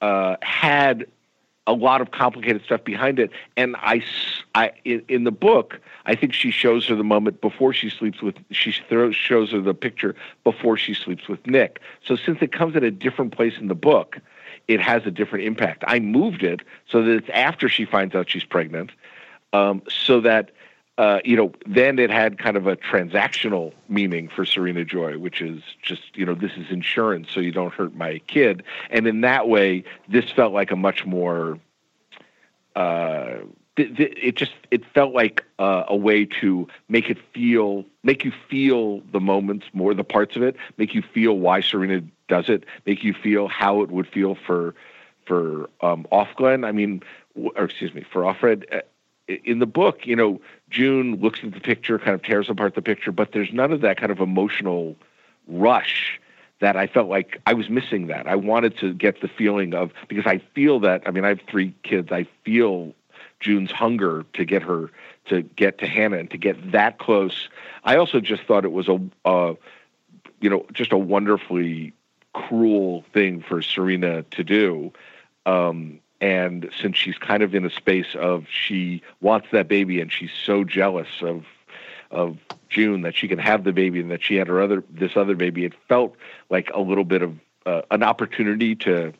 uh, 0.00 0.36
had 0.42 1.06
a 1.66 1.72
lot 1.72 2.00
of 2.00 2.10
complicated 2.10 2.62
stuff 2.64 2.82
behind 2.84 3.18
it. 3.18 3.30
And 3.56 3.76
I, 3.78 4.02
I 4.54 4.72
in, 4.84 5.04
in, 5.08 5.24
the 5.24 5.30
book, 5.30 5.80
I 6.04 6.14
think 6.16 6.34
she 6.34 6.50
shows 6.50 6.86
her 6.88 6.96
the 6.96 7.04
moment 7.04 7.40
before 7.40 7.72
she 7.72 7.88
sleeps 7.88 8.20
with. 8.20 8.34
She 8.50 8.74
throws, 8.88 9.14
shows 9.14 9.52
her 9.52 9.60
the 9.60 9.74
picture 9.74 10.14
before 10.42 10.76
she 10.76 10.94
sleeps 10.94 11.28
with 11.28 11.46
Nick. 11.46 11.80
So 12.04 12.16
since 12.16 12.38
it 12.42 12.52
comes 12.52 12.76
at 12.76 12.82
a 12.82 12.90
different 12.90 13.32
place 13.32 13.54
in 13.58 13.68
the 13.68 13.74
book 13.74 14.20
it 14.70 14.80
has 14.80 15.04
a 15.04 15.10
different 15.10 15.44
impact. 15.44 15.82
I 15.88 15.98
moved 15.98 16.44
it 16.44 16.60
so 16.88 17.02
that 17.02 17.10
it's 17.10 17.28
after 17.30 17.68
she 17.68 17.84
finds 17.84 18.14
out 18.14 18.30
she's 18.30 18.44
pregnant, 18.44 18.92
um, 19.52 19.82
so 19.88 20.20
that 20.20 20.52
uh, 21.00 21.20
you 21.24 21.34
know 21.34 21.50
then 21.66 21.98
it 21.98 22.10
had 22.10 22.38
kind 22.38 22.58
of 22.58 22.66
a 22.66 22.76
transactional 22.76 23.72
meaning 23.88 24.28
for 24.28 24.44
Serena 24.44 24.84
Joy, 24.84 25.18
which 25.18 25.40
is 25.40 25.62
just 25.82 26.02
you 26.14 26.26
know 26.26 26.34
this 26.34 26.52
is 26.58 26.66
insurance, 26.70 27.28
so 27.30 27.40
you 27.40 27.52
don't 27.52 27.72
hurt 27.72 27.94
my 27.94 28.18
kid, 28.26 28.62
and 28.90 29.06
in 29.06 29.22
that 29.22 29.48
way, 29.48 29.82
this 30.08 30.30
felt 30.30 30.52
like 30.52 30.70
a 30.70 30.76
much 30.76 31.06
more. 31.06 31.58
Uh, 32.76 33.38
it 33.76 34.36
just 34.36 34.52
it 34.70 34.84
felt 34.92 35.14
like 35.14 35.42
uh, 35.58 35.84
a 35.88 35.96
way 35.96 36.26
to 36.26 36.68
make 36.90 37.08
it 37.08 37.16
feel 37.32 37.86
make 38.02 38.22
you 38.26 38.32
feel 38.50 39.00
the 39.10 39.20
moments 39.20 39.64
more 39.72 39.94
the 39.94 40.04
parts 40.04 40.36
of 40.36 40.42
it 40.42 40.54
make 40.76 40.92
you 40.92 41.00
feel 41.00 41.38
why 41.38 41.62
serena 41.62 42.02
does 42.28 42.50
it 42.50 42.66
make 42.84 43.02
you 43.02 43.14
feel 43.14 43.48
how 43.48 43.80
it 43.80 43.90
would 43.90 44.06
feel 44.06 44.34
for 44.46 44.74
for 45.30 45.70
um, 45.80 46.06
Ofglen? 46.10 46.66
I 46.66 46.72
mean, 46.72 47.02
or 47.36 47.64
excuse 47.64 47.94
me, 47.94 48.04
for 48.12 48.22
Offred. 48.22 48.82
In 49.44 49.58
the 49.58 49.66
book, 49.66 50.06
you 50.06 50.16
know, 50.16 50.40
June 50.70 51.16
looks 51.20 51.40
at 51.42 51.52
the 51.52 51.60
picture, 51.60 51.98
kind 51.98 52.14
of 52.14 52.22
tears 52.22 52.48
apart 52.48 52.74
the 52.74 52.82
picture, 52.82 53.12
but 53.12 53.32
there's 53.32 53.52
none 53.52 53.72
of 53.72 53.80
that 53.82 53.96
kind 53.96 54.10
of 54.10 54.20
emotional 54.20 54.96
rush 55.46 56.20
that 56.60 56.76
I 56.76 56.86
felt 56.86 57.08
like 57.08 57.40
I 57.46 57.54
was 57.54 57.68
missing 57.68 58.06
that. 58.08 58.26
I 58.26 58.36
wanted 58.36 58.76
to 58.78 58.92
get 58.92 59.20
the 59.20 59.28
feeling 59.28 59.74
of 59.74 59.92
because 60.08 60.26
I 60.26 60.38
feel 60.54 60.80
that 60.80 61.02
I 61.06 61.10
mean 61.10 61.24
I 61.24 61.28
have 61.28 61.40
three 61.48 61.74
kids. 61.82 62.12
I 62.12 62.26
feel 62.44 62.94
June's 63.40 63.72
hunger 63.72 64.24
to 64.34 64.44
get 64.44 64.62
her 64.62 64.90
to 65.26 65.42
get 65.42 65.78
to 65.78 65.86
Hannah 65.86 66.18
and 66.18 66.30
to 66.30 66.38
get 66.38 66.72
that 66.72 66.98
close. 66.98 67.48
I 67.84 67.96
also 67.96 68.20
just 68.20 68.42
thought 68.42 68.64
it 68.64 68.72
was 68.72 68.88
a, 68.88 69.00
uh, 69.24 69.54
you 70.40 70.50
know, 70.50 70.66
just 70.72 70.92
a 70.92 70.98
wonderfully 70.98 71.92
cruel 72.32 73.04
thing 73.12 73.42
for 73.42 73.62
Serena 73.62 74.22
to 74.22 74.44
do. 74.44 74.92
Um, 75.46 76.00
and 76.20 76.70
since 76.80 76.96
she's 76.96 77.16
kind 77.18 77.42
of 77.42 77.54
in 77.54 77.64
a 77.64 77.70
space 77.70 78.14
of 78.14 78.46
she 78.48 79.02
wants 79.20 79.48
that 79.52 79.68
baby 79.68 80.00
and 80.00 80.12
she's 80.12 80.32
so 80.44 80.64
jealous 80.64 81.08
of 81.22 81.44
of 82.10 82.38
June 82.68 83.02
that 83.02 83.14
she 83.16 83.28
can 83.28 83.38
have 83.38 83.64
the 83.64 83.72
baby 83.72 84.00
and 84.00 84.10
that 84.10 84.22
she 84.22 84.34
had 84.34 84.48
her 84.48 84.60
other 84.60 84.84
this 84.90 85.16
other 85.16 85.34
baby, 85.34 85.64
it 85.64 85.74
felt 85.88 86.16
like 86.48 86.70
a 86.74 86.80
little 86.80 87.04
bit 87.04 87.22
of 87.22 87.38
uh, 87.66 87.82
an 87.90 88.02
opportunity 88.02 88.74
to 88.74 89.12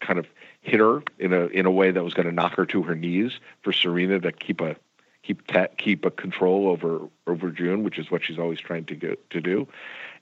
kind 0.00 0.18
of 0.18 0.26
hit 0.60 0.80
her 0.80 1.02
in 1.18 1.32
a 1.32 1.46
in 1.46 1.66
a 1.66 1.70
way 1.70 1.90
that 1.90 2.04
was 2.04 2.14
going 2.14 2.26
to 2.26 2.32
knock 2.32 2.54
her 2.54 2.66
to 2.66 2.82
her 2.82 2.94
knees 2.94 3.38
for 3.62 3.72
Serena 3.72 4.20
to 4.20 4.32
keep 4.32 4.60
a 4.60 4.76
keep 5.22 5.46
ta- 5.46 5.68
keep 5.76 6.04
a 6.04 6.10
control 6.10 6.68
over 6.68 7.00
over 7.26 7.50
June, 7.50 7.82
which 7.82 7.98
is 7.98 8.10
what 8.10 8.24
she's 8.24 8.38
always 8.38 8.60
trying 8.60 8.84
to 8.86 8.94
get 8.94 9.28
to 9.30 9.40
do. 9.40 9.66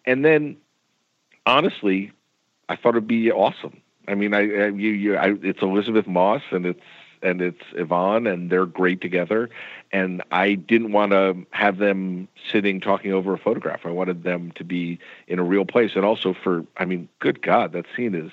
And 0.06 0.24
then, 0.24 0.56
honestly, 1.46 2.12
I 2.68 2.76
thought 2.76 2.90
it'd 2.90 3.06
be 3.06 3.30
awesome. 3.30 3.80
I 4.08 4.14
mean, 4.14 4.34
I, 4.34 4.40
I 4.40 4.66
you, 4.68 4.90
you 4.90 5.16
I, 5.16 5.34
it's 5.42 5.62
Elisabeth 5.62 6.06
Moss 6.06 6.42
and 6.50 6.66
it's 6.66 6.80
and 7.22 7.40
it's 7.40 7.62
Yvonne 7.72 8.26
and 8.26 8.50
they're 8.50 8.66
great 8.66 9.00
together. 9.00 9.48
And 9.92 10.22
I 10.30 10.54
didn't 10.54 10.92
want 10.92 11.12
to 11.12 11.46
have 11.52 11.78
them 11.78 12.28
sitting 12.52 12.80
talking 12.80 13.12
over 13.12 13.32
a 13.32 13.38
photograph. 13.38 13.86
I 13.86 13.90
wanted 13.90 14.22
them 14.22 14.52
to 14.52 14.64
be 14.64 14.98
in 15.26 15.38
a 15.38 15.42
real 15.42 15.64
place. 15.64 15.92
And 15.94 16.04
also 16.04 16.34
for, 16.34 16.66
I 16.76 16.84
mean, 16.84 17.08
good 17.20 17.40
God, 17.40 17.72
that 17.72 17.86
scene 17.96 18.14
is 18.14 18.30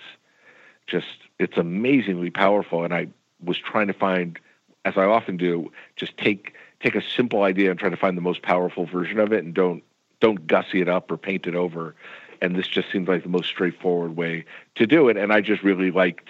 just 0.87 1.07
it's 1.39 1.57
amazingly 1.57 2.29
powerful. 2.29 2.83
And 2.83 2.93
I 2.93 3.07
was 3.43 3.57
trying 3.57 3.87
to 3.87 3.93
find, 3.93 4.37
as 4.85 4.97
I 4.97 5.05
often 5.05 5.37
do, 5.37 5.71
just 5.95 6.17
take 6.17 6.53
take 6.81 6.95
a 6.95 7.01
simple 7.01 7.43
idea 7.43 7.69
and 7.69 7.79
try 7.79 7.89
to 7.89 7.97
find 7.97 8.17
the 8.17 8.21
most 8.21 8.41
powerful 8.41 8.85
version 8.85 9.19
of 9.19 9.31
it, 9.31 9.43
and 9.43 9.53
don't 9.53 9.83
don't 10.19 10.47
gussy 10.47 10.81
it 10.81 10.89
up 10.89 11.09
or 11.09 11.17
paint 11.17 11.47
it 11.47 11.55
over 11.55 11.95
and 12.41 12.55
this 12.55 12.67
just 12.67 12.91
seemed 12.91 13.07
like 13.07 13.23
the 13.23 13.29
most 13.29 13.47
straightforward 13.47 14.17
way 14.17 14.45
to 14.75 14.87
do 14.87 15.09
it. 15.09 15.17
And 15.17 15.31
I 15.31 15.41
just 15.41 15.63
really 15.63 15.91
liked 15.91 16.29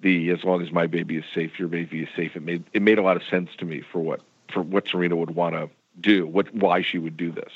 the 0.00 0.30
as 0.30 0.44
long 0.44 0.62
as 0.62 0.70
my 0.70 0.86
baby 0.86 1.16
is 1.16 1.24
safe, 1.34 1.58
your 1.58 1.68
baby 1.68 2.02
is 2.02 2.08
safe. 2.16 2.36
It 2.36 2.42
made 2.42 2.64
it 2.72 2.82
made 2.82 2.98
a 2.98 3.02
lot 3.02 3.16
of 3.16 3.22
sense 3.24 3.50
to 3.58 3.64
me 3.64 3.82
for 3.92 4.00
what 4.00 4.20
for 4.52 4.62
what 4.62 4.88
Serena 4.88 5.16
would 5.16 5.34
want 5.34 5.54
to 5.54 5.68
do, 6.00 6.26
what 6.26 6.52
why 6.54 6.82
she 6.82 6.98
would 6.98 7.16
do 7.16 7.32
this, 7.32 7.52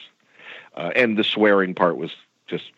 uh, 0.76 0.90
and 0.94 1.16
the 1.16 1.24
swearing 1.24 1.74
part 1.74 1.96
was 1.96 2.10
just 2.46 2.72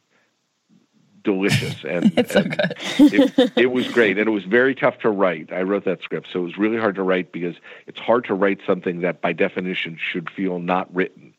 delicious 1.25 1.85
and, 1.89 2.17
it's 2.17 2.33
so 2.33 2.41
and 2.41 2.57
good. 2.57 2.75
it, 2.99 3.53
it 3.57 3.73
was 3.73 3.89
great 3.89 4.17
and 4.17 4.29
it 4.29 4.31
was 4.31 4.45
very 4.45 4.77
tough 4.77 4.97
to 4.99 5.11
write 5.11 5.53
i 5.53 5.61
wrote 5.61 5.85
that 5.85 6.01
script 6.01 6.29
so 6.33 6.39
it 6.39 6.45
was 6.45 6.57
really 6.57 6.79
hard 6.79 6.95
to 6.95 7.03
write 7.03 7.33
because 7.33 7.57
it's 7.89 7.99
hard 7.99 8.25
to 8.25 8.33
write 8.33 8.61
something 8.65 9.01
that 9.01 9.21
by 9.21 9.33
definition 9.33 9.99
should 10.01 10.31
feel 10.31 10.61
not 10.61 10.87
written 10.95 11.35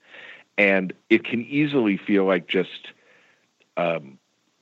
and 0.57 0.91
it 1.09 1.23
can 1.23 1.41
easily 1.45 1.95
feel 1.95 2.25
like 2.25 2.47
just 2.47 2.89
um, 3.77 4.17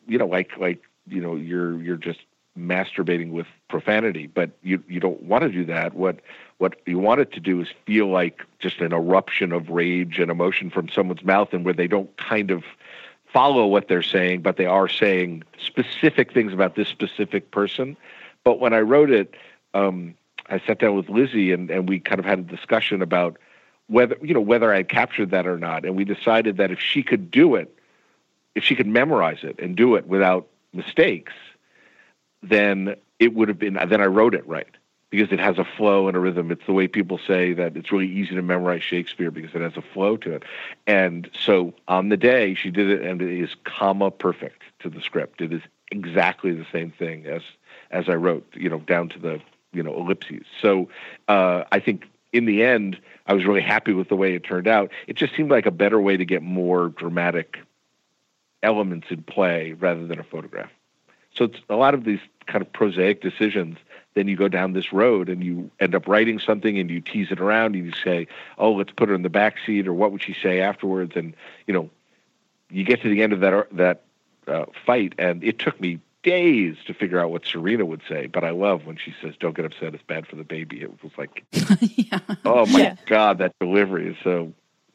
you 0.07 0.17
know, 0.17 0.27
like 0.27 0.57
like 0.57 0.83
you 1.07 1.21
know, 1.21 1.35
you're 1.35 1.81
you're 1.81 1.97
just 1.97 2.19
masturbating 2.57 3.31
with 3.31 3.47
profanity, 3.69 4.27
but 4.27 4.51
you 4.61 4.83
you 4.87 4.99
don't 4.99 5.23
want 5.23 5.43
to 5.43 5.49
do 5.49 5.65
that. 5.65 5.95
What 5.95 6.19
what 6.57 6.75
you 6.85 6.99
want 6.99 7.21
it 7.21 7.31
to 7.33 7.39
do 7.39 7.61
is 7.61 7.67
feel 7.85 8.07
like 8.07 8.43
just 8.59 8.79
an 8.79 8.93
eruption 8.93 9.51
of 9.51 9.69
rage 9.69 10.19
and 10.19 10.29
emotion 10.29 10.69
from 10.69 10.89
someone's 10.89 11.23
mouth, 11.23 11.53
and 11.53 11.65
where 11.65 11.73
they 11.73 11.87
don't 11.87 12.15
kind 12.17 12.51
of 12.51 12.63
follow 13.33 13.65
what 13.65 13.87
they're 13.87 14.01
saying, 14.01 14.41
but 14.41 14.55
they 14.55 14.65
are 14.65 14.87
saying 14.87 15.43
specific 15.57 16.33
things 16.33 16.53
about 16.53 16.75
this 16.75 16.87
specific 16.87 17.51
person. 17.51 17.97
But 18.45 18.59
when 18.61 18.73
I 18.73 18.79
wrote 18.79 19.11
it, 19.11 19.33
um, 19.73 20.15
I 20.47 20.59
sat 20.59 20.79
down 20.79 20.95
with 20.95 21.09
Lizzie 21.09 21.51
and, 21.51 21.69
and 21.69 21.89
we 21.89 21.99
kind 21.99 22.19
of 22.19 22.25
had 22.25 22.39
a 22.39 22.43
discussion 22.43 23.01
about 23.01 23.37
whether 23.87 24.17
you 24.21 24.33
know 24.33 24.41
whether 24.41 24.73
I 24.73 24.77
had 24.77 24.89
captured 24.89 25.31
that 25.31 25.45
or 25.45 25.57
not, 25.57 25.85
and 25.85 25.95
we 25.95 26.05
decided 26.05 26.57
that 26.57 26.71
if 26.71 26.79
she 26.79 27.03
could 27.03 27.29
do 27.29 27.55
it, 27.55 27.74
if 28.55 28.63
she 28.63 28.75
could 28.75 28.87
memorize 28.87 29.43
it 29.43 29.59
and 29.59 29.75
do 29.75 29.95
it 29.95 30.07
without 30.07 30.47
mistakes, 30.73 31.33
then 32.41 32.95
it 33.19 33.33
would 33.33 33.49
have 33.49 33.59
been. 33.59 33.73
Then 33.73 34.01
I 34.01 34.05
wrote 34.05 34.33
it 34.33 34.47
right 34.47 34.67
because 35.09 35.31
it 35.31 35.39
has 35.39 35.57
a 35.57 35.65
flow 35.65 36.07
and 36.07 36.17
a 36.17 36.19
rhythm. 36.19 36.51
It's 36.51 36.65
the 36.65 36.73
way 36.73 36.87
people 36.87 37.19
say 37.25 37.53
that 37.53 37.77
it's 37.77 37.91
really 37.91 38.11
easy 38.11 38.35
to 38.35 38.41
memorize 38.41 38.83
Shakespeare 38.83 39.31
because 39.31 39.53
it 39.53 39.61
has 39.61 39.77
a 39.77 39.81
flow 39.81 40.17
to 40.17 40.33
it. 40.33 40.43
And 40.87 41.29
so 41.33 41.73
on 41.87 42.09
the 42.09 42.17
day 42.17 42.53
she 42.55 42.71
did 42.71 42.89
it, 42.89 43.01
and 43.01 43.21
it 43.21 43.41
is 43.41 43.55
comma 43.63 44.11
perfect 44.11 44.63
to 44.79 44.89
the 44.89 45.01
script. 45.01 45.41
It 45.41 45.53
is 45.53 45.61
exactly 45.91 46.51
the 46.51 46.65
same 46.71 46.91
thing 46.91 47.25
as 47.25 47.41
as 47.91 48.09
I 48.09 48.15
wrote, 48.15 48.45
you 48.55 48.69
know, 48.69 48.79
down 48.79 49.09
to 49.09 49.19
the 49.19 49.41
you 49.71 49.83
know 49.83 49.95
ellipses. 49.95 50.45
So 50.61 50.89
uh, 51.27 51.63
I 51.71 51.79
think 51.79 52.05
in 52.33 52.45
the 52.45 52.63
end, 52.63 52.99
I 53.27 53.33
was 53.33 53.45
really 53.45 53.61
happy 53.61 53.93
with 53.93 54.09
the 54.09 54.15
way 54.15 54.35
it 54.35 54.43
turned 54.43 54.67
out. 54.67 54.91
It 55.07 55.15
just 55.15 55.35
seemed 55.35 55.51
like 55.51 55.65
a 55.65 55.71
better 55.71 55.99
way 55.99 56.17
to 56.17 56.25
get 56.25 56.41
more 56.41 56.89
dramatic 56.89 57.59
elements 58.65 59.07
in 59.09 59.23
play 59.23 59.73
rather 59.73 60.05
than 60.05 60.19
a 60.19 60.23
photograph. 60.23 60.71
So 61.35 61.45
it's 61.45 61.59
a 61.69 61.75
lot 61.75 61.93
of 61.93 62.03
these 62.03 62.19
kind 62.47 62.61
of 62.61 62.71
prosaic 62.71 63.21
decisions. 63.21 63.77
Then 64.15 64.27
you 64.27 64.35
go 64.35 64.47
down 64.47 64.73
this 64.73 64.91
road 64.91 65.29
and 65.29 65.43
you 65.43 65.69
end 65.79 65.93
up 65.93 66.07
writing 66.07 66.39
something 66.39 66.79
and 66.79 66.89
you 66.89 67.01
tease 67.01 67.31
it 67.31 67.39
around 67.39 67.75
and 67.75 67.85
you 67.85 67.91
say, 67.91 68.27
"Oh, 68.57 68.71
let's 68.71 68.91
put 68.91 69.09
her 69.09 69.15
in 69.15 69.21
the 69.21 69.29
back 69.29 69.57
seat," 69.65 69.87
or 69.87 69.93
"What 69.93 70.11
would 70.11 70.23
she 70.23 70.33
say 70.33 70.61
afterwards?" 70.61 71.13
And 71.15 71.35
you 71.67 71.73
know, 71.73 71.89
you 72.69 72.83
get 72.83 73.01
to 73.01 73.09
the 73.09 73.21
end 73.21 73.33
of 73.33 73.41
that 73.41 73.67
that 73.75 74.01
uh, 74.47 74.65
fight, 74.85 75.13
and 75.17 75.43
it 75.43 75.59
took 75.59 75.79
me 75.79 75.99
days 76.23 76.75
to 76.87 76.93
figure 76.93 77.19
out 77.19 77.31
what 77.31 77.45
Serena 77.45 77.85
would 77.85 78.01
say. 78.07 78.27
But 78.27 78.43
I 78.43 78.51
love 78.51 78.85
when 78.85 78.95
she 78.95 79.13
says, 79.21 79.35
"Don't 79.37 79.55
get 79.55 79.65
upset; 79.65 79.93
it's 79.93 80.03
bad 80.03 80.25
for 80.27 80.37
the 80.37 80.45
baby." 80.45 80.81
It 80.81 81.03
was 81.03 81.11
like, 81.17 81.43
yeah. 81.51 82.19
oh 82.45 82.65
my 82.67 82.79
yeah. 82.79 82.95
god, 83.07 83.39
that 83.39 83.53
delivery 83.59 84.07
is 84.07 84.17
so. 84.23 84.53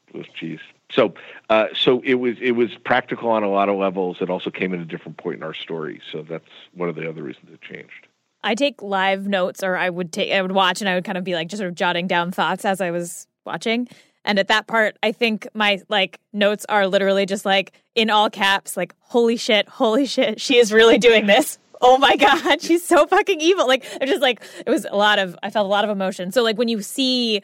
It 0.09 0.17
was 0.17 0.27
geez. 0.35 0.61
So, 0.91 1.15
uh, 1.49 1.67
so 1.75 2.01
it 2.05 2.15
was 2.15 2.37
it 2.41 2.53
was 2.53 2.71
practical 2.85 3.31
on 3.31 3.43
a 3.43 3.49
lot 3.49 3.69
of 3.69 3.77
levels. 3.77 4.19
It 4.21 4.31
also 4.31 4.51
came 4.51 4.75
at 4.75 4.81
a 4.81 4.85
different 4.85 5.19
point 5.19 5.37
in 5.37 5.43
our 5.43 5.55
story, 5.55 6.01
so 6.11 6.23
that's 6.29 6.45
one 6.75 6.89
of 6.89 6.97
the 6.97 7.09
other 7.09 7.23
reasons 7.23 7.51
it 7.53 7.63
changed. 7.63 8.09
I 8.43 8.55
take 8.55 8.83
live 8.83 9.27
notes, 9.27 9.63
or 9.63 9.77
I 9.77 9.91
would 9.91 10.13
take 10.13 10.33
I 10.33 10.43
would 10.43 10.53
watch, 10.53 10.81
and 10.81 10.89
I 10.89 10.95
would 10.95 11.05
kind 11.05 11.19
of 11.19 11.25
be 11.25 11.35
like 11.35 11.49
just 11.49 11.59
sort 11.59 11.69
of 11.69 11.75
jotting 11.75 12.07
down 12.07 12.33
thoughts 12.33 12.65
as 12.65 12.81
I 12.81 12.91
was 12.91 13.27
watching. 13.45 13.89
And 14.25 14.39
at 14.39 14.49
that 14.49 14.67
part, 14.67 14.99
I 15.03 15.13
think 15.13 15.49
my 15.55 15.81
like 15.89 16.21
notes 16.33 16.67
are 16.69 16.87
literally 16.87 17.27
just 17.27 17.45
like 17.45 17.73
in 17.95 18.11
all 18.11 18.29
caps, 18.29 18.77
like 18.77 18.95
holy 19.01 19.37
shit, 19.37 19.69
holy 19.69 20.07
shit, 20.07 20.41
she 20.41 20.57
is 20.57 20.73
really 20.73 20.99
doing 20.99 21.27
this. 21.27 21.59
Oh 21.83 21.97
my 21.97 22.15
god, 22.17 22.61
she's 22.61 22.85
so 22.85 23.07
fucking 23.07 23.41
evil. 23.41 23.67
Like 23.67 23.87
i'm 24.01 24.07
just 24.07 24.21
like 24.21 24.43
it 24.67 24.71
was 24.71 24.85
a 24.91 24.97
lot 24.97 25.19
of 25.19 25.35
I 25.43 25.49
felt 25.49 25.65
a 25.65 25.69
lot 25.69 25.85
of 25.85 25.91
emotion. 25.91 26.33
So 26.33 26.43
like 26.43 26.59
when 26.59 26.69
you 26.69 26.83
see 26.83 27.43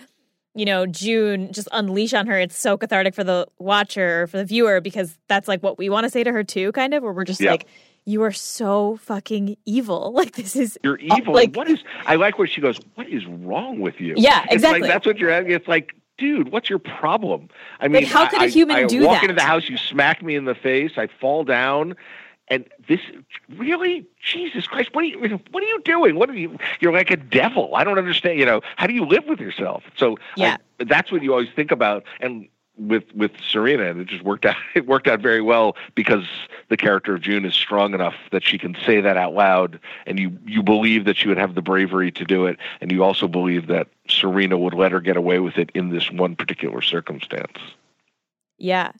you 0.56 0.64
know, 0.64 0.86
June 0.86 1.52
just 1.52 1.68
unleash 1.72 2.14
on 2.14 2.26
her, 2.26 2.38
it's 2.38 2.58
so 2.58 2.76
cathartic 2.76 3.14
for 3.14 3.22
the 3.22 3.46
watcher, 3.58 4.26
for 4.26 4.38
the 4.38 4.44
viewer, 4.44 4.80
because 4.80 5.18
that's 5.28 5.46
like 5.46 5.62
what 5.62 5.78
we 5.78 5.88
want 5.88 6.04
to 6.04 6.10
say 6.10 6.24
to 6.24 6.32
her 6.32 6.42
too, 6.42 6.72
kind 6.72 6.94
of, 6.94 7.02
where 7.02 7.12
we're 7.12 7.24
just 7.24 7.40
yeah. 7.40 7.52
like, 7.52 7.66
you 8.06 8.22
are 8.22 8.32
so 8.32 8.96
fucking 9.02 9.56
evil. 9.66 10.12
Like 10.16 10.34
this 10.34 10.56
is 10.56 10.78
you're 10.82 10.96
evil. 10.98 11.34
Like 11.34 11.54
what 11.54 11.68
is? 11.68 11.84
I 12.06 12.14
like 12.14 12.38
where 12.38 12.48
she 12.48 12.60
goes. 12.60 12.80
What 12.94 13.08
is 13.08 13.26
wrong 13.26 13.80
with 13.80 14.00
you? 14.00 14.14
Yeah, 14.16 14.46
exactly. 14.48 14.80
Like, 14.80 14.90
that's 14.90 15.06
what 15.06 15.18
you're. 15.18 15.30
Asking. 15.30 15.52
It's 15.52 15.68
like 15.68 15.94
dude, 16.18 16.50
what's 16.50 16.70
your 16.70 16.78
problem? 16.78 17.48
I 17.80 17.88
mean, 17.88 18.04
like, 18.04 18.12
how 18.12 18.26
could 18.26 18.42
a 18.42 18.46
human 18.46 18.76
I, 18.76 18.80
I 18.80 18.86
do 18.86 19.04
walk 19.04 19.16
that? 19.16 19.24
into 19.24 19.34
the 19.34 19.46
house, 19.46 19.68
you 19.68 19.76
smack 19.76 20.22
me 20.22 20.34
in 20.34 20.44
the 20.44 20.54
face, 20.54 20.92
I 20.96 21.08
fall 21.20 21.44
down, 21.44 21.94
and 22.48 22.64
this 22.88 23.00
really, 23.56 24.06
Jesus 24.22 24.66
Christ, 24.66 24.90
what 24.92 25.02
are 25.02 25.08
you, 25.08 25.40
what 25.50 25.62
are 25.62 25.66
you 25.66 25.80
doing? 25.84 26.16
What 26.16 26.30
are 26.30 26.34
you? 26.34 26.56
You're 26.80 26.92
like 26.92 27.10
a 27.10 27.16
devil. 27.16 27.74
I 27.74 27.84
don't 27.84 27.98
understand. 27.98 28.38
You 28.38 28.46
know, 28.46 28.60
how 28.76 28.86
do 28.86 28.94
you 28.94 29.04
live 29.04 29.24
with 29.26 29.40
yourself? 29.40 29.82
So 29.96 30.16
yeah, 30.36 30.56
I, 30.80 30.84
that's 30.84 31.10
what 31.10 31.22
you 31.22 31.32
always 31.32 31.50
think 31.54 31.70
about, 31.70 32.04
and 32.20 32.48
with 32.78 33.04
with 33.14 33.32
Serena, 33.40 33.90
and 33.90 34.00
it 34.00 34.06
just 34.06 34.22
worked 34.22 34.44
out. 34.44 34.56
It 34.74 34.86
worked 34.86 35.08
out 35.08 35.20
very 35.20 35.40
well 35.40 35.74
because 35.94 36.24
the 36.68 36.76
character 36.76 37.14
of 37.14 37.22
June 37.22 37.44
is 37.46 37.54
strong 37.54 37.94
enough 37.94 38.14
that 38.30 38.44
she 38.44 38.58
can 38.58 38.76
say 38.84 39.00
that 39.00 39.16
out 39.16 39.34
loud, 39.34 39.80
and 40.06 40.18
you 40.18 40.38
you 40.44 40.62
believe 40.62 41.04
that 41.06 41.16
she 41.16 41.28
would 41.28 41.38
have 41.38 41.54
the 41.54 41.62
bravery 41.62 42.12
to 42.12 42.24
do 42.24 42.46
it, 42.46 42.58
and 42.80 42.92
you 42.92 43.02
also 43.02 43.26
believe 43.26 43.66
that 43.68 43.88
Serena 44.08 44.58
would 44.58 44.74
let 44.74 44.92
her 44.92 45.00
get 45.00 45.16
away 45.16 45.40
with 45.40 45.56
it 45.56 45.70
in 45.74 45.90
this 45.90 46.10
one 46.10 46.36
particular 46.36 46.82
circumstance. 46.82 47.58
Yeah. 48.58 48.92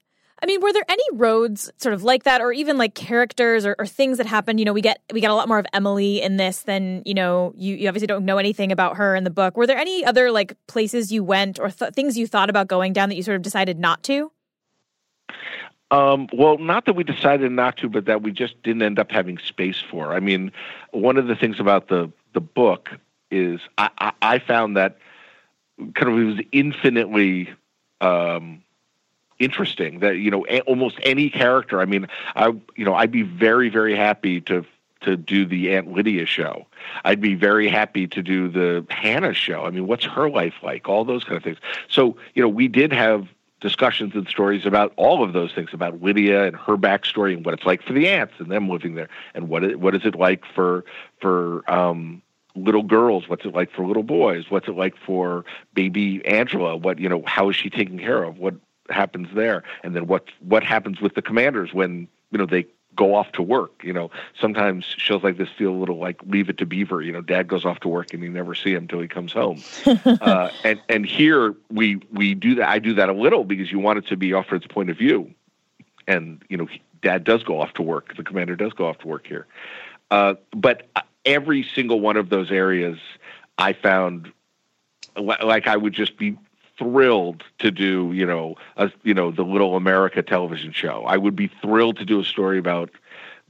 I 0.43 0.47
mean, 0.47 0.61
were 0.61 0.73
there 0.73 0.85
any 0.89 1.03
roads 1.13 1.71
sort 1.79 1.95
of 1.95 2.03
like 2.03 2.25
that, 2.25 2.43
or 2.43 2.53
even 2.53 2.77
like 2.77 2.95
characters 2.95 3.65
or, 3.65 3.75
or, 3.79 3.87
things 3.87 4.19
that 4.19 4.27
happened? 4.27 4.59
You 4.59 4.67
know, 4.67 4.75
we 4.75 4.83
get 4.83 5.01
we 5.13 5.21
get 5.23 5.31
a 5.31 5.35
lot 5.35 5.49
more 5.49 5.59
of 5.59 5.67
Emily 5.73 6.21
in 6.21 6.37
this 6.37 6.63
than 6.63 7.03
you 7.07 7.15
know. 7.15 7.55
You, 7.57 7.75
you 7.75 7.89
obviously 7.89 8.07
don't 8.07 8.27
know 8.27 8.37
anything 8.37 8.71
about 8.71 8.99
her 8.99 9.17
in 9.17 9.25
the 9.25 9.31
book. 9.31 9.57
Were 9.57 9.67
there 9.67 9.79
any 9.79 10.05
other 10.05 10.31
like 10.31 10.55
places 10.67 11.11
you 11.11 11.25
went 11.25 11.59
or 11.59 11.71
th- 11.71 11.95
things 11.95 12.19
you 12.19 12.27
thought 12.27 12.51
about 12.51 12.69
going 12.69 12.93
down 12.93 13.09
that 13.09 13.15
you 13.15 13.23
sort 13.23 13.37
of 13.37 13.43
decided 13.43 13.79
not 13.79 14.03
to? 14.05 14.31
Um, 15.91 16.29
well, 16.33 16.59
not 16.59 16.85
that 16.85 16.95
we 16.95 17.05
decided 17.05 17.51
not 17.53 17.79
to, 17.79 17.89
but 17.89 18.05
that 18.05 18.23
we 18.23 18.31
just 18.31 18.63
didn't 18.63 18.83
end 18.83 18.99
up 18.99 19.11
having 19.11 19.39
space 19.39 19.83
for. 19.91 20.13
I 20.13 20.21
mean, 20.21 20.53
one 20.91 21.17
of 21.17 21.29
the 21.29 21.37
things 21.37 21.61
about 21.61 21.89
the 21.89 22.13
the 22.35 22.41
book 22.43 22.91
is 23.31 23.61
I, 23.79 23.89
I, 23.99 24.13
I 24.21 24.39
found 24.39 24.77
that 24.77 24.99
kind 25.95 26.13
of 26.13 26.19
it 26.19 26.25
was 26.25 26.41
infinitely. 26.53 27.55
Um, 28.03 28.63
interesting 29.39 30.01
that 30.01 30.17
you 30.17 30.31
know 30.31 30.47
almost 30.67 30.99
any 31.03 31.29
character 31.29 31.81
i 31.81 31.85
mean 31.85 32.07
i 32.35 32.47
you 32.75 32.85
know 32.85 32.95
i'd 32.95 33.11
be 33.11 33.23
very 33.23 33.69
very 33.69 33.95
happy 33.95 34.41
to 34.41 34.65
to 35.03 35.17
do 35.17 35.47
the 35.47 35.75
aunt 35.75 35.93
lydia 35.93 36.27
show. 36.27 36.67
I'd 37.05 37.21
be 37.21 37.35
very 37.35 37.69
happy 37.69 38.07
to 38.09 38.23
do 38.23 38.49
the 38.49 38.85
hannah 38.91 39.35
show. 39.35 39.65
I 39.65 39.71
mean 39.71 39.87
what's 39.87 40.05
her 40.05 40.29
life 40.29 40.55
like? 40.63 40.89
All 40.89 41.05
those 41.05 41.25
kind 41.25 41.37
of 41.37 41.43
things. 41.45 41.59
So 41.89 42.17
you 42.35 42.43
know 42.43 42.49
we 42.49 42.69
did 42.69 42.93
have 42.93 43.29
discussions 43.61 44.15
and 44.15 44.29
stories 44.29 44.67
about 44.67 44.93
all 44.97 45.25
of 45.25 45.33
those 45.33 45.53
things 45.53 45.71
about 45.73 46.03
lydia 46.03 46.47
and 46.47 46.57
her 46.57 46.77
backstory 46.77 47.35
and 47.35 47.45
what 47.45 47.55
it's 47.55 47.65
like 47.65 47.83
for 47.83 47.95
the 47.95 48.07
aunts 48.09 48.35
and 48.39 48.51
them 48.51 48.69
living 48.69 48.95
there 48.95 49.09
and 49.35 49.49
what 49.49 49.65
it, 49.65 49.81
what 49.81 49.95
is 49.95 50.05
it 50.05 50.15
like 50.15 50.45
for 50.55 50.85
for 51.21 51.69
um 51.71 52.23
little 52.55 52.83
girls? 52.83 53.29
What's 53.29 53.45
it 53.45 53.55
like 53.55 53.71
for 53.71 53.87
little 53.87 54.03
boys? 54.03 54.51
What's 54.51 54.67
it 54.67 54.77
like 54.77 54.97
for 54.97 55.45
baby 55.75 56.25
angela? 56.27 56.77
What 56.77 56.99
you 56.99 57.09
know 57.09 57.23
how 57.27 57.51
is 57.51 57.57
she 57.57 57.71
taken 57.71 57.99
care 57.99 58.23
of? 58.23 58.39
What 58.39 58.55
happens 58.91 59.29
there, 59.35 59.63
and 59.83 59.95
then 59.95 60.07
what 60.07 60.29
what 60.41 60.65
happens 60.65 61.01
with 61.01 61.15
the 61.15 61.23
commanders 61.23 61.73
when 61.73 62.09
you 62.31 62.39
know 62.39 62.47
they 62.47 62.67
go 62.97 63.15
off 63.15 63.31
to 63.33 63.43
work. 63.43 63.85
You 63.85 63.93
know, 63.93 64.11
sometimes 64.41 64.85
shows 64.97 65.23
like 65.23 65.37
this 65.37 65.51
feel 65.57 65.71
a 65.71 65.79
little 65.79 65.99
like 65.99 66.21
Leave 66.27 66.49
It 66.49 66.59
to 66.59 66.67
Beaver. 66.67 67.03
You 67.03 67.13
know, 67.13 67.21
Dad 67.21 67.47
goes 67.47 67.65
off 67.65 67.81
to 67.81 67.89
work 67.89 68.13
and 68.13 68.23
you 68.23 68.31
never 68.31 68.55
see 68.55 68.73
him 68.73 68.85
until 68.85 69.01
he 69.01 69.09
comes 69.09 69.33
home. 69.33 69.63
uh, 69.87 70.51
and 70.65 70.81
and 70.89 71.07
here 71.07 71.55
we 71.71 72.01
we 72.13 72.35
do 72.35 72.57
that. 72.57 72.69
I 72.69 72.79
do 72.79 72.95
that 72.95 73.09
a 73.09 73.13
little 73.13 73.45
because 73.45 73.71
you 73.71 73.79
want 73.79 73.99
it 73.99 74.07
to 74.09 74.17
be 74.17 74.31
Offred's 74.31 74.67
point 74.67 74.91
of 74.91 74.97
view, 74.97 75.33
and 76.09 76.43
you 76.49 76.57
know, 76.57 76.67
Dad 77.03 77.23
does 77.23 77.45
go 77.45 77.61
off 77.61 77.75
to 77.75 77.83
work. 77.83 78.17
The 78.17 78.25
commander 78.25 78.57
does 78.57 78.73
go 78.73 78.87
off 78.87 78.99
to 78.99 79.07
work 79.07 79.27
here, 79.27 79.47
uh, 80.11 80.35
but 80.53 80.89
every 81.25 81.63
single 81.63 82.01
one 82.01 82.17
of 82.17 82.31
those 82.31 82.51
areas, 82.51 82.99
I 83.59 83.75
found 83.75 84.33
like 85.17 85.67
I 85.67 85.77
would 85.77 85.93
just 85.93 86.17
be 86.17 86.37
thrilled 86.79 87.45
to 87.59 87.71
do, 87.71 88.13
you 88.13 88.27
know, 88.27 88.57
a, 88.77 88.91
you 89.03 89.15
know, 89.15 89.31
the 89.31 89.43
Little 89.43 89.77
America 89.77 90.23
television 90.23 90.73
show. 90.73 91.05
I 91.07 91.17
would 91.17 91.37
be 91.37 91.49
thrilled 91.63 91.97
to 91.99 92.05
do 92.05 92.21
a 92.21 92.25
story 92.25 92.59
about 92.59 92.91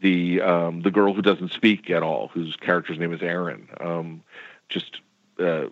the 0.00 0.40
um, 0.42 0.82
the 0.82 0.90
girl 0.90 1.14
who 1.14 1.22
doesn't 1.22 1.52
speak 1.52 1.90
at 1.90 2.02
all, 2.02 2.28
whose 2.28 2.56
character's 2.56 2.98
name 2.98 3.12
is 3.12 3.22
Erin. 3.22 3.68
Um, 3.80 4.22
just 4.68 5.00
uh, 5.38 5.66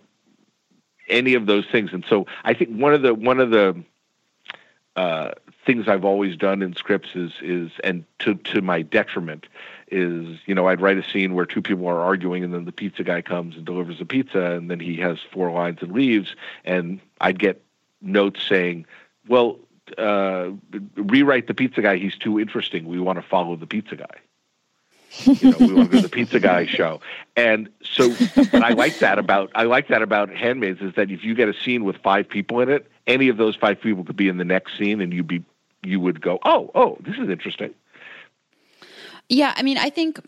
any 1.09 1.35
of 1.35 1.47
those 1.47 1.67
things, 1.71 1.91
and 1.93 2.05
so 2.09 2.27
I 2.45 2.55
think 2.55 2.71
one 2.71 2.95
of 2.95 3.03
the 3.03 3.15
one 3.15 3.41
of 3.41 3.51
the 3.51 3.83
uh, 4.97 5.33
things 5.67 5.89
I've 5.89 6.05
always 6.05 6.37
done 6.37 6.63
in 6.63 6.75
scripts 6.75 7.11
is 7.15 7.33
is 7.43 7.71
and 7.83 8.05
to 8.21 8.35
to 8.35 8.63
my 8.63 8.83
detriment 8.83 9.47
is 9.95 10.39
you 10.47 10.55
know 10.55 10.67
I'd 10.67 10.81
write 10.81 10.99
a 10.99 11.03
scene 11.03 11.35
where 11.35 11.47
two 11.47 11.63
people 11.63 11.87
are 11.87 12.01
arguing 12.01 12.43
and 12.43 12.53
then 12.53 12.65
the 12.65 12.73
pizza 12.73 13.05
guy 13.05 13.23
comes 13.23 13.57
and 13.57 13.65
delivers 13.65 13.99
the 13.99 14.05
pizza 14.05 14.53
and 14.53 14.71
then 14.71 14.81
he 14.81 14.97
has 14.97 15.19
four 15.33 15.51
lines 15.51 15.79
and 15.83 15.93
leaves 15.93 16.35
and 16.65 17.01
I'd 17.21 17.39
get 17.39 17.63
notes 18.03 18.43
saying 18.47 18.87
well 19.29 19.59
uh, 19.99 20.51
rewrite 20.97 21.47
the 21.47 21.55
pizza 21.55 21.81
guy 21.81 21.97
he's 21.97 22.17
too 22.17 22.41
interesting 22.41 22.87
we 22.87 22.99
want 22.99 23.19
to 23.19 23.23
follow 23.23 23.55
the 23.57 23.67
pizza 23.67 23.97
guy 23.97 24.17
you 25.27 25.51
know, 25.51 25.57
we 25.61 25.75
want 25.75 25.91
to 25.91 25.97
go 25.97 25.99
to 25.99 26.03
the 26.03 26.09
pizza 26.09 26.41
guy 26.41 26.67
show. 26.79 27.01
And 27.37 27.69
so, 27.85 28.13
but 28.35 28.65
I 28.65 28.71
like 28.71 28.99
that 28.99 29.17
about 29.17 29.49
I 29.55 29.63
like 29.63 29.87
that 29.87 30.03
about 30.03 30.29
Handmaids 30.31 30.81
is 30.81 30.95
that 30.95 31.09
if 31.09 31.23
you 31.23 31.37
get 31.37 31.49
a 31.49 31.55
scene 31.55 31.85
with 31.85 31.97
five 31.99 32.29
people 32.29 32.59
in 32.61 32.69
it, 32.69 32.91
any 33.07 33.29
of 33.29 33.37
those 33.37 33.55
five 33.55 33.81
people 33.81 34.03
could 34.03 34.17
be 34.17 34.29
in 34.29 34.39
the 34.39 34.45
next 34.45 34.77
scene, 34.77 35.01
and 35.01 35.13
you'd 35.13 35.29
be 35.29 35.45
you 35.85 36.01
would 36.01 36.21
go, 36.21 36.39
oh, 36.45 36.71
oh, 36.75 36.97
this 37.01 37.17
is 37.17 37.29
interesting. 37.29 37.75
Yeah, 39.29 39.53
I 39.57 39.63
mean, 39.63 39.79
I 39.79 39.91
think 39.91 40.21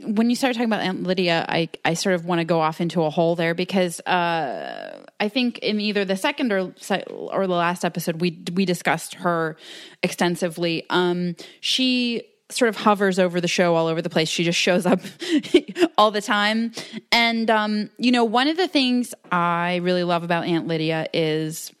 when 0.00 0.28
you 0.28 0.36
start 0.36 0.54
talking 0.54 0.68
about 0.68 0.80
Aunt 0.80 1.04
Lydia, 1.04 1.46
I 1.48 1.68
I 1.84 1.94
sort 1.94 2.14
of 2.14 2.24
want 2.24 2.40
to 2.40 2.44
go 2.44 2.60
off 2.60 2.80
into 2.80 3.02
a 3.02 3.10
hole 3.10 3.36
there 3.36 3.54
because 3.54 4.00
uh, 4.00 5.04
I 5.20 5.28
think 5.28 5.58
in 5.58 5.80
either 5.80 6.04
the 6.04 6.16
second 6.16 6.52
or 6.52 6.72
or 7.10 7.46
the 7.46 7.54
last 7.54 7.84
episode 7.84 8.20
we 8.20 8.42
we 8.54 8.64
discussed 8.64 9.14
her 9.14 9.56
extensively. 10.02 10.84
Um, 10.90 11.36
she 11.60 12.24
sort 12.50 12.70
of 12.70 12.76
hovers 12.76 13.18
over 13.18 13.40
the 13.40 13.48
show 13.48 13.74
all 13.74 13.86
over 13.86 14.00
the 14.00 14.10
place. 14.10 14.28
She 14.28 14.42
just 14.42 14.58
shows 14.58 14.86
up 14.86 15.00
all 15.98 16.10
the 16.10 16.22
time. 16.22 16.72
And, 17.12 17.50
um, 17.50 17.90
you 17.98 18.10
know, 18.10 18.24
one 18.24 18.48
of 18.48 18.56
the 18.56 18.68
things 18.68 19.12
I 19.30 19.76
really 19.76 20.04
love 20.04 20.22
about 20.22 20.46
Aunt 20.46 20.66
Lydia 20.66 21.08
is 21.12 21.72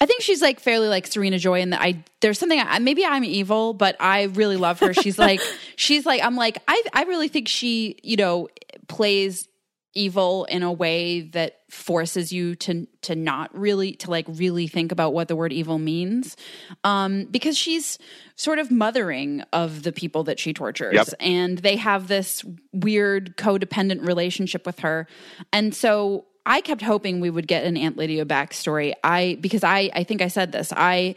I 0.00 0.06
think 0.06 0.22
she's 0.22 0.42
like 0.42 0.60
fairly 0.60 0.88
like 0.88 1.06
Serena 1.06 1.38
Joy 1.38 1.60
and 1.62 1.74
I 1.74 2.04
there's 2.20 2.38
something 2.38 2.60
I, 2.60 2.78
maybe 2.78 3.04
I'm 3.04 3.24
evil, 3.24 3.72
but 3.72 3.96
I 4.00 4.24
really 4.24 4.56
love 4.56 4.80
her. 4.80 4.92
She's 4.92 5.18
like 5.18 5.40
she's 5.76 6.04
like 6.06 6.22
I'm 6.22 6.36
like 6.36 6.58
I 6.68 6.82
I 6.92 7.02
really 7.04 7.28
think 7.28 7.48
she, 7.48 7.98
you 8.02 8.16
know, 8.16 8.48
plays 8.88 9.48
evil 9.94 10.44
in 10.44 10.62
a 10.62 10.70
way 10.70 11.22
that 11.22 11.60
forces 11.70 12.30
you 12.30 12.54
to 12.54 12.86
to 13.00 13.16
not 13.16 13.56
really 13.58 13.92
to 13.92 14.10
like 14.10 14.26
really 14.28 14.66
think 14.66 14.92
about 14.92 15.14
what 15.14 15.26
the 15.26 15.34
word 15.34 15.54
evil 15.54 15.78
means 15.78 16.36
um 16.84 17.24
because 17.24 17.56
she's 17.56 17.98
sort 18.34 18.58
of 18.58 18.70
mothering 18.70 19.42
of 19.54 19.82
the 19.84 19.92
people 19.92 20.22
that 20.24 20.38
she 20.38 20.52
tortures 20.52 20.92
Yep. 20.92 21.08
and 21.18 21.58
they 21.58 21.76
have 21.76 22.08
this 22.08 22.44
weird 22.74 23.38
codependent 23.38 24.06
relationship 24.06 24.66
with 24.66 24.80
her 24.80 25.06
and 25.50 25.74
so 25.74 26.26
I 26.46 26.60
kept 26.62 26.80
hoping 26.80 27.20
we 27.20 27.28
would 27.28 27.48
get 27.48 27.64
an 27.64 27.76
Aunt 27.76 27.96
Lydia 27.96 28.24
backstory. 28.24 28.94
I 29.04 29.36
because 29.40 29.64
I 29.64 29.90
I 29.94 30.04
think 30.04 30.22
I 30.22 30.28
said 30.28 30.52
this. 30.52 30.72
I 30.74 31.16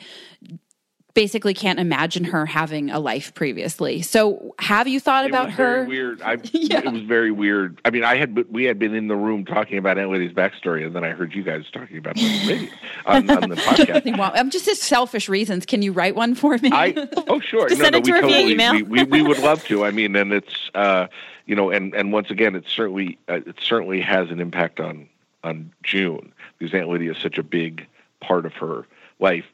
basically 1.15 1.53
can't 1.53 1.79
imagine 1.79 2.23
her 2.23 2.45
having 2.45 2.89
a 2.91 2.99
life 2.99 3.33
previously. 3.33 4.01
So 4.01 4.55
have 4.57 4.87
you 4.87 4.99
thought 4.99 5.25
It 5.25 5.29
about 5.29 5.47
was 5.47 5.55
her? 5.55 5.73
Very 5.83 5.87
weird. 5.87 6.21
I, 6.21 6.37
Yeah. 6.53 6.79
It 6.79 6.93
was 6.93 7.01
very 7.01 7.31
weird. 7.31 7.81
I 7.83 7.89
mean, 7.89 8.03
I 8.03 8.15
had 8.15 8.45
we 8.49 8.63
had 8.65 8.79
been 8.79 8.93
in 8.95 9.07
the 9.07 9.15
room 9.15 9.43
talking 9.43 9.77
about 9.77 9.97
Aunt 9.97 10.09
Lydia's 10.11 10.33
backstory, 10.33 10.85
and 10.85 10.95
then 10.95 11.03
I 11.03 11.09
heard 11.09 11.33
you 11.33 11.43
guys 11.43 11.65
talking 11.71 11.97
about 11.97 12.13
it 12.17 12.69
on 13.05 13.25
the 13.25 13.33
on, 13.43 13.49
the 13.49 13.55
podcast. 13.55 14.17
Well, 14.17 14.31
I'm 14.33 14.49
just 14.49 14.65
his 14.65 14.81
selfish 14.81 15.27
reasons. 15.27 15.65
Can 15.65 15.81
you 15.81 15.91
write 15.91 16.15
one 16.15 16.35
for 16.35 16.57
me? 16.57 16.69
I 16.71 16.93
oh 17.27 17.39
sure, 17.39 17.67
no, 17.69 17.75
send 17.75 17.91
no, 17.91 17.97
it 17.97 18.03
to 18.05 18.11
we 18.13 18.19
her 18.19 18.25
via 18.25 18.47
email. 18.47 18.73
we, 18.73 18.83
we 18.83 19.03
we 19.03 19.21
would 19.21 19.39
love 19.39 19.63
to. 19.65 19.83
I 19.83 19.91
mean, 19.91 20.15
and 20.15 20.31
it's 20.31 20.69
uh, 20.73 21.07
you 21.45 21.55
know, 21.55 21.69
and 21.69 21.93
and 21.95 22.13
once 22.13 22.29
again, 22.29 22.55
it 22.55 22.65
certainly 22.67 23.17
uh, 23.27 23.41
it 23.45 23.55
certainly 23.61 23.99
has 23.99 24.29
an 24.29 24.39
impact 24.39 24.79
on 24.79 25.08
on 25.43 25.71
June 25.83 26.33
because 26.57 26.73
Aunt 26.73 26.89
Lydia 26.89 27.11
is 27.11 27.17
such 27.17 27.37
a 27.37 27.43
big 27.43 27.87
part 28.19 28.45
of 28.45 28.53
her 28.53 28.85
life. 29.19 29.45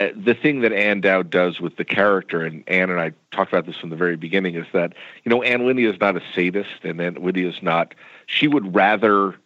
Uh, 0.00 0.08
the 0.16 0.34
thing 0.34 0.60
that 0.60 0.72
Ann 0.72 1.00
Dowd 1.00 1.30
does 1.30 1.60
with 1.60 1.76
the 1.76 1.84
character, 1.84 2.42
and 2.42 2.68
Ann 2.68 2.90
and 2.90 3.00
I 3.00 3.12
talked 3.30 3.52
about 3.52 3.66
this 3.66 3.76
from 3.76 3.90
the 3.90 3.96
very 3.96 4.16
beginning, 4.16 4.54
is 4.54 4.66
that 4.72 4.94
you 5.24 5.30
know 5.30 5.42
Aunt 5.42 5.64
Lydia 5.64 5.90
is 5.90 6.00
not 6.00 6.16
a 6.16 6.22
sadist, 6.34 6.84
and 6.84 7.00
Aunt 7.00 7.22
Lydia 7.22 7.48
is 7.48 7.62
not. 7.62 7.94
She 8.26 8.48
would 8.48 8.74
rather. 8.74 9.36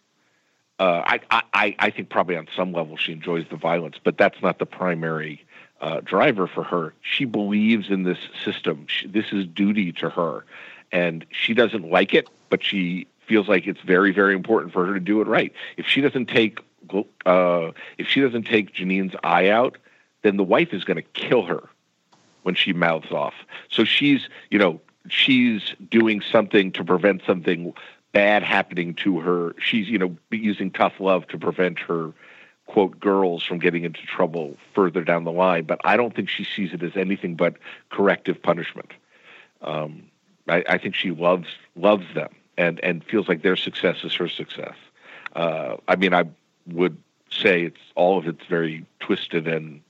Uh, 0.79 1.01
I, 1.05 1.41
I 1.53 1.75
I 1.79 1.89
think 1.89 2.09
probably 2.09 2.37
on 2.37 2.47
some 2.55 2.71
level 2.71 2.97
she 2.97 3.11
enjoys 3.11 3.45
the 3.49 3.55
violence, 3.55 3.97
but 4.03 4.17
that's 4.17 4.41
not 4.43 4.59
the 4.59 4.65
primary 4.65 5.43
uh, 5.81 6.01
driver 6.01 6.47
for 6.47 6.63
her. 6.63 6.93
She 7.01 7.25
believes 7.25 7.89
in 7.89 8.03
this 8.03 8.19
system. 8.43 8.85
She, 8.87 9.07
this 9.07 9.25
is 9.31 9.45
duty 9.47 9.91
to 9.93 10.09
her, 10.09 10.45
and 10.91 11.25
she 11.31 11.53
doesn't 11.53 11.89
like 11.89 12.13
it, 12.13 12.29
but 12.49 12.63
she 12.63 13.07
feels 13.27 13.47
like 13.47 13.67
it's 13.67 13.81
very 13.81 14.11
very 14.11 14.33
important 14.33 14.73
for 14.73 14.85
her 14.85 14.93
to 14.93 14.99
do 14.99 15.21
it 15.21 15.27
right. 15.27 15.53
If 15.77 15.85
she 15.85 16.01
doesn't 16.01 16.27
take 16.27 16.59
uh, 17.25 17.71
if 17.97 18.07
she 18.07 18.21
doesn't 18.21 18.43
take 18.43 18.73
Janine's 18.73 19.13
eye 19.23 19.49
out, 19.49 19.77
then 20.23 20.37
the 20.37 20.43
wife 20.43 20.73
is 20.73 20.83
going 20.83 20.97
to 20.97 21.01
kill 21.01 21.43
her 21.43 21.69
when 22.43 22.55
she 22.55 22.73
mouths 22.73 23.11
off. 23.11 23.33
So 23.69 23.83
she's, 23.83 24.29
you 24.49 24.59
know, 24.59 24.79
she's 25.09 25.75
doing 25.89 26.21
something 26.21 26.71
to 26.73 26.83
prevent 26.83 27.21
something 27.25 27.73
bad 28.13 28.43
happening 28.43 28.93
to 28.95 29.19
her. 29.19 29.53
She's, 29.59 29.89
you 29.89 29.97
know, 29.97 30.15
using 30.31 30.71
tough 30.71 30.93
love 30.99 31.27
to 31.27 31.37
prevent 31.37 31.79
her 31.79 32.13
quote 32.65 32.99
girls 32.99 33.43
from 33.43 33.59
getting 33.59 33.83
into 33.83 34.01
trouble 34.01 34.57
further 34.73 35.03
down 35.03 35.23
the 35.23 35.31
line. 35.31 35.65
But 35.65 35.79
I 35.83 35.97
don't 35.97 36.15
think 36.15 36.29
she 36.29 36.43
sees 36.43 36.73
it 36.73 36.83
as 36.83 36.95
anything 36.95 37.35
but 37.35 37.55
corrective 37.89 38.41
punishment. 38.41 38.91
Um, 39.61 40.03
I, 40.47 40.63
I 40.69 40.77
think 40.77 40.95
she 40.95 41.11
loves 41.11 41.47
loves 41.75 42.05
them 42.13 42.29
and 42.57 42.79
and 42.83 43.03
feels 43.03 43.27
like 43.27 43.41
their 43.41 43.55
success 43.55 44.03
is 44.03 44.13
her 44.15 44.27
success. 44.27 44.75
Uh, 45.35 45.77
I 45.87 45.95
mean, 45.95 46.13
I 46.13 46.25
would 46.67 46.97
say 47.29 47.63
it's 47.63 47.79
all 47.95 48.17
of 48.17 48.27
it's 48.27 48.45
very 48.45 48.85
twisted 48.99 49.47
and 49.47 49.81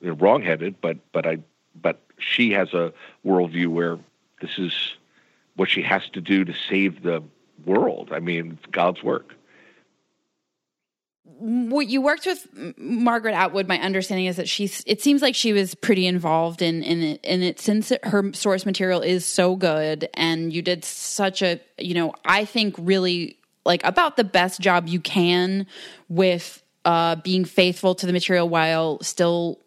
you 0.00 0.08
know, 0.08 0.14
wrongheaded, 0.14 0.80
but 0.80 0.98
but 1.12 1.26
I 1.26 1.38
but 1.80 2.00
she 2.18 2.52
has 2.52 2.72
a 2.72 2.92
worldview 3.24 3.68
where 3.68 3.98
this 4.40 4.58
is 4.58 4.72
what 5.56 5.68
she 5.68 5.82
has 5.82 6.08
to 6.10 6.20
do 6.20 6.44
to 6.44 6.54
save 6.68 7.02
the 7.02 7.22
world. 7.64 8.10
I 8.12 8.20
mean, 8.20 8.58
it's 8.58 8.70
God's 8.70 9.02
work. 9.02 9.34
What 11.38 11.88
you 11.88 12.00
worked 12.00 12.24
with 12.24 12.46
Margaret 12.78 13.34
Atwood. 13.34 13.68
My 13.68 13.78
understanding 13.78 14.26
is 14.26 14.36
that 14.36 14.48
she's. 14.48 14.82
It 14.86 15.02
seems 15.02 15.20
like 15.20 15.34
she 15.34 15.52
was 15.52 15.74
pretty 15.74 16.06
involved 16.06 16.62
in 16.62 16.82
in 16.82 17.02
it, 17.02 17.20
it 17.24 17.60
since 17.60 17.90
it, 17.90 18.04
her 18.04 18.32
source 18.32 18.64
material 18.64 19.02
is 19.02 19.26
so 19.26 19.54
good, 19.56 20.08
and 20.14 20.52
you 20.52 20.62
did 20.62 20.84
such 20.84 21.42
a. 21.42 21.60
You 21.78 21.94
know, 21.94 22.14
I 22.24 22.44
think 22.44 22.74
really 22.78 23.38
like 23.64 23.84
about 23.84 24.16
the 24.16 24.24
best 24.24 24.60
job 24.60 24.88
you 24.88 25.00
can 25.00 25.66
with 26.08 26.62
uh, 26.84 27.16
being 27.16 27.44
faithful 27.44 27.94
to 27.96 28.06
the 28.06 28.12
material 28.12 28.48
while 28.48 29.02
still. 29.02 29.60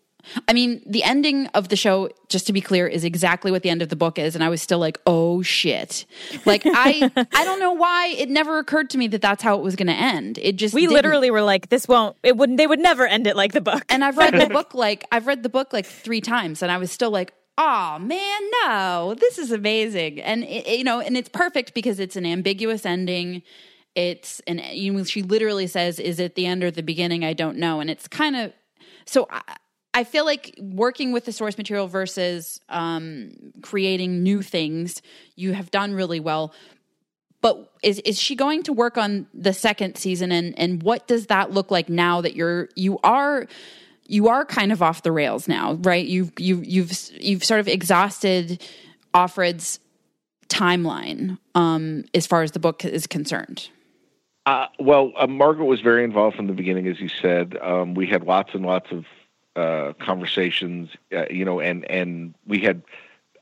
I 0.48 0.54
mean, 0.54 0.82
the 0.86 1.04
ending 1.04 1.48
of 1.48 1.70
the 1.70 1.76
show, 1.76 2.10
just 2.28 2.46
to 2.48 2.54
be 2.54 2.62
clear, 2.62 2.88
is 2.88 3.04
exactly 3.04 3.52
what 3.52 3.64
the 3.64 3.70
end 3.70 3.82
of 3.82 3.90
the 3.90 3.96
book 3.96 4.20
is, 4.20 4.36
and 4.36 4.44
I 4.44 4.50
was 4.50 4.62
still 4.62 4.78
like, 4.80 5.00
"Oh 5.08 5.42
shit!" 5.42 6.06
Like 6.46 6.62
I, 6.66 7.10
I 7.34 7.44
don't 7.46 7.60
know 7.60 7.74
why 7.74 8.08
it 8.18 8.30
never 8.30 8.58
occurred 8.60 8.90
to 8.92 8.98
me 8.98 9.08
that 9.08 9.22
that's 9.22 9.42
how 9.42 9.56
it 9.58 9.62
was 9.64 9.76
going 9.76 9.88
to 9.88 9.94
end. 9.94 10.38
It 10.40 10.58
just 10.58 10.74
We 10.76 10.82
didn't. 10.82 10.94
literally 10.94 11.32
were 11.32 11.42
like, 11.42 11.70
this 11.70 11.88
won't, 11.88 12.16
it 12.24 12.38
wouldn't, 12.38 12.58
they 12.58 12.68
would 12.68 12.80
never 12.80 13.08
end 13.08 13.28
it 13.28 13.36
like 13.36 13.54
the 13.54 13.62
book. 13.62 13.84
And 13.90 14.04
I've 14.04 14.18
read 14.18 14.34
the 14.34 14.48
book 14.54 14.74
like 14.74 15.06
I've 15.12 15.26
read 15.26 15.42
the 15.44 15.50
book 15.50 15.74
like 15.74 15.86
three 15.86 16.22
times, 16.22 16.62
and 16.62 16.72
I 16.72 16.78
was 16.78 16.92
still 16.92 17.12
like, 17.12 17.34
"Oh 17.58 17.98
man, 18.00 18.42
no, 18.64 19.16
this 19.18 19.38
is 19.40 19.52
amazing!" 19.52 20.20
And 20.22 20.44
it, 20.44 20.68
you 20.78 20.84
know, 20.84 21.00
and 21.00 21.16
it's 21.18 21.30
perfect 21.30 21.74
because 21.74 22.00
it's 22.00 22.16
an 22.16 22.26
ambiguous 22.26 22.86
ending. 22.86 23.42
It's 23.96 24.42
and 24.46 24.62
you 24.74 24.94
know, 24.94 25.04
she 25.06 25.24
literally 25.24 25.66
says, 25.68 26.00
"Is 26.00 26.20
it 26.20 26.36
the 26.36 26.46
end 26.46 26.64
or 26.64 26.72
the 26.72 26.84
beginning?" 26.84 27.26
I 27.26 27.34
don't 27.34 27.58
know, 27.58 27.80
and 27.80 27.90
it's 27.90 28.08
kind 28.08 28.36
of 28.36 28.54
so. 29.06 29.28
I, 29.32 29.42
I 29.94 30.04
feel 30.04 30.26
like 30.26 30.56
working 30.62 31.12
with 31.12 31.26
the 31.26 31.32
source 31.32 31.58
material 31.58 31.88
versus 31.88 32.60
um, 32.70 33.32
creating 33.62 34.22
new 34.22 34.42
things, 34.42 35.02
you 35.36 35.54
have 35.54 35.72
done 35.72 35.94
really 35.94 36.20
well. 36.20 36.54
But 37.42 37.72
is 37.82 38.00
is 38.00 38.20
she 38.20 38.36
going 38.36 38.64
to 38.64 38.74
work 38.74 38.98
on 38.98 39.28
the 39.34 39.54
second 39.54 39.96
season 39.96 40.32
and 40.32 40.58
and 40.60 40.84
what 40.84 41.08
does 41.08 41.28
that 41.28 41.52
look 41.52 41.72
like 41.72 41.88
now 41.88 42.20
that 42.22 42.36
you're 42.36 42.68
you 42.76 43.00
are 43.04 43.48
you 44.06 44.28
are 44.28 44.44
kind 44.44 44.72
of 44.72 44.82
off 44.82 45.04
the 45.04 45.12
rails 45.12 45.48
now, 45.48 45.74
right? 45.76 46.06
You've 46.06 46.34
you 46.38 46.62
you've 46.66 46.92
you've 47.20 47.46
sort 47.46 47.62
of 47.62 47.68
exhausted 47.68 48.62
Offred's 49.14 49.80
timeline 50.50 51.38
um, 51.56 52.04
as 52.14 52.28
far 52.28 52.44
as 52.44 52.52
the 52.52 52.60
book 52.60 52.84
is 52.84 53.08
concerned. 53.08 53.70
Uh, 54.46 54.66
well, 54.80 55.14
uh, 55.16 55.28
Margaret 55.28 55.66
was 55.66 55.80
very 55.80 56.04
involved 56.04 56.36
from 56.36 56.48
the 56.48 56.54
beginning, 56.54 56.88
as 56.88 57.00
you 57.00 57.08
said. 57.08 57.58
Um, 57.62 57.94
we 57.94 58.08
had 58.08 58.24
lots 58.24 58.50
and 58.54 58.66
lots 58.66 58.88
of 58.92 59.06
uh, 59.56 59.94
conversations, 60.00 60.90
uh, 61.14 61.26
you 61.30 61.46
know, 61.46 61.60
and 61.60 61.90
and 61.90 62.34
we 62.48 62.60
had 62.60 62.82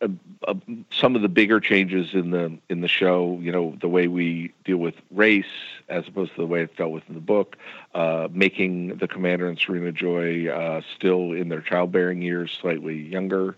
uh, 0.01 0.08
uh, 0.47 0.53
some 0.91 1.16
of 1.16 1.22
the 1.22 1.30
bigger 1.30 1.60
changes 1.60 2.14
in 2.14 2.32
the 2.32 2.58
in 2.70 2.82
the 2.82 2.88
show. 2.88 3.39
You 3.41 3.51
know, 3.51 3.76
the 3.80 3.88
way 3.88 4.08
we 4.08 4.53
deal 4.64 4.78
with 4.78 4.95
race 5.12 5.45
as 5.89 6.08
opposed 6.08 6.32
to 6.36 6.41
the 6.41 6.47
way 6.47 6.62
it's 6.62 6.76
dealt 6.76 6.91
with 6.91 7.03
in 7.08 7.16
the 7.16 7.22
book, 7.22 7.58
uh, 7.93 8.28
making 8.32 8.97
the 8.97 9.08
commander 9.08 9.47
and 9.47 9.58
Serena 9.58 9.91
Joy 9.91 10.47
uh, 10.47 10.82
still 10.95 11.32
in 11.32 11.49
their 11.49 11.62
childbearing 11.62 12.22
years, 12.22 12.58
slightly 12.60 12.95
younger, 12.95 13.55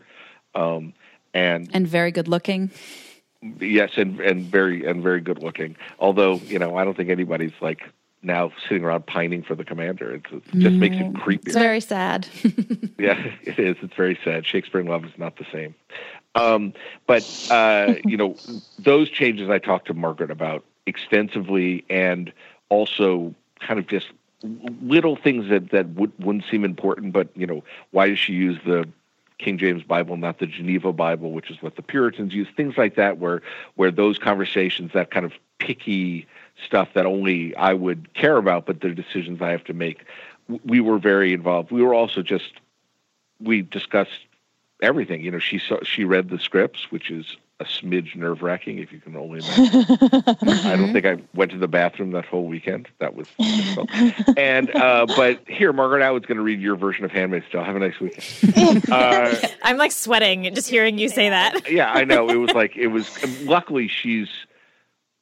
um, 0.56 0.94
and 1.34 1.70
And 1.74 1.88
very 1.88 2.12
good 2.12 2.28
looking. 2.28 2.72
Yes, 3.60 3.92
and 3.96 4.20
and 4.20 4.44
very 4.44 4.86
and 4.86 5.02
very 5.02 5.22
good 5.22 5.42
looking. 5.42 5.76
Although 6.00 6.36
you 6.48 6.60
know, 6.60 6.76
I 6.76 6.84
don't 6.84 6.98
think 6.98 7.10
anybody's 7.10 7.54
like 7.62 7.84
now 8.22 8.52
sitting 8.68 8.84
around 8.84 9.06
pining 9.06 9.44
for 9.44 9.56
the 9.56 9.64
commander. 9.64 10.16
It's, 10.16 10.32
it 10.32 10.60
just 10.60 10.76
makes 10.76 10.98
it 10.98 11.14
creepier. 11.14 11.48
It's 11.48 11.56
very 11.56 11.82
sad. 11.82 12.28
Yeah, 13.00 13.32
it 13.44 13.58
is. 13.58 13.78
It's 13.82 13.96
very 13.96 14.20
sad. 14.26 14.46
Shakespeare 14.46 14.82
in 14.82 14.88
Love 14.88 15.06
is 15.06 15.18
not 15.18 15.38
the 15.38 15.46
same. 15.54 15.74
Um, 16.36 16.74
but 17.08 17.24
uh, 17.50 17.94
you 18.04 18.18
know, 18.18 18.36
those 18.78 19.10
changes 19.10 19.50
I 19.50 19.58
talked 19.58 19.88
to 19.88 19.94
Margaret 19.94 20.30
about 20.30 20.66
extensively, 20.86 21.86
and 21.90 22.34
also 22.68 23.34
kind 23.62 23.80
of 23.80 23.88
just 23.88 24.08
little 24.44 25.16
things 25.16 25.50
that 25.50 25.72
that 25.72 25.88
would, 25.92 26.12
wouldn't 26.20 26.44
seem 26.52 26.66
important. 26.66 27.14
But 27.14 27.30
you 27.36 27.48
know, 27.48 27.64
why 27.92 28.10
does 28.10 28.20
she 28.20 28.34
use 28.34 28.60
the 28.66 28.86
King 29.38 29.58
James 29.58 29.84
Bible, 29.84 30.18
not 30.18 30.40
the 30.40 30.46
Geneva 30.46 30.92
Bible, 30.92 31.32
which 31.32 31.50
is 31.50 31.62
what 31.62 31.78
the 31.78 31.82
Puritans 31.82 32.34
use? 32.34 32.50
Things 32.56 32.78
like 32.78 32.96
that, 32.96 33.18
where 33.18 33.42
where 33.76 33.92
those 33.92 34.18
conversations, 34.18 34.92
that 34.94 35.10
kind 35.10 35.26
of 35.26 35.32
picky 35.60 36.28
stuff 36.66 36.90
that 36.94 37.06
only 37.06 37.56
I 37.56 37.74
would 37.74 38.14
care 38.14 38.38
about, 38.38 38.66
but 38.66 38.82
the 38.82 38.90
decisions 38.90 39.42
I 39.42 39.52
have 39.52 39.64
to 39.66 39.74
make, 39.74 40.06
we 40.66 40.82
were 40.82 41.00
very 41.00 41.34
involved. 41.34 41.72
We 41.72 41.82
were 41.82 41.94
also 41.94 42.22
just 42.22 42.52
we 43.40 43.62
discussed 43.62 44.26
everything. 44.82 45.24
You 45.24 45.32
know, 45.32 45.40
she 45.40 45.60
saw 45.60 45.84
she 45.84 46.04
read 46.04 46.30
the 46.30 46.40
scripts, 46.40 46.92
which 46.92 47.12
is 47.12 47.38
a 47.62 47.66
smidge 47.66 48.16
nerve 48.16 48.42
wracking, 48.42 48.80
if 48.80 48.94
you 48.94 49.00
can 49.02 49.18
only 49.18 49.40
imagine. 49.40 49.86
I 50.66 50.78
don't 50.78 50.94
think 50.94 51.06
I 51.06 51.18
went 51.34 51.52
to 51.52 51.58
the 51.58 51.68
bathroom 51.68 52.12
that 52.12 52.26
whole 52.26 52.48
weekend. 52.48 52.88
That 53.00 53.16
was 53.16 53.28
difficult. 53.38 53.90
and 54.38 54.74
uh, 54.76 55.06
but 55.08 55.42
here, 55.46 55.74
Margaret 55.74 56.02
Atwood's 56.02 56.26
going 56.26 56.38
to 56.38 56.44
read 56.44 56.62
your 56.62 56.78
version 56.78 57.04
of 57.04 57.12
Handmaid's 57.12 57.46
Tale. 57.52 57.64
Have 57.64 57.76
a 57.76 57.80
nice 57.80 58.00
weekend. 58.00 58.86
Uh, 58.90 59.36
I'm 59.62 59.78
like 59.78 59.92
sweating 59.92 60.54
just 60.56 60.70
hearing 60.70 60.98
you 60.98 61.10
say 61.10 61.30
that. 61.30 61.70
yeah, 61.72 61.92
I 61.92 62.06
know. 62.06 62.30
It 62.30 62.38
was 62.38 62.52
like 62.52 62.76
it 62.76 62.88
was. 62.88 63.08
Luckily, 63.44 63.88
she's 63.88 64.30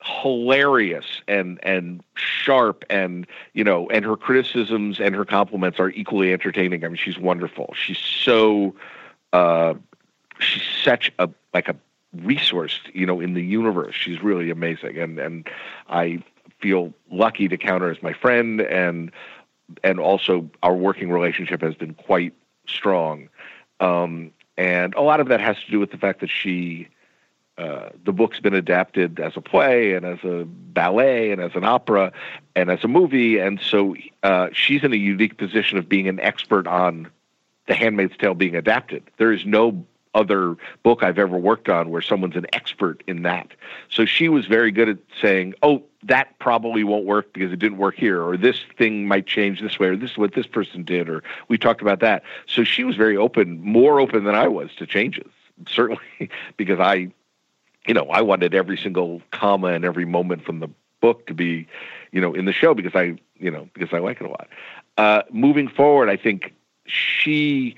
hilarious 0.08 1.06
and 1.28 1.60
and 1.64 2.04
sharp 2.16 2.84
and 2.90 3.28
you 3.54 3.64
know 3.64 3.90
and 3.90 4.06
her 4.06 4.16
criticisms 4.16 5.00
and 5.00 5.16
her 5.16 5.26
compliments 5.26 5.80
are 5.80 5.90
equally 5.92 6.34
entertaining. 6.34 6.84
I 6.84 6.88
mean 6.88 6.98
she's 6.98 7.18
wonderful. 7.18 7.74
She's 7.76 8.00
so 8.00 8.76
uh 9.34 9.74
she's 10.40 10.64
such 10.84 11.12
a 11.20 11.30
like 11.54 11.68
a 11.68 11.76
resource 12.14 12.80
you 12.94 13.06
know 13.06 13.20
in 13.20 13.34
the 13.34 13.44
universe. 13.44 13.96
She's 13.96 14.22
really 14.22 14.50
amazing. 14.50 14.98
And 14.98 15.20
and 15.20 15.50
i 15.90 16.24
feel 16.60 16.92
lucky 17.12 17.48
to 17.48 17.58
count 17.58 17.84
her 17.84 17.92
as 17.92 18.02
my 18.02 18.14
friend 18.14 18.62
and 18.62 19.12
and 19.84 20.00
also 20.00 20.50
our 20.64 20.74
working 20.74 21.12
relationship 21.12 21.62
has 21.62 21.76
been 21.76 21.94
quite 21.94 22.34
strong. 22.68 23.30
Um 23.80 24.32
and 24.58 24.96
a 24.96 25.02
lot 25.02 25.20
of 25.20 25.28
that 25.28 25.40
has 25.40 25.58
to 25.66 25.72
do 25.72 25.80
with 25.80 25.92
the 25.92 25.98
fact 25.98 26.22
that 26.22 26.30
she 26.30 26.88
uh, 27.58 27.90
the 28.06 28.14
book's 28.14 28.40
been 28.40 28.54
adapted 28.54 29.20
as 29.20 29.34
a 29.36 29.42
play 29.42 29.94
and 29.94 30.06
as 30.06 30.20
a 30.24 30.46
ballet 30.46 31.32
and 31.32 31.42
as 31.42 31.56
an 31.56 31.64
opera 31.64 32.12
and 32.56 32.70
as 32.70 32.84
a 32.84 32.88
movie, 32.88 33.40
and 33.40 33.60
so 33.60 33.96
uh, 34.24 34.50
she's 34.54 34.84
in 34.84 34.94
a 34.94 34.98
unique 34.98 35.38
position 35.38 35.78
of 35.78 35.90
being 35.90 36.08
an 36.08 36.20
expert 36.20 36.68
on 36.68 37.10
The 37.68 37.74
Handmaid's 37.74 38.16
Tale 38.18 38.36
being 38.36 38.56
adapted. 38.56 39.04
There 39.18 39.32
is 39.32 39.46
no 39.46 39.86
other 40.14 40.56
book 40.84 41.04
I've 41.04 41.20
ever 41.20 41.38
worked 41.38 41.70
on 41.70 41.90
where 41.90 42.02
someone's 42.02 42.36
an 42.36 42.48
expert 42.54 43.04
in 43.08 43.24
that. 43.24 43.48
So 43.90 44.06
she 44.06 44.30
was 44.30 44.46
very 44.46 44.72
good 44.72 44.90
at 44.90 44.98
saying, 45.22 45.54
"Oh, 45.62 45.84
that 46.04 46.38
probably 46.40 46.84
won't 46.84 47.06
work 47.06 47.34
because 47.34 47.52
it 47.52 47.60
didn't 47.60 47.78
work 47.78 47.96
here, 47.96 48.22
or 48.22 48.38
this 48.38 48.64
thing 48.78 49.08
might 49.08 49.26
change 49.26 49.62
this 49.62 49.80
way, 49.80 49.88
or 49.88 49.96
this 49.96 50.12
is 50.12 50.18
what 50.18 50.34
this 50.34 50.48
person 50.48 50.84
did, 50.84 51.10
or 51.10 51.24
we 51.48 51.58
talked 51.58 51.82
about 51.82 52.02
that." 52.02 52.24
So 52.46 52.64
she 52.64 52.84
was 52.84 52.96
very 52.96 53.18
open, 53.18 53.62
more 53.62 54.00
open 54.00 54.24
than 54.24 54.36
I 54.36 54.48
was 54.48 54.74
to 54.76 54.86
changes. 54.86 55.32
Certainly, 55.68 56.30
because 56.56 56.80
I 56.80 57.12
you 57.88 57.94
know, 57.94 58.08
I 58.10 58.22
wanted 58.22 58.54
every 58.54 58.78
single 58.78 59.22
comma 59.32 59.68
and 59.68 59.86
every 59.86 60.06
moment 60.06 60.44
from 60.44 60.60
the 60.60 60.70
book 61.00 61.26
to 61.28 61.34
be, 61.34 61.68
you 62.12 62.22
know, 62.22 62.34
in 62.34 62.46
the 62.46 62.54
show 62.54 62.74
because 62.74 62.96
I, 62.96 63.18
you 63.38 63.50
know, 63.50 63.70
because 63.74 63.94
I 63.94 64.00
like 64.00 64.20
it 64.22 64.26
a 64.26 64.30
lot. 64.30 64.48
Uh, 64.98 65.22
moving 65.32 65.68
forward, 65.68 66.10
I 66.10 66.18
think 66.18 66.54
she, 66.86 67.76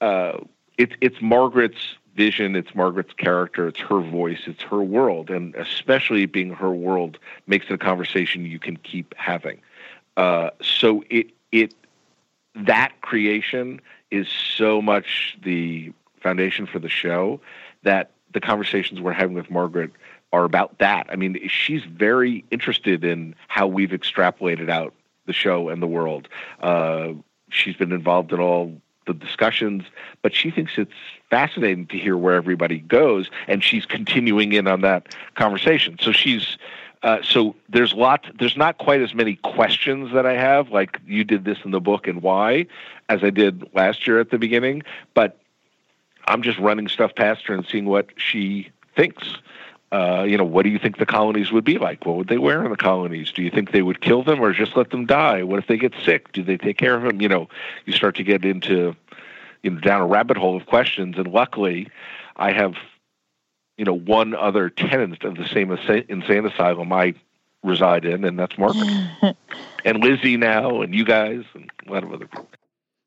uh, 0.00 0.38
it's 0.78 0.94
it's 1.00 1.20
Margaret's 1.20 1.96
vision, 2.16 2.56
it's 2.56 2.74
Margaret's 2.74 3.12
character, 3.14 3.68
it's 3.68 3.80
her 3.80 4.00
voice, 4.00 4.40
it's 4.46 4.62
her 4.62 4.82
world, 4.82 5.30
and 5.30 5.54
especially 5.56 6.26
being 6.26 6.50
her 6.50 6.72
world 6.72 7.18
makes 7.46 7.66
it 7.66 7.72
a 7.72 7.78
conversation 7.78 8.46
you 8.46 8.58
can 8.58 8.76
keep 8.76 9.14
having. 9.16 9.60
Uh, 10.16 10.50
so 10.62 11.04
it 11.10 11.30
it 11.50 11.74
that 12.54 13.00
creation 13.00 13.80
is 14.10 14.28
so 14.28 14.80
much 14.80 15.38
the 15.42 15.92
foundation 16.20 16.66
for 16.66 16.78
the 16.78 16.88
show 16.88 17.40
that 17.82 18.10
the 18.32 18.40
conversations 18.40 19.00
we're 19.00 19.12
having 19.12 19.34
with 19.34 19.50
Margaret 19.50 19.90
are 20.32 20.44
about 20.44 20.78
that. 20.78 21.06
I 21.10 21.16
mean, 21.16 21.48
she's 21.48 21.84
very 21.84 22.44
interested 22.50 23.04
in 23.04 23.34
how 23.48 23.66
we've 23.66 23.90
extrapolated 23.90 24.70
out 24.70 24.94
the 25.26 25.32
show 25.32 25.68
and 25.68 25.82
the 25.82 25.86
world. 25.86 26.28
Uh, 26.60 27.12
she's 27.50 27.76
been 27.76 27.92
involved 27.92 28.32
in 28.32 28.40
all 28.40 28.80
the 29.06 29.14
discussions, 29.14 29.84
but 30.22 30.34
she 30.34 30.50
thinks 30.50 30.72
it's 30.76 30.92
fascinating 31.28 31.86
to 31.88 31.98
hear 31.98 32.16
where 32.16 32.34
everybody 32.34 32.78
goes, 32.78 33.30
and 33.48 33.62
she's 33.62 33.84
continuing 33.84 34.52
in 34.52 34.66
on 34.66 34.80
that 34.82 35.14
conversation. 35.34 35.98
So 36.00 36.12
she's 36.12 36.56
uh, 37.02 37.20
so 37.22 37.56
there's 37.68 37.92
lot 37.92 38.26
there's 38.38 38.56
not 38.56 38.78
quite 38.78 39.02
as 39.02 39.12
many 39.12 39.34
questions 39.36 40.12
that 40.12 40.24
I 40.24 40.34
have 40.34 40.70
like 40.70 41.00
you 41.04 41.24
did 41.24 41.44
this 41.44 41.58
in 41.64 41.72
the 41.72 41.80
book 41.80 42.06
and 42.06 42.22
why 42.22 42.66
as 43.08 43.24
I 43.24 43.30
did 43.30 43.68
last 43.74 44.06
year 44.06 44.20
at 44.20 44.30
the 44.30 44.38
beginning, 44.38 44.82
but 45.12 45.41
I'm 46.26 46.42
just 46.42 46.58
running 46.58 46.88
stuff 46.88 47.14
past 47.14 47.46
her 47.46 47.54
and 47.54 47.66
seeing 47.66 47.86
what 47.86 48.08
she 48.16 48.70
thinks. 48.96 49.36
Uh, 49.90 50.24
you 50.26 50.38
know, 50.38 50.44
what 50.44 50.62
do 50.62 50.70
you 50.70 50.78
think 50.78 50.96
the 50.96 51.06
colonies 51.06 51.52
would 51.52 51.64
be 51.64 51.76
like? 51.76 52.06
What 52.06 52.16
would 52.16 52.28
they 52.28 52.38
wear 52.38 52.64
in 52.64 52.70
the 52.70 52.78
colonies? 52.78 53.30
Do 53.30 53.42
you 53.42 53.50
think 53.50 53.72
they 53.72 53.82
would 53.82 54.00
kill 54.00 54.22
them 54.22 54.40
or 54.40 54.52
just 54.52 54.74
let 54.74 54.90
them 54.90 55.04
die? 55.04 55.42
What 55.42 55.58
if 55.58 55.66
they 55.66 55.76
get 55.76 55.92
sick? 56.02 56.32
Do 56.32 56.42
they 56.42 56.56
take 56.56 56.78
care 56.78 56.94
of 56.94 57.02
them? 57.02 57.20
You 57.20 57.28
know, 57.28 57.48
you 57.84 57.92
start 57.92 58.16
to 58.16 58.24
get 58.24 58.44
into, 58.44 58.96
you 59.62 59.70
know, 59.70 59.80
down 59.80 60.00
a 60.00 60.06
rabbit 60.06 60.38
hole 60.38 60.56
of 60.56 60.64
questions. 60.64 61.18
And 61.18 61.26
luckily, 61.26 61.88
I 62.36 62.52
have, 62.52 62.74
you 63.76 63.84
know, 63.84 63.92
one 63.92 64.34
other 64.34 64.70
tenant 64.70 65.24
of 65.24 65.36
the 65.36 65.46
same 65.46 65.70
insane 65.70 66.46
asylum 66.46 66.90
I 66.90 67.14
reside 67.62 68.06
in, 68.06 68.24
and 68.24 68.38
that's 68.38 68.56
Margaret. 68.56 69.36
and 69.84 69.98
Lizzie 70.02 70.38
now, 70.38 70.80
and 70.80 70.94
you 70.94 71.04
guys, 71.04 71.44
and 71.54 71.70
a 71.86 71.92
lot 71.92 72.02
of 72.02 72.12
other 72.12 72.26
people. 72.26 72.48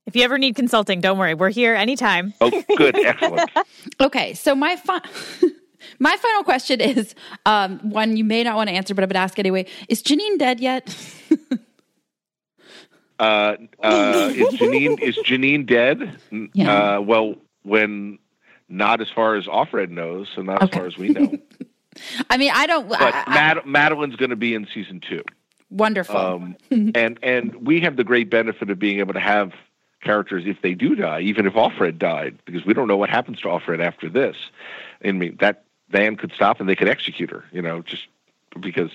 If 0.06 0.16
you 0.16 0.24
ever 0.24 0.38
need 0.38 0.56
consulting, 0.56 1.02
don't 1.02 1.18
worry. 1.18 1.34
We're 1.34 1.50
here 1.50 1.74
anytime. 1.74 2.34
Oh, 2.40 2.52
good. 2.78 2.96
Excellent. 2.96 3.50
okay. 4.00 4.34
So 4.36 4.54
my 4.54 4.76
my 6.00 6.16
final 6.18 6.44
question 6.44 6.80
is 6.80 7.16
um, 7.46 7.80
one 7.90 8.16
you 8.16 8.24
may 8.24 8.44
not 8.44 8.56
want 8.56 8.70
to 8.70 8.76
answer, 8.76 8.94
but 8.94 9.04
I'm 9.04 9.10
going 9.10 9.16
to 9.16 9.20
ask 9.20 9.40
anyway. 9.40 9.66
Is 9.90 10.04
Janine 10.04 10.38
dead 10.38 10.60
yet? 10.60 10.96
uh, 13.20 13.56
uh, 13.82 14.32
is 14.36 14.54
Janine 14.60 15.00
is 15.02 15.18
Janine 15.18 15.66
dead? 15.66 16.20
Yeah. 16.54 16.98
Uh, 16.98 17.02
well, 17.02 17.36
when 17.64 18.20
not 18.70 19.02
as 19.02 19.10
far 19.10 19.36
as 19.36 19.46
Offred 19.46 19.90
knows, 19.90 20.30
and 20.38 20.46
not 20.46 20.62
okay. 20.62 20.72
as 20.72 20.78
far 20.78 20.88
as 20.88 20.98
we 20.98 21.10
know. 21.10 21.34
I 22.30 22.38
mean, 22.38 22.52
I 22.54 22.68
don't. 22.68 22.88
But 22.90 23.02
I, 23.02 23.34
Mad- 23.34 23.66
Madeline's 23.66 24.18
going 24.18 24.30
to 24.30 24.36
be 24.36 24.54
in 24.54 24.68
season 24.72 25.00
two. 25.00 25.24
Wonderful. 25.72 26.16
Um, 26.16 26.56
and 26.70 27.18
and 27.24 27.56
we 27.66 27.82
have 27.82 27.96
the 27.96 28.04
great 28.04 28.30
benefit 28.30 28.70
of 28.70 28.78
being 28.78 29.00
able 29.00 29.14
to 29.14 29.20
have 29.20 29.52
characters 30.06 30.44
if 30.46 30.62
they 30.62 30.74
do 30.74 30.96
die, 30.96 31.20
even 31.22 31.46
if 31.46 31.54
Offred 31.54 31.98
died, 31.98 32.38
because 32.46 32.66
we 32.66 32.74
don't 32.74 32.88
know 32.88 32.96
what 32.96 33.10
happens 33.10 33.42
to 33.42 33.48
Offred 33.48 33.84
after 33.84 34.08
this. 34.08 34.38
I 35.04 35.12
mean, 35.12 35.36
that 35.40 35.64
van 35.90 36.16
could 36.16 36.32
stop 36.32 36.60
and 36.60 36.70
they 36.70 36.76
could 36.76 36.88
execute 36.88 37.30
her, 37.32 37.44
you 37.52 37.62
know, 37.62 37.82
just 37.82 38.08
because 38.60 38.92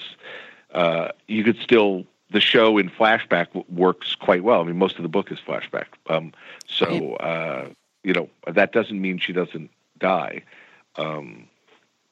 uh, 0.72 1.08
you 1.26 1.44
could 1.44 1.58
still, 1.58 2.04
the 2.30 2.40
show 2.40 2.78
in 2.78 2.88
flashback 2.88 3.48
works 3.68 4.14
quite 4.14 4.44
well. 4.44 4.60
I 4.60 4.64
mean, 4.64 4.78
most 4.78 4.96
of 4.96 5.02
the 5.02 5.08
book 5.08 5.30
is 5.30 5.38
flashback. 5.38 5.86
Um, 6.08 6.32
so, 6.66 7.14
uh, 7.16 7.68
you 8.04 8.14
know, 8.14 8.30
that 8.46 8.72
doesn't 8.72 9.00
mean 9.00 9.18
she 9.18 9.32
doesn't 9.32 9.70
die. 9.98 10.42
Um, 10.96 11.48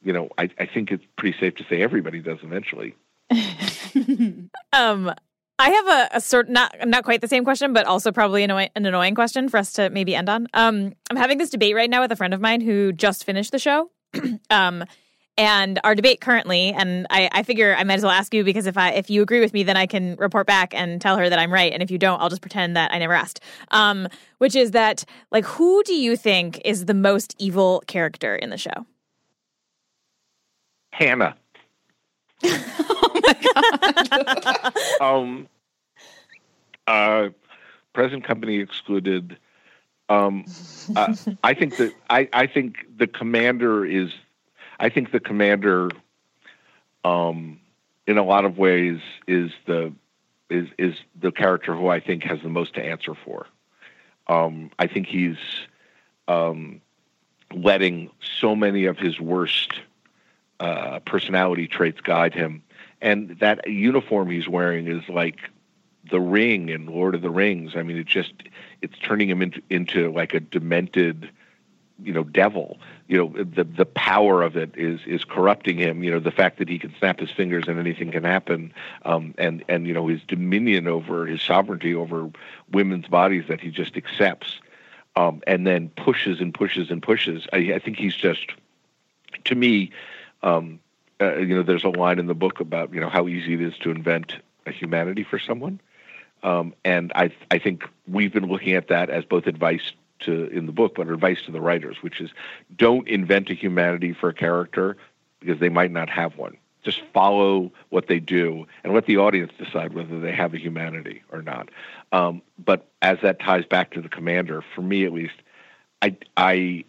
you 0.03 0.12
know, 0.12 0.28
I, 0.36 0.51
I 0.59 0.66
think 0.66 0.90
it's 0.92 1.05
pretty 1.16 1.38
safe 1.38 1.55
to 1.57 1.64
say 1.64 1.82
everybody 1.82 2.20
does 2.20 2.38
eventually. 2.42 2.94
um, 4.72 5.14
I 5.59 5.70
have 5.70 5.88
a, 5.88 6.16
a 6.16 6.20
sort 6.20 6.48
not 6.48 6.74
not 6.86 7.04
quite 7.04 7.20
the 7.20 7.28
same 7.28 7.44
question, 7.44 7.72
but 7.72 7.86
also 7.86 8.12
probably 8.12 8.44
an, 8.44 8.50
annoying, 8.50 8.70
an 8.76 8.86
annoying 8.86 9.14
question 9.14 9.48
for 9.48 9.56
us 9.56 9.72
to 9.74 9.90
maybe 9.90 10.14
end 10.14 10.28
on. 10.28 10.46
Um, 10.54 10.92
I'm 11.11 11.16
having 11.16 11.38
this 11.38 11.50
debate 11.50 11.74
right 11.74 11.90
now 11.90 12.00
with 12.00 12.12
a 12.12 12.16
friend 12.16 12.32
of 12.32 12.40
mine 12.40 12.61
who 12.61 12.92
just 12.92 13.24
finished 13.24 13.50
the 13.50 13.59
show. 13.59 13.90
um, 14.50 14.84
and 15.36 15.78
our 15.84 15.94
debate 15.94 16.20
currently, 16.20 16.72
and 16.72 17.06
I, 17.11 17.28
I 17.30 17.42
figure 17.44 17.74
I 17.76 17.84
might 17.84 17.94
as 17.94 18.02
well 18.02 18.11
ask 18.11 18.34
you 18.34 18.42
because 18.42 18.66
if 18.66 18.76
I 18.76 18.90
if 18.92 19.11
you 19.11 19.22
agree 19.22 19.40
with 19.40 19.52
me, 19.52 19.62
then 19.62 19.76
I 19.76 19.86
can 19.86 20.16
report 20.16 20.46
back 20.46 20.74
and 20.74 21.00
tell 21.00 21.16
her 21.16 21.28
that 21.28 21.38
I'm 21.38 21.52
right, 21.52 21.72
and 21.72 21.82
if 21.82 21.90
you 21.90 21.98
don't, 21.98 22.20
I'll 22.20 22.28
just 22.28 22.42
pretend 22.42 22.76
that 22.76 22.92
I 22.92 22.98
never 22.98 23.14
asked. 23.14 23.40
Um, 23.70 24.09
which 24.38 24.56
is 24.56 24.72
that 24.72 25.04
like 25.30 25.44
who 25.44 25.82
do 25.84 25.94
you 25.94 26.16
think 26.16 26.61
is 26.64 26.86
the 26.86 26.94
most 26.94 27.34
evil 27.38 27.82
character 27.86 28.34
in 28.34 28.50
the 28.50 28.59
show? 28.59 28.86
Hannah. 30.92 31.36
um, 35.01 35.49
uh, 36.86 37.28
present 37.93 38.24
company 38.24 38.61
excluded. 38.61 39.36
Um, 40.09 40.47
uh, 40.97 41.14
I 41.45 41.55
think 41.55 41.76
that 41.76 41.93
I, 42.09 42.28
I 42.32 42.47
think 42.47 42.86
the 42.97 43.07
commander 43.07 43.84
is. 43.84 44.11
I 44.80 44.89
think 44.89 45.11
the 45.11 45.20
commander, 45.20 45.91
um, 47.05 47.61
in 48.07 48.16
a 48.16 48.24
lot 48.24 48.45
of 48.45 48.57
ways, 48.57 49.01
is 49.26 49.51
the 49.66 49.93
is 50.49 50.68
is 50.78 50.95
the 51.20 51.32
character 51.32 51.74
who 51.74 51.89
I 51.89 52.01
think 52.01 52.22
has 52.24 52.41
the 52.43 52.49
most 52.49 52.74
to 52.74 52.84
answer 52.84 53.14
for. 53.14 53.47
Um, 54.28 54.70
I 54.78 54.86
think 54.86 55.07
he's 55.07 55.39
um, 56.26 56.80
letting 57.53 58.11
so 58.20 58.55
many 58.55 58.84
of 58.84 58.99
his 58.99 59.20
worst 59.20 59.80
uh, 60.61 61.00
personality 61.00 61.66
traits 61.66 62.00
guide 62.00 62.34
him 62.34 62.62
and 63.00 63.36
that 63.40 63.68
uniform 63.68 64.30
he's 64.30 64.48
wearing 64.48 64.88
is 64.88 65.09
like 65.09 65.38
the 66.11 66.20
ring 66.20 66.68
in 66.68 66.86
Lord 66.86 67.14
of 67.14 67.22
the 67.22 67.30
Rings. 67.30 67.72
I 67.76 67.82
mean, 67.82 67.96
it 67.96 68.06
just 68.06 68.32
it's 68.82 68.98
turning 68.98 69.28
him 69.28 69.42
into 69.42 69.62
into 69.70 70.11
like 70.11 70.34
a 70.34 70.40
demented, 70.40 71.30
you 72.02 72.12
know, 72.12 72.24
devil. 72.24 72.78
You 73.06 73.18
know, 73.18 73.44
the 73.44 73.64
the 73.64 73.86
power 73.86 74.42
of 74.42 74.56
it 74.56 74.76
is 74.76 75.00
is 75.06 75.24
corrupting 75.24 75.76
him. 75.76 76.02
You 76.02 76.12
know, 76.12 76.20
the 76.20 76.30
fact 76.30 76.59
that 76.59 76.68
he 76.68 76.78
can 76.78 76.94
snap 76.98 77.20
his 77.20 77.30
fingers 77.30 77.64
and 77.68 77.78
anything 77.78 78.11
can 78.11 78.24
happen, 78.24 78.72
um, 79.04 79.34
and 79.38 79.64
and 79.68 79.86
you 79.86 79.94
know 79.94 80.09
his 80.09 80.22
dominion 80.26 80.88
over 80.88 81.26
his 81.26 81.42
sovereignty 81.42 81.94
over 81.94 82.30
women's 82.72 83.06
bodies 83.06 83.44
that 83.48 83.61
he 83.61 83.70
just 83.70 83.96
accepts, 83.96 84.61
um, 85.14 85.42
and 85.46 85.66
then 85.66 85.90
pushes 85.90 86.40
and 86.40 86.52
pushes 86.52 86.90
and 86.90 87.02
pushes. 87.02 87.46
I, 87.52 87.74
I 87.74 87.78
think 87.78 87.98
he's 87.98 88.16
just 88.16 88.50
to 89.44 89.54
me, 89.54 89.90
um, 90.43 90.80
uh, 91.20 91.36
you 91.36 91.55
know, 91.55 91.62
there's 91.62 91.84
a 91.84 91.89
line 91.89 92.18
in 92.18 92.26
the 92.26 92.34
book 92.34 92.61
about 92.61 92.93
you 92.93 93.01
know 93.01 93.09
how 93.09 93.28
easy 93.28 93.55
it 93.55 93.61
is 93.61 93.76
to 93.78 93.91
invent 93.91 94.34
a 94.66 94.72
humanity 94.72 95.24
for 95.24 95.39
someone, 95.39 95.80
um, 96.43 96.74
and 96.84 97.12
I 97.14 97.30
I 97.51 97.59
think 97.59 97.89
we've 98.07 98.32
been 98.32 98.47
looking 98.47 98.74
at 98.74 98.89
that 98.89 99.11
as 99.11 99.24
both 99.24 99.47
advice 99.47 99.93
to 100.20 100.47
in 100.49 100.66
the 100.66 100.72
book, 100.72 100.95
but 100.97 101.09
advice 101.09 101.43
to 101.43 101.53
the 101.53 101.61
writers, 101.61 101.97
which 102.03 102.20
is 102.20 102.30
don't 102.76 103.09
invent 103.09 103.51
a 103.51 103.55
humanity 103.55 104.12
for 104.12 104.28
a 104.28 104.34
character 104.34 104.97
because 105.41 105.59
they 105.61 105.68
might 105.68 105.91
not 105.91 106.09
have 106.09 106.36
one. 106.36 106.57
Just 106.82 107.03
follow 107.12 107.72
what 107.91 108.07
they 108.07 108.20
do 108.20 108.66
and 108.84 108.95
let 108.95 109.07
the 109.07 109.16
audience 109.16 109.53
decide 109.59 109.95
whether 109.95 110.20
they 110.20 110.32
have 110.32 110.55
a 110.55 110.59
humanity 110.59 111.22
or 111.30 111.43
not. 111.43 111.68
Um, 112.12 112.41
but 112.64 112.86
as 113.03 113.18
that 113.22 113.41
ties 113.41 113.64
back 113.66 113.91
to 113.93 114.01
the 114.01 114.09
commander, 114.09 114.62
for 114.74 114.82
me 114.82 115.05
at 115.05 115.12
least, 115.12 115.34
I 116.01 116.16
I 116.36 116.84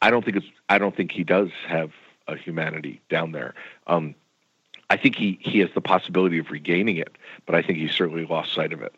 I 0.00 0.10
don't 0.10 0.24
think 0.24 0.38
it's 0.38 0.46
I 0.68 0.78
don't 0.78 0.94
think 0.94 1.12
he 1.12 1.24
does 1.24 1.50
have 1.66 1.92
a 2.28 2.36
humanity 2.36 3.00
down 3.08 3.32
there. 3.32 3.54
Um, 3.86 4.14
I 4.90 4.96
think 4.96 5.16
he 5.16 5.38
he 5.40 5.60
has 5.60 5.70
the 5.74 5.80
possibility 5.80 6.38
of 6.38 6.50
regaining 6.50 6.96
it, 6.96 7.16
but 7.46 7.54
I 7.54 7.62
think 7.62 7.78
he's 7.78 7.92
certainly 7.92 8.26
lost 8.26 8.54
sight 8.54 8.72
of 8.72 8.82
it. 8.82 8.94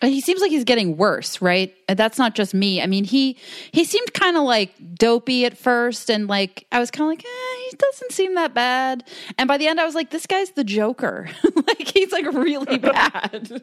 He 0.00 0.20
seems 0.20 0.40
like 0.40 0.50
he's 0.50 0.64
getting 0.64 0.96
worse, 0.96 1.40
right? 1.40 1.72
That's 1.86 2.18
not 2.18 2.34
just 2.34 2.54
me. 2.54 2.82
I 2.82 2.86
mean, 2.86 3.04
he 3.04 3.36
he 3.70 3.84
seemed 3.84 4.14
kind 4.14 4.36
of 4.36 4.42
like 4.42 4.72
dopey 4.94 5.44
at 5.44 5.56
first, 5.56 6.10
and 6.10 6.26
like 6.26 6.66
I 6.72 6.80
was 6.80 6.90
kind 6.90 7.02
of 7.04 7.08
like, 7.08 7.24
eh, 7.24 7.70
he 7.70 7.76
doesn't 7.76 8.12
seem 8.12 8.34
that 8.34 8.54
bad. 8.54 9.04
And 9.38 9.46
by 9.46 9.58
the 9.58 9.68
end, 9.68 9.80
I 9.80 9.84
was 9.84 9.94
like, 9.94 10.10
this 10.10 10.26
guy's 10.26 10.50
the 10.52 10.64
Joker. 10.64 11.28
like 11.54 11.88
he's 11.88 12.10
like 12.10 12.26
really 12.32 12.78
bad. 12.78 13.62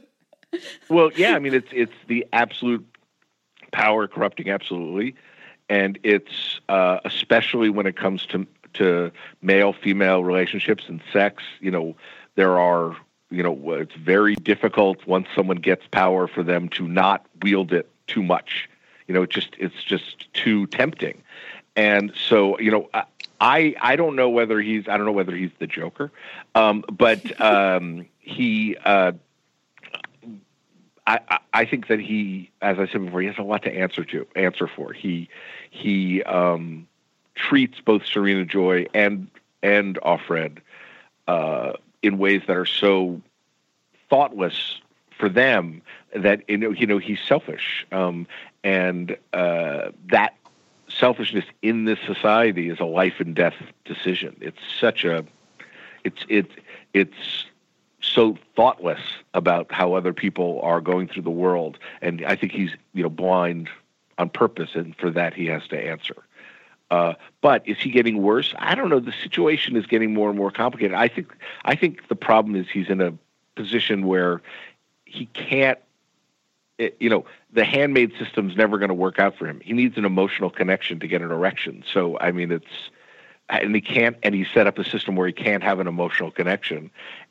well, 0.88 1.12
yeah, 1.16 1.36
I 1.36 1.40
mean, 1.40 1.54
it's 1.54 1.70
it's 1.72 1.94
the 2.08 2.26
absolute 2.32 2.86
power 3.72 4.08
corrupting 4.08 4.50
absolutely, 4.50 5.16
and 5.68 6.00
it's 6.04 6.62
uh, 6.70 7.00
especially 7.04 7.70
when 7.70 7.86
it 7.86 7.98
comes 7.98 8.26
to 8.28 8.48
to 8.76 9.12
male 9.42 9.74
female 9.74 10.24
relationships 10.24 10.86
and 10.88 11.02
sex. 11.12 11.44
You 11.60 11.72
know, 11.72 11.96
there 12.36 12.60
are 12.60 12.96
you 13.30 13.44
know 13.44 13.74
it's 13.74 13.96
very 13.96 14.36
difficult 14.36 15.06
once 15.06 15.28
someone 15.36 15.58
gets 15.58 15.86
power 15.88 16.28
for 16.28 16.44
them 16.44 16.70
to 16.70 16.88
not 16.88 17.26
wield 17.42 17.72
it 17.74 17.90
too 18.08 18.24
much 18.24 18.70
you 19.08 19.14
know 19.14 19.24
it 19.24 19.30
just 19.30 19.56
it's 19.60 19.84
just 19.84 20.32
too 20.34 20.66
tempting 20.68 21.22
and 21.76 22.12
so 22.16 22.58
you 22.60 22.72
know 22.72 22.90
i 23.40 23.76
i 23.82 23.96
don't 23.96 24.16
know 24.16 24.30
whether 24.30 24.60
he's 24.62 24.88
i 24.88 24.98
don't 24.98 25.06
know 25.06 25.12
whether 25.12 25.36
he's 25.36 25.52
the 25.60 25.68
joker 25.68 26.12
um, 26.56 26.84
but 26.92 27.40
um, 27.42 28.06
he 28.20 28.76
uh, 28.86 29.12
I, 31.08 31.40
I 31.52 31.66
think 31.66 31.88
that 31.88 32.00
he, 32.00 32.52
as 32.62 32.78
I 32.78 32.86
said 32.86 33.04
before, 33.04 33.22
he 33.22 33.28
has 33.28 33.40
a 33.40 33.42
lot 33.42 33.64
to 33.64 33.74
answer 33.74 34.06
to 34.06 34.28
answer 34.36 34.68
for. 34.68 34.94
He 34.94 35.28
he 35.72 36.22
um, 36.22 36.88
treats 37.40 37.80
both 37.80 38.06
Serena 38.06 38.46
Joy 38.46 38.86
and 38.94 39.28
and 39.64 39.98
Offred 40.02 40.60
uh, 41.28 41.74
in 42.02 42.18
ways 42.18 42.42
that 42.48 42.56
are 42.56 42.66
so 42.66 43.22
thoughtless 44.10 44.80
for 45.18 45.30
them 45.30 45.82
that 46.16 46.44
you 46.50 46.58
know, 46.58 46.72
you 46.72 46.86
know 46.86 46.98
he's 46.98 47.20
selfish, 47.20 47.86
um, 47.92 48.28
and 48.64 49.18
uh, 49.34 49.92
that 50.12 50.36
selfishness 50.88 51.46
in 51.62 51.86
this 51.86 52.00
society 52.06 52.70
is 52.70 52.80
a 52.80 52.86
life 52.86 53.20
and 53.20 53.36
death 53.36 53.56
decision. 53.86 54.36
It's 54.42 54.60
such 54.80 55.06
a, 55.06 55.26
it's 56.04 56.26
it 56.28 56.52
it's 56.94 57.46
so 58.02 58.38
thoughtless 58.56 59.02
about 59.34 59.72
how 59.72 59.94
other 59.94 60.14
people 60.14 60.60
are 60.64 60.82
going 60.82 61.08
through 61.08 61.24
the 61.24 61.30
world, 61.30 61.78
and 62.02 62.26
I 62.26 62.36
think 62.36 62.52
he's 62.52 62.72
you 62.94 63.04
know 63.04 63.10
blind 63.10 63.70
on 64.18 64.30
purpose, 64.30 64.72
and 64.74 64.96
for 64.98 65.10
that 65.12 65.34
he 65.34 65.46
has 65.48 65.68
to 65.70 65.80
answer. 65.80 66.24
Uh, 66.92 67.14
but 67.42 67.68
is 67.68 67.78
he 67.78 67.92
getting 67.92 68.22
worse? 68.22 68.54
I 68.58 68.76
don't 68.76 68.90
know. 68.90 69.00
The 69.00 69.14
situation 69.24 69.76
is 69.76 69.86
getting 69.86 70.14
more 70.14 70.30
and 70.30 70.38
more 70.38 70.52
complicated. 70.52 70.96
I 70.96 71.08
think 71.08 71.36
I 71.64 71.76
think 71.76 72.08
the 72.08 72.16
problem 72.16 72.56
is 72.56 72.68
he's 72.68 72.90
in 72.90 73.00
a 73.02 73.14
position 73.56 74.06
where 74.06 74.42
he 75.06 75.26
can't. 75.28 75.80
It, 76.78 76.96
you 77.00 77.10
know, 77.10 77.26
the 77.52 77.66
handmaid 77.66 78.14
system's 78.18 78.56
never 78.56 78.78
going 78.78 78.90
to 78.90 78.96
work 78.96 79.20
out 79.20 79.36
for 79.36 79.46
him. 79.46 79.60
He 79.60 79.74
needs 79.74 79.98
an 79.98 80.06
emotional 80.06 80.50
connection 80.50 81.02
to 81.02 81.08
get 81.08 81.22
an 81.22 81.30
erection. 81.30 81.84
So 81.94 82.18
I 82.20 82.32
mean, 82.32 82.52
it's 82.52 82.90
and 83.50 83.76
he 83.76 83.82
can't. 83.82 84.18
And 84.24 84.34
he 84.34 84.46
set 84.46 84.66
up 84.66 84.80
a 84.80 84.84
system 84.84 85.16
where 85.16 85.28
he 85.28 85.34
can't 85.34 85.64
have 85.64 85.80
an 85.80 85.88
emotional 85.88 86.32
connection, 86.32 86.90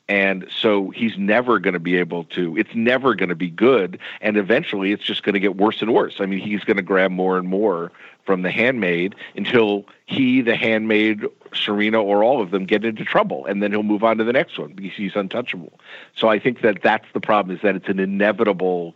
and 0.09 0.47
so 0.49 0.89
he's 0.89 1.15
never 1.19 1.59
going 1.59 1.75
to 1.75 1.79
be 1.79 1.95
able 1.95 2.23
to 2.25 2.57
it's 2.57 2.73
never 2.73 3.13
going 3.13 3.29
to 3.29 3.35
be 3.35 3.49
good. 3.49 3.99
And 4.21 4.35
eventually 4.35 4.91
it's 4.91 5.03
just 5.03 5.21
going 5.21 5.35
to 5.35 5.39
get 5.39 5.55
worse 5.55 5.81
and 5.81 5.93
worse. 5.93 6.15
I 6.19 6.25
mean 6.25 6.39
he's 6.39 6.63
going 6.63 6.77
to 6.77 6.83
grab 6.83 7.11
more 7.11 7.37
and 7.37 7.47
more 7.47 7.91
from 8.25 8.41
the 8.41 8.49
handmaid 8.49 9.15
until 9.35 9.85
he 10.07 10.41
the 10.41 10.55
handmaid 10.55 11.23
serena 11.53 12.01
or 12.01 12.23
all 12.23 12.41
of 12.41 12.49
them 12.49 12.65
get 12.65 12.83
into 12.83 13.05
trouble 13.05 13.45
and 13.45 13.61
then 13.61 13.71
he'll 13.71 13.83
move 13.83 14.03
on 14.03 14.17
to 14.17 14.23
the 14.23 14.33
next 14.33 14.57
one 14.57 14.73
because 14.73 14.93
he's 14.93 15.15
untouchable. 15.15 15.79
So 16.15 16.27
i 16.27 16.39
think 16.39 16.61
that 16.61 16.81
that's 16.81 17.07
the 17.13 17.21
problem 17.21 17.55
is 17.55 17.61
that 17.61 17.75
it's 17.75 17.87
an 17.87 17.99
inevitable 17.99 18.95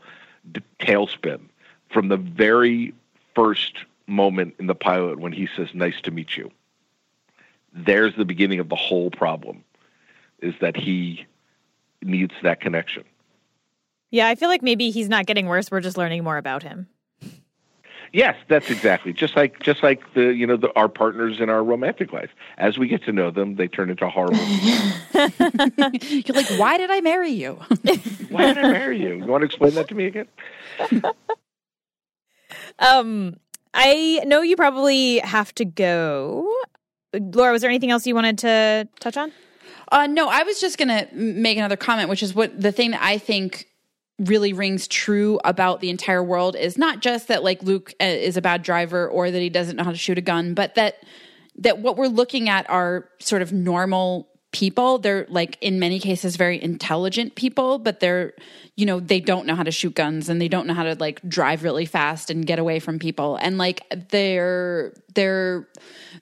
tailspin 0.80 1.41
from 1.91 2.07
the 2.07 2.18
very 2.18 2.91
first 3.36 3.78
moment 4.07 4.55
in 4.57 4.66
the 4.66 4.76
pilot 4.76 5.20
when 5.20 5.32
he 5.32 5.47
says 5.55 5.70
nice 5.74 6.01
to 6.01 6.11
meet 6.11 6.36
you. 6.36 6.51
There's 7.72 8.16
the 8.16 8.26
beginning 8.26 8.59
of 8.59 8.70
the 8.70 8.76
whole 8.76 9.11
problem 9.11 9.64
is 10.43 10.53
that 10.61 10.75
he 10.75 11.25
needs 12.01 12.33
that 12.43 12.61
connection. 12.61 13.03
Yeah, 14.11 14.27
I 14.27 14.35
feel 14.35 14.49
like 14.49 14.61
maybe 14.61 14.91
he's 14.91 15.09
not 15.09 15.25
getting 15.25 15.47
worse. 15.47 15.71
We're 15.71 15.81
just 15.81 15.97
learning 15.97 16.23
more 16.23 16.37
about 16.37 16.61
him. 16.61 16.87
Yes, 18.13 18.35
that's 18.47 18.69
exactly 18.69 19.11
just 19.11 19.35
like 19.35 19.59
just 19.59 19.81
like 19.81 20.13
the 20.13 20.35
you 20.35 20.45
know 20.45 20.55
the, 20.55 20.71
our 20.75 20.87
partners 20.87 21.39
in 21.39 21.49
our 21.49 21.63
romantic 21.63 22.13
life. 22.13 22.29
As 22.59 22.77
we 22.77 22.87
get 22.87 23.03
to 23.05 23.11
know 23.11 23.31
them, 23.31 23.55
they 23.55 23.67
turn 23.67 23.89
into 23.89 24.07
horrible. 24.07 24.37
You're 25.15 26.35
like, 26.35 26.47
why 26.59 26.77
did 26.77 26.91
I 26.91 27.01
marry 27.01 27.31
you? 27.31 27.53
why 28.29 28.53
did 28.53 28.59
I 28.59 28.71
marry 28.71 29.01
you? 29.01 29.15
You 29.15 29.25
want 29.25 29.41
to 29.41 29.45
explain 29.45 29.73
that 29.73 29.87
to 29.87 29.95
me 29.95 30.05
again? 30.05 30.27
um, 32.79 33.37
I 33.73 34.21
know 34.27 34.43
you 34.43 34.55
probably 34.55 35.17
have 35.19 35.55
to 35.55 35.65
go. 35.65 36.47
Laura, 37.15 37.51
was 37.51 37.61
there 37.61 37.69
anything 37.71 37.89
else 37.89 38.05
you 38.05 38.13
wanted 38.13 38.37
to 38.39 38.87
touch 38.99 39.17
on? 39.17 39.31
Uh, 39.93 40.07
no, 40.07 40.27
I 40.27 40.41
was 40.41 40.59
just 40.59 40.79
going 40.79 40.87
to 40.87 41.07
make 41.13 41.55
another 41.55 41.77
comment, 41.77 42.09
which 42.09 42.23
is 42.23 42.33
what 42.33 42.59
the 42.59 42.71
thing 42.71 42.91
that 42.91 43.03
I 43.03 43.19
think 43.19 43.67
really 44.17 44.51
rings 44.51 44.87
true 44.87 45.39
about 45.43 45.81
the 45.81 45.91
entire 45.91 46.23
world 46.23 46.55
is 46.55 46.79
not 46.79 46.99
just 46.99 47.27
that 47.27 47.43
like 47.43 47.61
Luke 47.61 47.93
uh, 48.01 48.05
is 48.05 48.35
a 48.35 48.41
bad 48.41 48.63
driver 48.63 49.07
or 49.07 49.29
that 49.29 49.39
he 49.39 49.49
doesn't 49.49 49.75
know 49.75 49.83
how 49.83 49.91
to 49.91 49.97
shoot 49.97 50.17
a 50.17 50.21
gun, 50.21 50.55
but 50.55 50.73
that 50.75 50.95
that 51.59 51.77
what 51.77 51.95
we're 51.95 52.07
looking 52.07 52.49
at 52.49 52.67
are 52.71 53.07
sort 53.19 53.43
of 53.43 53.53
normal 53.53 54.27
people. 54.51 54.97
They're 54.97 55.27
like 55.29 55.59
in 55.61 55.77
many 55.79 55.99
cases 55.99 56.37
very 56.37 56.61
intelligent 56.61 57.35
people, 57.35 57.77
but 57.77 57.99
they're 57.99 58.33
you 58.75 58.87
know 58.87 58.99
they 58.99 59.19
don't 59.19 59.45
know 59.45 59.55
how 59.55 59.63
to 59.63 59.71
shoot 59.71 59.93
guns 59.93 60.27
and 60.27 60.41
they 60.41 60.47
don't 60.47 60.65
know 60.65 60.73
how 60.73 60.83
to 60.83 60.95
like 60.95 61.21
drive 61.29 61.63
really 61.63 61.85
fast 61.85 62.31
and 62.31 62.47
get 62.47 62.57
away 62.57 62.79
from 62.79 62.97
people 62.97 63.35
and 63.35 63.59
like 63.59 63.81
they're 64.09 64.93
they're 65.13 65.67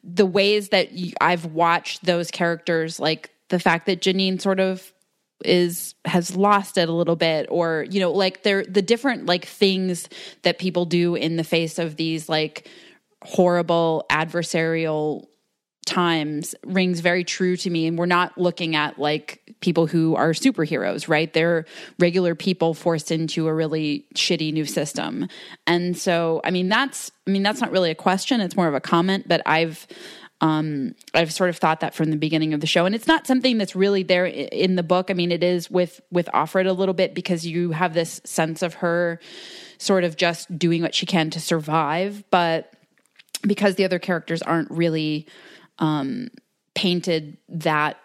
the 0.04 0.26
ways 0.26 0.70
that 0.70 0.90
I've 1.22 1.46
watched 1.46 2.04
those 2.04 2.32
characters 2.32 3.00
like 3.00 3.31
the 3.52 3.60
fact 3.60 3.86
that 3.86 4.02
Janine 4.02 4.42
sort 4.42 4.60
of 4.60 4.92
is 5.44 5.96
has 6.06 6.36
lost 6.36 6.78
it 6.78 6.88
a 6.88 6.92
little 6.92 7.16
bit 7.16 7.48
or 7.50 7.86
you 7.90 8.00
know 8.00 8.12
like 8.12 8.44
they're 8.44 8.64
the 8.64 8.82
different 8.82 9.26
like 9.26 9.46
things 9.46 10.08
that 10.44 10.60
people 10.60 10.86
do 10.86 11.16
in 11.16 11.36
the 11.36 11.44
face 11.44 11.80
of 11.80 11.96
these 11.96 12.30
like 12.30 12.68
horrible 13.24 14.06
adversarial 14.10 15.26
times 15.86 16.54
rings 16.64 17.00
very 17.00 17.24
true 17.24 17.58
to 17.58 17.70
me. 17.70 17.88
And 17.88 17.98
we're 17.98 18.06
not 18.06 18.38
looking 18.38 18.76
at 18.76 19.00
like 19.00 19.42
people 19.62 19.88
who 19.88 20.16
are 20.16 20.32
superheroes 20.32 21.08
right? 21.08 21.32
They're 21.34 21.66
regular 22.00 22.36
people 22.36 22.74
forced 22.74 23.12
into 23.12 23.48
a 23.48 23.54
really 23.54 24.06
shitty 24.16 24.54
new 24.54 24.66
system. 24.66 25.28
And 25.68 25.98
so 25.98 26.42
i 26.44 26.52
mean 26.52 26.70
that's 26.70 27.12
i 27.28 27.32
mean 27.32 27.44
that's 27.44 27.62
not 27.62 27.72
really 27.72 27.92
a 27.92 27.96
question. 27.96 28.42
It's 28.42 28.56
more 28.56 28.68
of 28.68 28.76
a 28.76 28.80
comment 28.80 29.28
but 29.28 29.42
i've 29.46 29.88
um, 30.42 30.96
I've 31.14 31.32
sort 31.32 31.52
of 31.52 31.58
thought 31.58 31.82
that 31.82 31.94
from 31.94 32.10
the 32.10 32.18
beginning 32.18 32.54
of 32.54 32.62
the 32.62 32.68
show, 32.68 32.86
and 32.86 32.96
it's 32.96 33.08
not 33.08 33.28
something 33.28 33.60
that's 33.60 33.76
really 33.76 34.02
there 34.02 34.26
in 34.26 34.76
the 34.76 34.84
book. 34.84 35.12
I 35.12 35.14
mean, 35.14 35.32
it 35.32 35.44
is 35.44 35.70
with 35.70 36.02
with 36.12 36.28
Offred 36.34 36.68
a 36.68 36.74
little 36.74 36.96
bit 36.96 37.14
because 37.14 37.46
you 37.46 37.72
have 37.72 37.94
this 37.94 38.20
sense 38.26 38.64
of 38.64 38.76
her 38.76 39.20
sort 39.78 40.04
of 40.04 40.18
just 40.18 40.58
doing 40.58 40.82
what 40.82 40.96
she 40.96 41.06
can 41.06 41.30
to 41.30 41.40
survive, 41.40 42.24
but 42.32 42.74
because 43.44 43.76
the 43.76 43.86
other 43.86 44.00
characters 44.00 44.42
aren't 44.42 44.70
really 44.72 45.28
um, 45.78 46.30
painted 46.74 47.38
that 47.48 47.98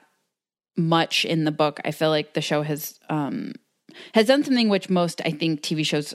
much 0.76 1.24
in 1.24 1.44
the 1.44 1.50
book, 1.50 1.80
I 1.86 1.90
feel 1.90 2.10
like 2.10 2.34
the 2.34 2.42
show 2.42 2.62
has 2.62 3.00
um, 3.08 3.54
has 4.12 4.26
done 4.26 4.44
something 4.44 4.68
which 4.68 4.90
most 4.90 5.22
I 5.24 5.30
think 5.30 5.62
TV 5.62 5.86
shows 5.86 6.14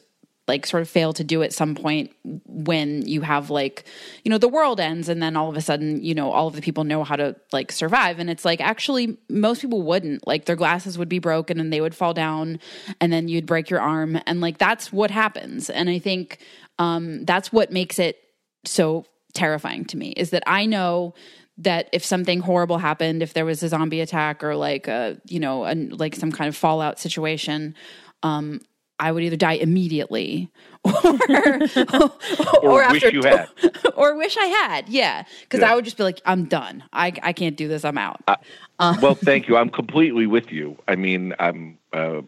like 0.51 0.65
sort 0.65 0.81
of 0.81 0.89
fail 0.89 1.13
to 1.13 1.23
do 1.23 1.41
at 1.43 1.53
some 1.53 1.75
point 1.75 2.11
when 2.45 3.07
you 3.07 3.21
have 3.21 3.49
like 3.49 3.85
you 4.25 4.29
know 4.29 4.37
the 4.37 4.49
world 4.49 4.81
ends 4.81 5.07
and 5.07 5.23
then 5.23 5.37
all 5.37 5.49
of 5.49 5.55
a 5.55 5.61
sudden 5.61 6.03
you 6.03 6.13
know 6.13 6.29
all 6.29 6.47
of 6.47 6.55
the 6.55 6.61
people 6.61 6.83
know 6.83 7.05
how 7.05 7.15
to 7.15 7.33
like 7.53 7.71
survive. 7.71 8.19
And 8.19 8.29
it's 8.29 8.43
like 8.43 8.59
actually 8.59 9.17
most 9.29 9.61
people 9.61 9.81
wouldn't. 9.81 10.27
Like 10.27 10.45
their 10.45 10.57
glasses 10.57 10.97
would 10.97 11.07
be 11.07 11.19
broken 11.19 11.59
and 11.59 11.71
they 11.71 11.79
would 11.79 11.95
fall 11.95 12.13
down 12.13 12.59
and 12.99 13.13
then 13.13 13.29
you'd 13.29 13.45
break 13.45 13.69
your 13.69 13.79
arm. 13.79 14.19
And 14.27 14.41
like 14.41 14.57
that's 14.57 14.91
what 14.91 15.09
happens. 15.09 15.69
And 15.69 15.89
i 15.89 15.99
think 15.99 16.39
um 16.79 17.23
that's 17.23 17.53
what 17.53 17.71
makes 17.71 17.97
it 17.97 18.17
so 18.65 19.05
terrifying 19.33 19.85
to 19.85 19.97
me 19.97 20.09
is 20.17 20.31
that 20.31 20.43
I 20.45 20.65
know 20.65 21.13
that 21.57 21.89
if 21.93 22.03
something 22.03 22.39
horrible 22.39 22.79
happened, 22.79 23.21
if 23.21 23.33
there 23.33 23.45
was 23.45 23.61
a 23.63 23.69
zombie 23.69 24.01
attack 24.01 24.43
or 24.43 24.55
like 24.55 24.87
a, 24.87 25.17
you 25.25 25.39
know, 25.39 25.65
a, 25.65 25.75
like 25.75 26.15
some 26.15 26.31
kind 26.31 26.47
of 26.47 26.55
fallout 26.55 26.99
situation, 26.99 27.75
um, 28.23 28.61
I 29.01 29.11
would 29.11 29.23
either 29.23 29.35
die 29.35 29.53
immediately 29.53 30.47
or 30.83 30.93
or, 32.63 32.83
or 32.85 32.91
wish 32.91 33.03
you 33.03 33.23
had 33.23 33.49
or 33.95 34.15
wish 34.15 34.37
I 34.37 34.45
had. 34.45 34.87
Yeah, 34.89 35.23
because 35.41 35.61
yeah. 35.61 35.71
I 35.71 35.75
would 35.75 35.83
just 35.83 35.97
be 35.97 36.03
like, 36.03 36.21
I'm 36.23 36.45
done. 36.45 36.83
I 36.93 37.11
I 37.23 37.33
can't 37.33 37.57
do 37.57 37.67
this. 37.67 37.83
I'm 37.83 37.97
out. 37.97 38.21
Uh, 38.27 38.35
uh, 38.77 38.95
well, 39.01 39.15
thank 39.29 39.47
you. 39.47 39.57
I'm 39.57 39.69
completely 39.69 40.27
with 40.27 40.51
you. 40.51 40.77
I 40.87 40.95
mean, 40.95 41.33
I'm. 41.39 41.79
Uh, 41.91 42.21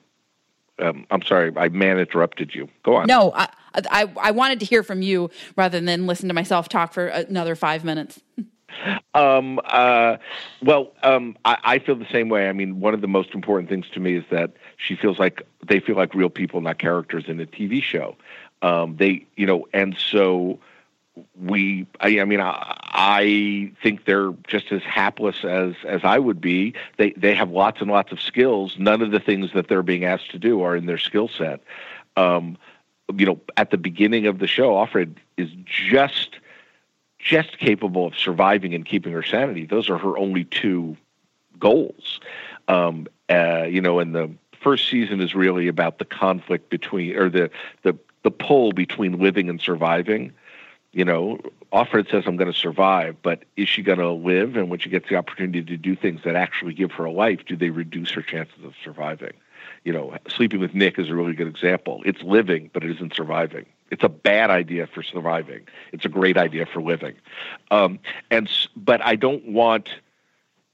um, 0.80 1.06
I'm 1.12 1.22
sorry, 1.22 1.54
I 1.56 1.70
man 1.70 2.00
interrupted 2.00 2.56
you. 2.56 2.68
Go 2.82 2.96
on. 2.96 3.06
No, 3.06 3.32
I, 3.36 3.48
I 3.76 4.12
I 4.20 4.32
wanted 4.32 4.60
to 4.62 4.66
hear 4.66 4.82
from 4.82 5.04
you 5.04 5.30
rather 5.56 5.80
than 5.80 6.08
listen 6.08 6.28
to 6.28 6.34
myself 6.34 6.68
talk 6.68 6.92
for 6.92 7.06
another 7.06 7.56
five 7.56 7.84
minutes. 7.84 8.20
Um, 9.14 9.60
uh, 9.66 10.18
well, 10.62 10.92
um, 11.04 11.38
I, 11.46 11.58
I, 11.64 11.80
feel 11.80 11.96
the 11.96 12.08
same 12.12 12.30
way. 12.30 12.50
I 12.50 12.54
mean, 12.54 12.80
one 12.80 12.94
of 12.94 13.02
the 13.02 13.08
most 13.08 13.34
important 13.34 13.70
things 13.70 13.90
to 13.94 14.00
me 14.00 14.16
is 14.16 14.24
that 14.32 14.52
she 14.78 14.96
feels 14.96 15.20
like 15.20 15.44
they 15.66 15.80
feel 15.80 15.96
like 15.96 16.14
real 16.14 16.30
people, 16.30 16.62
not 16.62 16.80
characters 16.80 17.26
in 17.28 17.40
a 17.40 17.46
TV 17.46 17.82
show. 17.82 18.16
Um, 18.62 18.96
they, 18.98 19.26
you 19.36 19.46
know, 19.46 19.68
and 19.74 19.96
so 19.98 20.60
we, 21.40 21.86
I, 22.00 22.20
I 22.22 22.26
mean, 22.26 22.40
I, 22.40 22.78
I, 22.84 23.72
think 23.84 24.06
they're 24.06 24.34
just 24.48 24.72
as 24.72 24.82
hapless 24.84 25.44
as 25.44 25.76
as 25.86 26.02
I 26.04 26.18
would 26.18 26.42
be. 26.42 26.74
They 26.98 27.12
they 27.12 27.36
have 27.36 27.52
lots 27.52 27.82
and 27.82 27.92
lots 27.92 28.12
of 28.12 28.22
skills. 28.22 28.76
None 28.80 29.02
of 29.02 29.12
the 29.12 29.20
things 29.20 29.52
that 29.54 29.68
they're 29.68 29.84
being 29.84 30.06
asked 30.06 30.32
to 30.32 30.40
do 30.40 30.62
are 30.62 30.76
in 30.76 30.86
their 30.86 30.98
skill 30.98 31.28
set. 31.28 31.62
Um, 32.16 32.58
you 33.16 33.26
know, 33.26 33.40
at 33.58 33.70
the 33.70 33.78
beginning 33.78 34.28
of 34.28 34.40
the 34.40 34.48
show, 34.48 34.72
Offred 34.72 35.18
is 35.38 35.50
just 35.66 36.38
just 37.24 37.58
capable 37.58 38.06
of 38.06 38.16
surviving 38.16 38.74
and 38.74 38.86
keeping 38.86 39.14
her 39.14 39.24
sanity. 39.24 39.66
Those 39.66 39.90
are 39.90 39.98
her 39.98 40.18
only 40.18 40.44
two 40.44 40.98
goals. 41.60 42.20
Um, 42.68 43.08
uh, 43.30 43.64
you 43.64 43.82
know, 43.82 44.00
and 44.00 44.14
the 44.14 44.32
first 44.62 44.90
season 44.90 45.22
is 45.22 45.34
really 45.34 45.68
about 45.68 46.00
the 46.00 46.06
conflict 46.06 46.70
between, 46.70 47.16
or 47.18 47.30
the 47.30 47.50
the 47.84 47.98
the 48.24 48.32
pull 48.32 48.72
between 48.72 49.20
living 49.20 49.50
and 49.50 49.60
surviving. 49.60 50.34
You 50.92 51.06
know, 51.06 51.40
Offred 51.72 52.12
says, 52.12 52.24
"I'm 52.28 52.38
going 52.38 52.52
to 52.52 52.58
survive," 52.58 53.16
but 53.22 53.44
is 53.58 53.68
she 53.68 53.82
going 53.82 54.00
to 54.00 54.12
live? 54.12 54.56
And 54.56 54.70
when 54.70 54.80
she 54.80 54.90
gets 54.90 55.10
the 55.10 55.16
opportunity 55.16 55.64
to 55.64 55.78
do 55.78 55.96
things 55.96 56.22
that 56.24 56.36
actually 56.36 56.74
give 56.74 56.92
her 56.94 57.06
a 57.06 57.12
life, 57.12 57.46
do 57.48 57.56
they 57.56 57.70
reduce 57.70 58.12
her 58.12 58.22
chances 58.22 58.64
of 58.64 58.74
surviving? 58.84 59.34
You 59.84 59.94
know, 59.94 60.16
sleeping 60.28 60.60
with 60.60 60.74
Nick 60.74 61.00
is 61.00 61.10
a 61.10 61.16
really 61.16 61.34
good 61.34 61.48
example. 61.48 62.02
It's 62.06 62.22
living, 62.22 62.70
but 62.74 62.84
it 62.84 62.92
isn't 62.92 63.16
surviving. 63.16 63.66
It's 63.94 64.04
a 64.04 64.10
bad 64.10 64.50
idea 64.50 64.88
for 64.88 65.04
surviving. 65.04 65.68
It's 65.92 66.04
a 66.04 66.10
great 66.10 66.36
idea 66.36 66.66
for 66.66 66.82
living. 66.82 67.14
Um, 67.70 68.00
and 68.32 68.50
but 68.76 69.06
I 69.06 69.16
don't 69.16 69.50
want. 69.50 69.88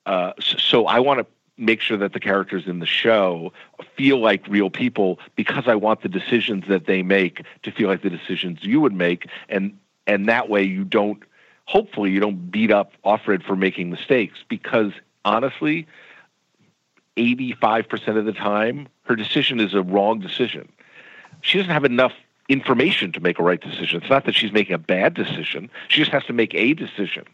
Uh, 0.05 0.31
so 0.39 0.85
I 0.85 0.99
want 0.99 1.19
to 1.19 1.25
make 1.57 1.81
sure 1.81 1.97
that 1.97 2.13
the 2.13 2.19
characters 2.21 2.65
in 2.65 2.79
the 2.79 2.85
show 2.85 3.51
feel 3.97 4.19
like 4.21 4.47
real 4.47 4.69
people 4.69 5.19
because 5.35 5.65
I 5.67 5.75
want 5.75 6.01
the 6.01 6.07
decisions 6.07 6.63
that 6.69 6.85
they 6.85 7.03
make 7.03 7.43
to 7.63 7.71
feel 7.71 7.89
like 7.89 8.03
the 8.03 8.09
decisions 8.09 8.59
you 8.63 8.79
would 8.79 8.93
make, 8.93 9.27
and 9.49 9.77
and 10.07 10.29
that 10.29 10.49
way 10.49 10.63
you 10.63 10.85
don't. 10.85 11.21
Hopefully, 11.65 12.11
you 12.11 12.21
don't 12.21 12.49
beat 12.49 12.71
up 12.71 12.93
Offred 13.03 13.43
for 13.43 13.57
making 13.57 13.89
mistakes 13.89 14.39
because 14.47 14.93
honestly, 15.25 15.87
eighty-five 17.17 17.89
percent 17.89 18.17
of 18.17 18.23
the 18.23 18.31
time, 18.31 18.87
her 19.03 19.17
decision 19.17 19.59
is 19.59 19.73
a 19.73 19.81
wrong 19.81 20.21
decision. 20.21 20.71
She 21.41 21.57
doesn't 21.57 21.73
have 21.73 21.83
enough 21.83 22.13
information 22.49 23.11
to 23.13 23.19
make 23.19 23.39
a 23.39 23.43
right 23.43 23.61
decision. 23.61 24.01
It's 24.01 24.09
not 24.09 24.25
that 24.25 24.35
she's 24.35 24.51
making 24.51 24.73
a 24.73 24.79
bad 24.79 25.13
decision. 25.13 25.69
She 25.87 26.01
just 26.01 26.11
has 26.11 26.25
to 26.25 26.33
make 26.33 26.53
a 26.53 26.73
decision 26.73 27.25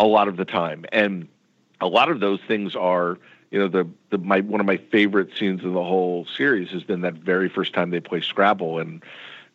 a 0.00 0.06
lot 0.06 0.28
of 0.28 0.36
the 0.36 0.44
time. 0.44 0.84
And 0.92 1.28
a 1.80 1.86
lot 1.86 2.08
of 2.08 2.20
those 2.20 2.40
things 2.46 2.74
are, 2.74 3.18
you 3.50 3.58
know, 3.58 3.68
the, 3.68 3.88
the 4.10 4.18
my 4.18 4.40
one 4.40 4.60
of 4.60 4.66
my 4.66 4.76
favorite 4.76 5.30
scenes 5.36 5.62
in 5.62 5.74
the 5.74 5.82
whole 5.82 6.26
series 6.36 6.70
has 6.70 6.84
been 6.84 7.02
that 7.02 7.14
very 7.14 7.48
first 7.48 7.74
time 7.74 7.90
they 7.90 8.00
play 8.00 8.20
Scrabble 8.20 8.78
and 8.78 9.02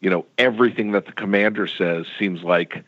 you 0.02 0.10
know, 0.10 0.26
everything 0.38 0.92
that 0.94 1.06
the 1.06 1.12
commander 1.12 1.68
says 1.68 2.06
seems 2.18 2.44
like 2.44 2.84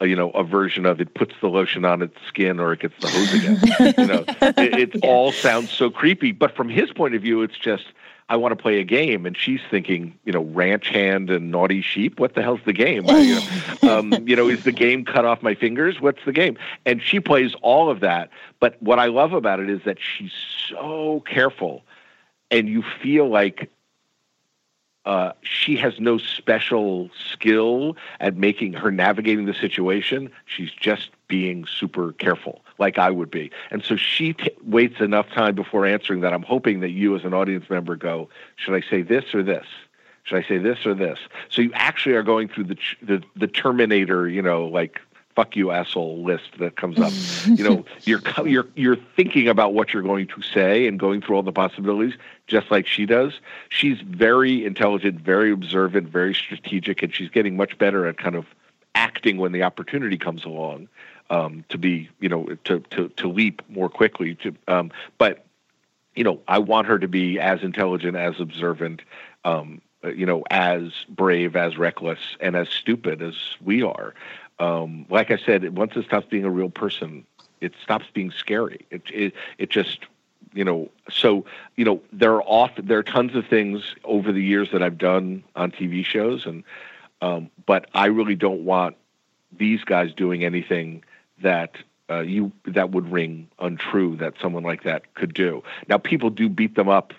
a, 0.00 0.06
you 0.06 0.16
know, 0.16 0.30
a 0.30 0.42
version 0.42 0.86
of 0.86 1.00
it 1.00 1.14
puts 1.14 1.34
the 1.40 1.48
lotion 1.48 1.84
on 1.84 2.02
its 2.02 2.16
skin 2.26 2.60
or 2.60 2.72
it 2.72 2.80
gets 2.80 2.94
the 3.00 3.08
hose 3.08 3.34
again. 3.34 3.94
you 3.98 4.06
know, 4.06 4.24
it, 4.56 4.94
it 4.94 5.04
all 5.04 5.32
sounds 5.32 5.70
so 5.70 5.90
creepy. 5.90 6.32
But 6.32 6.56
from 6.56 6.68
his 6.68 6.90
point 6.92 7.14
of 7.14 7.22
view, 7.22 7.42
it's 7.42 7.58
just 7.58 7.86
I 8.28 8.36
want 8.36 8.52
to 8.52 8.56
play 8.60 8.80
a 8.80 8.84
game, 8.84 9.24
and 9.24 9.36
she's 9.36 9.60
thinking, 9.70 10.18
you 10.24 10.32
know, 10.32 10.42
ranch 10.42 10.88
hand 10.88 11.30
and 11.30 11.52
naughty 11.52 11.80
sheep. 11.80 12.18
What 12.18 12.34
the 12.34 12.42
hell's 12.42 12.60
the 12.64 12.72
game? 12.72 13.04
You, 13.06 13.40
know, 13.82 13.98
um, 13.98 14.12
you 14.26 14.34
know, 14.34 14.48
is 14.48 14.64
the 14.64 14.72
game 14.72 15.04
cut 15.04 15.24
off 15.24 15.42
my 15.42 15.54
fingers? 15.54 16.00
What's 16.00 16.24
the 16.24 16.32
game? 16.32 16.58
And 16.84 17.00
she 17.00 17.20
plays 17.20 17.54
all 17.62 17.88
of 17.88 18.00
that. 18.00 18.30
But 18.58 18.82
what 18.82 18.98
I 18.98 19.06
love 19.06 19.32
about 19.32 19.60
it 19.60 19.70
is 19.70 19.80
that 19.84 19.98
she's 20.00 20.32
so 20.68 21.22
careful, 21.26 21.84
and 22.50 22.68
you 22.68 22.82
feel 23.00 23.28
like 23.28 23.70
uh, 25.06 25.32
she 25.42 25.76
has 25.76 25.98
no 26.00 26.18
special 26.18 27.08
skill 27.32 27.96
at 28.20 28.36
making 28.36 28.72
her 28.72 28.90
navigating 28.90 29.46
the 29.46 29.54
situation. 29.54 30.30
She's 30.46 30.72
just 30.72 31.10
being 31.28 31.64
super 31.64 32.12
careful, 32.14 32.60
like 32.78 32.98
I 32.98 33.10
would 33.10 33.30
be. 33.30 33.52
And 33.70 33.84
so 33.84 33.96
she 33.96 34.32
t- 34.32 34.50
waits 34.64 35.00
enough 35.00 35.28
time 35.30 35.54
before 35.54 35.86
answering 35.86 36.20
that 36.20 36.34
I'm 36.34 36.42
hoping 36.42 36.80
that 36.80 36.90
you, 36.90 37.14
as 37.14 37.24
an 37.24 37.34
audience 37.34 37.70
member, 37.70 37.94
go, 37.94 38.28
should 38.56 38.74
I 38.74 38.80
say 38.80 39.02
this 39.02 39.32
or 39.32 39.44
this? 39.44 39.66
Should 40.24 40.44
I 40.44 40.48
say 40.48 40.58
this 40.58 40.84
or 40.84 40.92
this? 40.92 41.20
So 41.48 41.62
you 41.62 41.70
actually 41.74 42.16
are 42.16 42.24
going 42.24 42.48
through 42.48 42.64
the 42.64 42.78
the, 43.00 43.22
the 43.36 43.46
Terminator, 43.46 44.28
you 44.28 44.42
know, 44.42 44.66
like 44.66 45.00
fuck 45.36 45.54
you 45.54 45.70
asshole 45.70 46.24
list 46.24 46.58
that 46.58 46.76
comes 46.76 46.98
up. 46.98 47.12
you 47.58 47.62
know, 47.62 47.84
you're 48.04 48.22
you're 48.44 48.66
you're 48.74 48.96
thinking 48.96 49.46
about 49.46 49.74
what 49.74 49.92
you're 49.92 50.02
going 50.02 50.26
to 50.28 50.42
say 50.42 50.88
and 50.88 50.98
going 50.98 51.20
through 51.20 51.36
all 51.36 51.42
the 51.42 51.52
possibilities 51.52 52.14
just 52.46 52.70
like 52.70 52.86
she 52.86 53.06
does. 53.06 53.40
She's 53.68 54.00
very 54.00 54.64
intelligent, 54.64 55.20
very 55.20 55.52
observant, 55.52 56.08
very 56.08 56.34
strategic 56.34 57.02
and 57.02 57.14
she's 57.14 57.28
getting 57.28 57.56
much 57.56 57.78
better 57.78 58.06
at 58.06 58.16
kind 58.16 58.34
of 58.34 58.46
acting 58.94 59.36
when 59.36 59.52
the 59.52 59.62
opportunity 59.62 60.16
comes 60.16 60.44
along 60.44 60.88
um, 61.28 61.64
to 61.68 61.76
be, 61.78 62.08
you 62.18 62.28
know, 62.28 62.46
to 62.64 62.80
to 62.90 63.08
to 63.10 63.28
leap 63.28 63.62
more 63.68 63.90
quickly 63.90 64.34
to 64.36 64.54
um, 64.66 64.90
but 65.18 65.44
you 66.14 66.24
know, 66.24 66.40
I 66.48 66.58
want 66.58 66.86
her 66.86 66.98
to 66.98 67.08
be 67.08 67.38
as 67.38 67.62
intelligent, 67.62 68.16
as 68.16 68.40
observant, 68.40 69.02
um, 69.44 69.82
you 70.02 70.24
know, 70.24 70.44
as 70.50 71.04
brave, 71.10 71.56
as 71.56 71.76
reckless, 71.76 72.18
and 72.40 72.56
as 72.56 72.70
stupid 72.70 73.20
as 73.20 73.34
we 73.62 73.82
are 73.82 74.14
um, 74.58 75.06
like 75.08 75.30
I 75.30 75.36
said, 75.36 75.76
once 75.76 75.92
it 75.96 76.04
stops 76.06 76.26
being 76.28 76.44
a 76.44 76.50
real 76.50 76.70
person, 76.70 77.26
it 77.60 77.72
stops 77.82 78.06
being 78.12 78.30
scary. 78.30 78.86
It 78.90 79.02
it 79.12 79.34
it 79.58 79.70
just 79.70 80.06
you 80.54 80.64
know 80.64 80.90
so 81.10 81.44
you 81.76 81.84
know 81.84 82.02
there 82.12 82.34
are 82.34 82.42
often 82.42 82.86
there 82.86 82.98
are 82.98 83.02
tons 83.02 83.34
of 83.34 83.46
things 83.46 83.94
over 84.04 84.32
the 84.32 84.42
years 84.42 84.70
that 84.72 84.82
I've 84.82 84.98
done 84.98 85.44
on 85.54 85.70
TV 85.70 86.04
shows 86.04 86.46
and 86.46 86.64
um, 87.22 87.50
but 87.64 87.88
I 87.94 88.06
really 88.06 88.34
don't 88.34 88.64
want 88.64 88.96
these 89.56 89.84
guys 89.84 90.12
doing 90.12 90.44
anything 90.44 91.04
that 91.42 91.76
uh, 92.10 92.20
you 92.20 92.52
that 92.66 92.90
would 92.90 93.10
ring 93.10 93.48
untrue 93.58 94.16
that 94.16 94.34
someone 94.40 94.62
like 94.62 94.84
that 94.84 95.14
could 95.14 95.34
do. 95.34 95.62
Now 95.88 95.98
people 95.98 96.30
do 96.30 96.48
beat 96.48 96.74
them 96.74 96.88
up. 96.88 97.12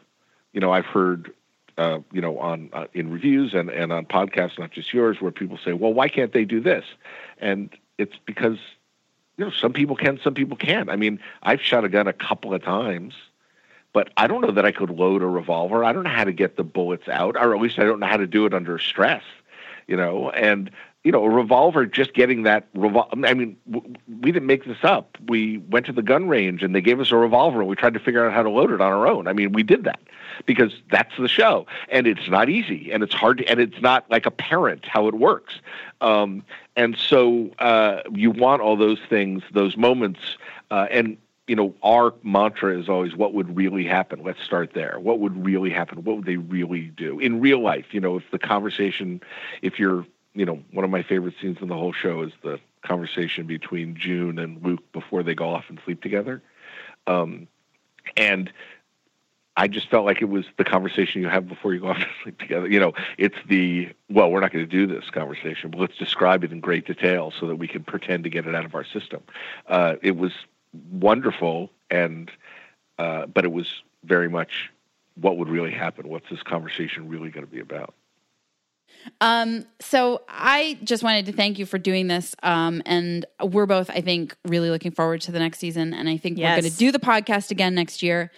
You 0.54 0.62
know 0.62 0.72
I've 0.72 0.86
heard 0.86 1.34
uh, 1.78 2.00
you 2.12 2.22
know, 2.22 2.38
on 2.40 2.70
uh, 2.74 2.86
in 2.94 3.12
reviews 3.12 3.54
and, 3.54 3.70
and 3.70 3.94
on 3.94 4.06
podcasts, 4.06 4.58
not 4.58 4.72
just 4.72 4.94
yours, 4.94 5.22
where 5.22 5.32
people 5.32 5.60
say, 5.64 5.74
"Well, 5.74 5.94
why 5.94 6.10
can't 6.10 6.34
they 6.34 6.46
do 6.46 6.60
this?" 6.60 6.86
And 7.40 7.70
it's 7.98 8.16
because 8.26 8.58
you 9.38 9.46
know 9.46 9.52
some 9.52 9.74
people 9.74 9.96
can, 9.96 10.20
some 10.24 10.34
people 10.34 10.58
can't. 10.58 10.90
I 10.90 10.96
mean, 10.96 11.20
I've 11.44 11.62
shot 11.62 11.86
a 11.86 11.90
gun 11.90 12.08
a 12.08 12.14
couple 12.14 12.54
of 12.54 12.64
times, 12.64 13.14
but 13.94 14.10
I 14.18 14.28
don't 14.28 14.42
know 14.42 14.52
that 14.52 14.66
I 14.66 14.72
could 14.72 14.90
load 14.90 15.22
a 15.22 15.28
revolver. 15.28 15.84
I 15.84 15.94
don't 15.94 16.04
know 16.04 16.10
how 16.10 16.24
to 16.24 16.34
get 16.34 16.58
the 16.58 16.64
bullets 16.64 17.08
out, 17.08 17.36
or 17.36 17.56
at 17.56 17.62
least 17.62 17.78
I 17.78 17.84
don't 17.84 18.00
know 18.00 18.08
how 18.08 18.18
to 18.18 18.28
do 18.28 18.46
it 18.46 18.54
under 18.54 18.80
stress. 18.80 19.24
You 19.88 19.96
know, 19.96 20.32
and 20.32 20.72
you 21.04 21.12
know, 21.12 21.24
a 21.24 21.30
revolver, 21.30 21.86
just 21.86 22.14
getting 22.14 22.44
that 22.44 22.68
revolver. 22.74 23.16
I 23.26 23.34
mean, 23.34 23.56
w- 23.72 23.94
we 24.22 24.32
didn't 24.32 24.48
make 24.48 24.66
this 24.66 24.84
up. 24.84 25.18
We 25.28 25.60
went 25.60 25.86
to 25.86 25.94
the 25.94 26.02
gun 26.02 26.28
range 26.28 26.64
and 26.64 26.76
they 26.76 26.82
gave 26.82 27.00
us 27.00 27.12
a 27.12 27.16
revolver 27.16 27.62
and 27.62 27.70
we 27.70 27.76
tried 27.78 27.94
to 27.94 28.00
figure 28.00 28.26
out 28.26 28.34
how 28.34 28.44
to 28.44 28.50
load 28.50 28.72
it 28.72 28.82
on 28.82 28.92
our 28.92 29.08
own. 29.08 29.28
I 29.28 29.34
mean, 29.34 29.54
we 29.54 29.64
did 29.64 29.86
that 29.86 30.02
because 30.46 30.74
that's 30.92 31.16
the 31.18 31.28
show. 31.28 31.66
And 31.90 32.08
it's 32.08 32.30
not 32.30 32.50
easy 32.50 32.92
and 32.92 33.04
it's 33.04 33.14
hard 33.14 33.40
to, 33.40 33.46
and 33.46 33.60
it's 33.60 33.82
not 33.82 34.10
like 34.10 34.26
apparent 34.26 34.86
how 34.86 35.08
it 35.08 35.14
works. 35.14 35.56
Um, 36.02 36.44
and 36.76 36.98
so 36.98 37.52
uh, 37.60 38.02
you 38.12 38.32
want 38.32 38.62
all 38.62 38.78
those 38.78 39.00
things, 39.10 39.44
those 39.52 39.78
moments. 39.78 40.20
Uh, 40.70 40.88
and, 40.92 41.18
you 41.48 41.56
know, 41.56 41.74
our 41.82 42.14
mantra 42.24 42.78
is 42.78 42.90
always 42.90 43.16
what 43.16 43.34
would 43.34 43.56
really 43.56 43.86
happen? 43.86 44.22
Let's 44.24 44.44
start 44.44 44.74
there. 44.74 44.98
What 45.00 45.20
would 45.20 45.46
really 45.46 45.70
happen? 45.70 46.04
What 46.04 46.18
would 46.18 46.26
they 46.26 46.38
really 46.38 46.88
do 46.96 47.20
in 47.20 47.40
real 47.40 47.62
life? 47.62 47.86
You 47.92 48.02
know, 48.02 48.18
if 48.18 48.30
the 48.32 48.40
conversation, 48.40 49.22
if 49.62 49.80
you're 49.80 50.06
you 50.38 50.46
know, 50.46 50.62
one 50.72 50.86
of 50.86 50.92
my 50.92 51.02
favorite 51.02 51.34
scenes 51.42 51.58
in 51.62 51.68
the 51.68 51.74
whole 51.74 51.92
show 51.92 52.22
is 52.22 52.32
the 52.44 52.60
conversation 52.84 53.48
between 53.48 53.96
June 53.96 54.38
and 54.38 54.64
Luke 54.64 54.84
before 54.94 55.24
they 55.24 55.34
go 55.34 55.50
off 55.50 55.66
and 55.68 55.80
sleep 55.84 56.02
together. 56.02 56.44
Um, 57.08 57.48
and 58.16 58.52
I 59.58 59.68
just 59.68 59.90
felt 59.90 60.06
like 60.06 60.22
it 60.22 60.30
was 60.30 60.46
the 60.58 60.64
conversation 60.64 61.20
you 61.20 61.30
have 61.30 61.48
before 61.48 61.74
you 61.74 61.82
go 61.82 61.88
off 61.88 61.98
to 62.00 62.08
sleep 62.22 62.38
together. 62.40 62.68
You 62.70 62.80
know, 62.80 62.94
it's 63.18 63.36
the 63.48 63.90
well, 64.08 64.32
we're 64.32 64.40
not 64.40 64.54
going 64.54 64.64
to 64.64 64.72
do 64.72 64.88
this 64.88 65.10
conversation, 65.10 65.72
but 65.72 65.80
let's 65.80 65.98
describe 65.98 66.44
it 66.44 66.52
in 66.52 66.60
great 66.60 66.86
detail 66.86 67.34
so 67.38 67.48
that 67.48 67.56
we 67.56 67.68
can 67.68 67.84
pretend 67.84 68.24
to 68.24 68.30
get 68.30 68.46
it 68.46 68.56
out 68.56 68.66
of 68.66 68.76
our 68.76 68.86
system. 68.86 69.22
Uh, 69.68 69.96
it 70.04 70.16
was 70.16 70.32
wonderful, 70.92 71.72
and 71.90 72.32
uh, 73.00 73.26
but 73.26 73.44
it 73.44 73.52
was 73.52 73.82
very 74.04 74.30
much 74.30 74.70
what 75.16 75.38
would 75.38 75.50
really 75.50 75.72
happen. 75.72 76.08
What's 76.08 76.30
this 76.30 76.44
conversation 76.44 77.10
really 77.10 77.32
going 77.32 77.46
to 77.46 77.52
be 77.52 77.60
about? 77.60 77.96
Um, 79.22 79.66
so 79.80 80.22
I 80.28 80.78
just 80.84 81.04
wanted 81.04 81.26
to 81.28 81.32
thank 81.34 81.60
you 81.60 81.66
for 81.66 81.78
doing 81.78 82.08
this. 82.08 82.36
Um, 82.44 82.82
and 82.86 83.26
we're 83.42 83.66
both, 83.66 83.90
I 83.90 84.02
think, 84.02 84.36
really 84.46 84.70
looking 84.70 84.92
forward 84.92 85.22
to 85.22 85.32
the 85.32 85.40
next 85.40 85.60
season. 85.60 85.94
And 85.94 86.08
I 86.10 86.18
think 86.18 86.38
Yes. 86.38 86.58
we're 86.58 86.62
going 86.62 86.72
to 86.72 86.78
do 86.78 86.92
the 86.92 87.00
podcast 87.00 87.52
again 87.52 87.74
next 87.76 88.04
year. 88.04 88.32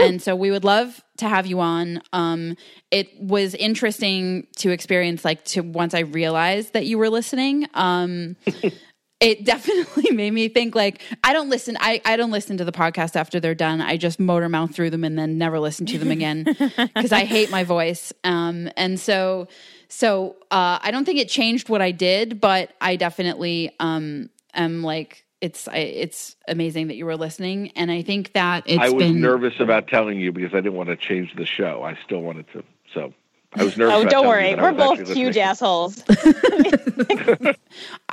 And 0.00 0.22
so 0.22 0.34
we 0.34 0.50
would 0.50 0.64
love 0.64 1.04
to 1.18 1.28
have 1.28 1.44
you 1.44 1.60
on. 1.60 2.00
Um, 2.14 2.56
it 2.90 3.10
was 3.20 3.54
interesting 3.54 4.46
to 4.56 4.70
experience, 4.70 5.22
like, 5.22 5.44
to 5.46 5.60
once 5.60 5.92
I 5.92 6.00
realized 6.00 6.72
that 6.72 6.86
you 6.86 6.96
were 6.96 7.10
listening. 7.10 7.66
Um, 7.74 8.36
it 9.20 9.44
definitely 9.44 10.10
made 10.12 10.32
me 10.32 10.48
think 10.48 10.74
like 10.74 11.00
I 11.22 11.32
don't 11.32 11.48
listen 11.48 11.76
I, 11.78 12.00
I 12.04 12.16
don't 12.16 12.32
listen 12.32 12.56
to 12.56 12.64
the 12.64 12.72
podcast 12.72 13.14
after 13.16 13.38
they're 13.38 13.54
done. 13.54 13.80
I 13.80 13.96
just 13.96 14.18
motor 14.18 14.48
mouth 14.48 14.74
through 14.74 14.90
them 14.90 15.04
and 15.04 15.16
then 15.16 15.38
never 15.38 15.60
listen 15.60 15.86
to 15.86 15.98
them 15.98 16.10
again 16.10 16.44
because 16.94 17.12
I 17.12 17.24
hate 17.24 17.48
my 17.50 17.62
voice. 17.62 18.12
Um 18.24 18.68
and 18.76 18.98
so 18.98 19.46
so 19.92 20.36
uh 20.50 20.78
I 20.82 20.90
don't 20.90 21.04
think 21.04 21.18
it 21.18 21.28
changed 21.28 21.68
what 21.68 21.82
I 21.82 21.90
did, 21.90 22.40
but 22.40 22.72
I 22.80 22.96
definitely 22.96 23.72
um 23.78 24.30
am 24.54 24.82
like 24.82 25.24
it's 25.40 25.68
I, 25.68 25.76
it's 25.76 26.36
amazing 26.48 26.86
that 26.88 26.96
you 26.96 27.04
were 27.04 27.16
listening 27.16 27.72
and 27.76 27.90
I 27.90 28.02
think 28.02 28.32
that 28.32 28.64
it's 28.66 28.80
I 28.82 28.88
was 28.88 29.04
been 29.04 29.20
nervous 29.20 29.54
about 29.60 29.88
telling 29.88 30.18
you 30.18 30.32
because 30.32 30.52
I 30.54 30.58
didn't 30.58 30.74
want 30.74 30.88
to 30.88 30.96
change 30.96 31.34
the 31.36 31.44
show. 31.44 31.82
I 31.82 31.98
still 32.04 32.22
wanted 32.22 32.46
to. 32.52 32.62
So 32.94 33.12
I 33.54 33.64
was 33.64 33.76
nervous. 33.78 33.96
Oh, 33.96 34.04
don't 34.08 34.26
worry. 34.26 34.50
you 34.50 34.56
that 34.56 34.64
I 34.64 34.70
We're 34.70 34.78
both 34.78 34.98
huge 34.98 35.36
listening. 35.36 35.38
assholes. 35.40 36.02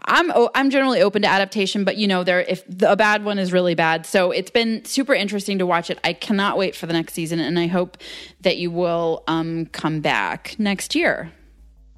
I'm 0.05 0.31
o- 0.31 0.49
I'm 0.55 0.69
generally 0.71 1.01
open 1.01 1.21
to 1.21 1.27
adaptation, 1.27 1.83
but 1.83 1.97
you 1.97 2.07
know, 2.07 2.23
there 2.23 2.41
if 2.41 2.65
the, 2.67 2.91
a 2.91 2.95
bad 2.95 3.23
one 3.23 3.39
is 3.39 3.53
really 3.53 3.75
bad. 3.75 4.05
So 4.05 4.31
it's 4.31 4.51
been 4.51 4.83
super 4.83 5.13
interesting 5.13 5.59
to 5.59 5.65
watch 5.65 5.89
it. 5.89 5.99
I 6.03 6.13
cannot 6.13 6.57
wait 6.57 6.75
for 6.75 6.87
the 6.87 6.93
next 6.93 7.13
season, 7.13 7.39
and 7.39 7.57
I 7.59 7.67
hope 7.67 7.97
that 8.41 8.57
you 8.57 8.71
will 8.71 9.23
um, 9.27 9.67
come 9.67 10.01
back 10.01 10.55
next 10.57 10.95
year. 10.95 11.31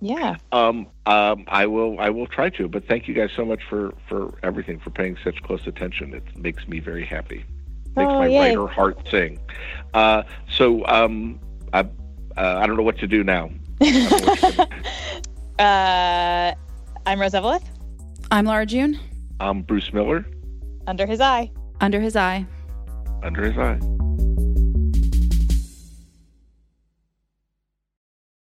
Yeah. 0.01 0.35
Um, 0.51 0.87
um, 1.05 1.45
I 1.47 1.65
will. 1.67 1.99
I 1.99 2.09
will 2.09 2.27
try 2.27 2.49
to. 2.51 2.67
But 2.67 2.87
thank 2.87 3.07
you 3.07 3.13
guys 3.13 3.29
so 3.35 3.45
much 3.45 3.61
for 3.69 3.93
for 4.09 4.33
everything, 4.43 4.79
for 4.79 4.89
paying 4.89 5.15
such 5.23 5.41
close 5.43 5.65
attention. 5.67 6.13
It 6.13 6.23
makes 6.37 6.67
me 6.67 6.79
very 6.79 7.05
happy. 7.05 7.45
Makes 7.95 8.11
Oh, 8.11 8.19
my 8.19 8.27
yay. 8.27 8.39
writer 8.55 8.67
heart 8.67 8.97
sing. 9.09 9.39
Uh, 9.93 10.23
so 10.49 10.85
um, 10.87 11.39
I 11.73 11.81
uh, 11.81 11.85
I 12.35 12.65
don't 12.67 12.77
know 12.77 12.83
what 12.83 12.97
to 12.99 13.07
do 13.07 13.23
now. 13.23 13.49
I 13.81 13.91
don't 13.91 14.11
know 14.11 14.27
what 14.27 14.39
to 14.39 14.51
do. 15.57 15.63
Uh, 15.63 16.53
I'm 17.05 17.19
Rose 17.19 17.33
Eveleth, 17.33 17.63
I'm 18.31 18.45
Laura 18.45 18.65
June. 18.65 18.99
I'm 19.39 19.61
Bruce 19.61 19.91
Miller 19.93 20.25
under 20.87 21.05
his 21.05 21.19
eye. 21.21 21.51
Under 21.81 21.99
his 21.99 22.15
eye. 22.15 22.45
under 23.23 23.43
his 23.43 23.57
eye. 23.57 23.79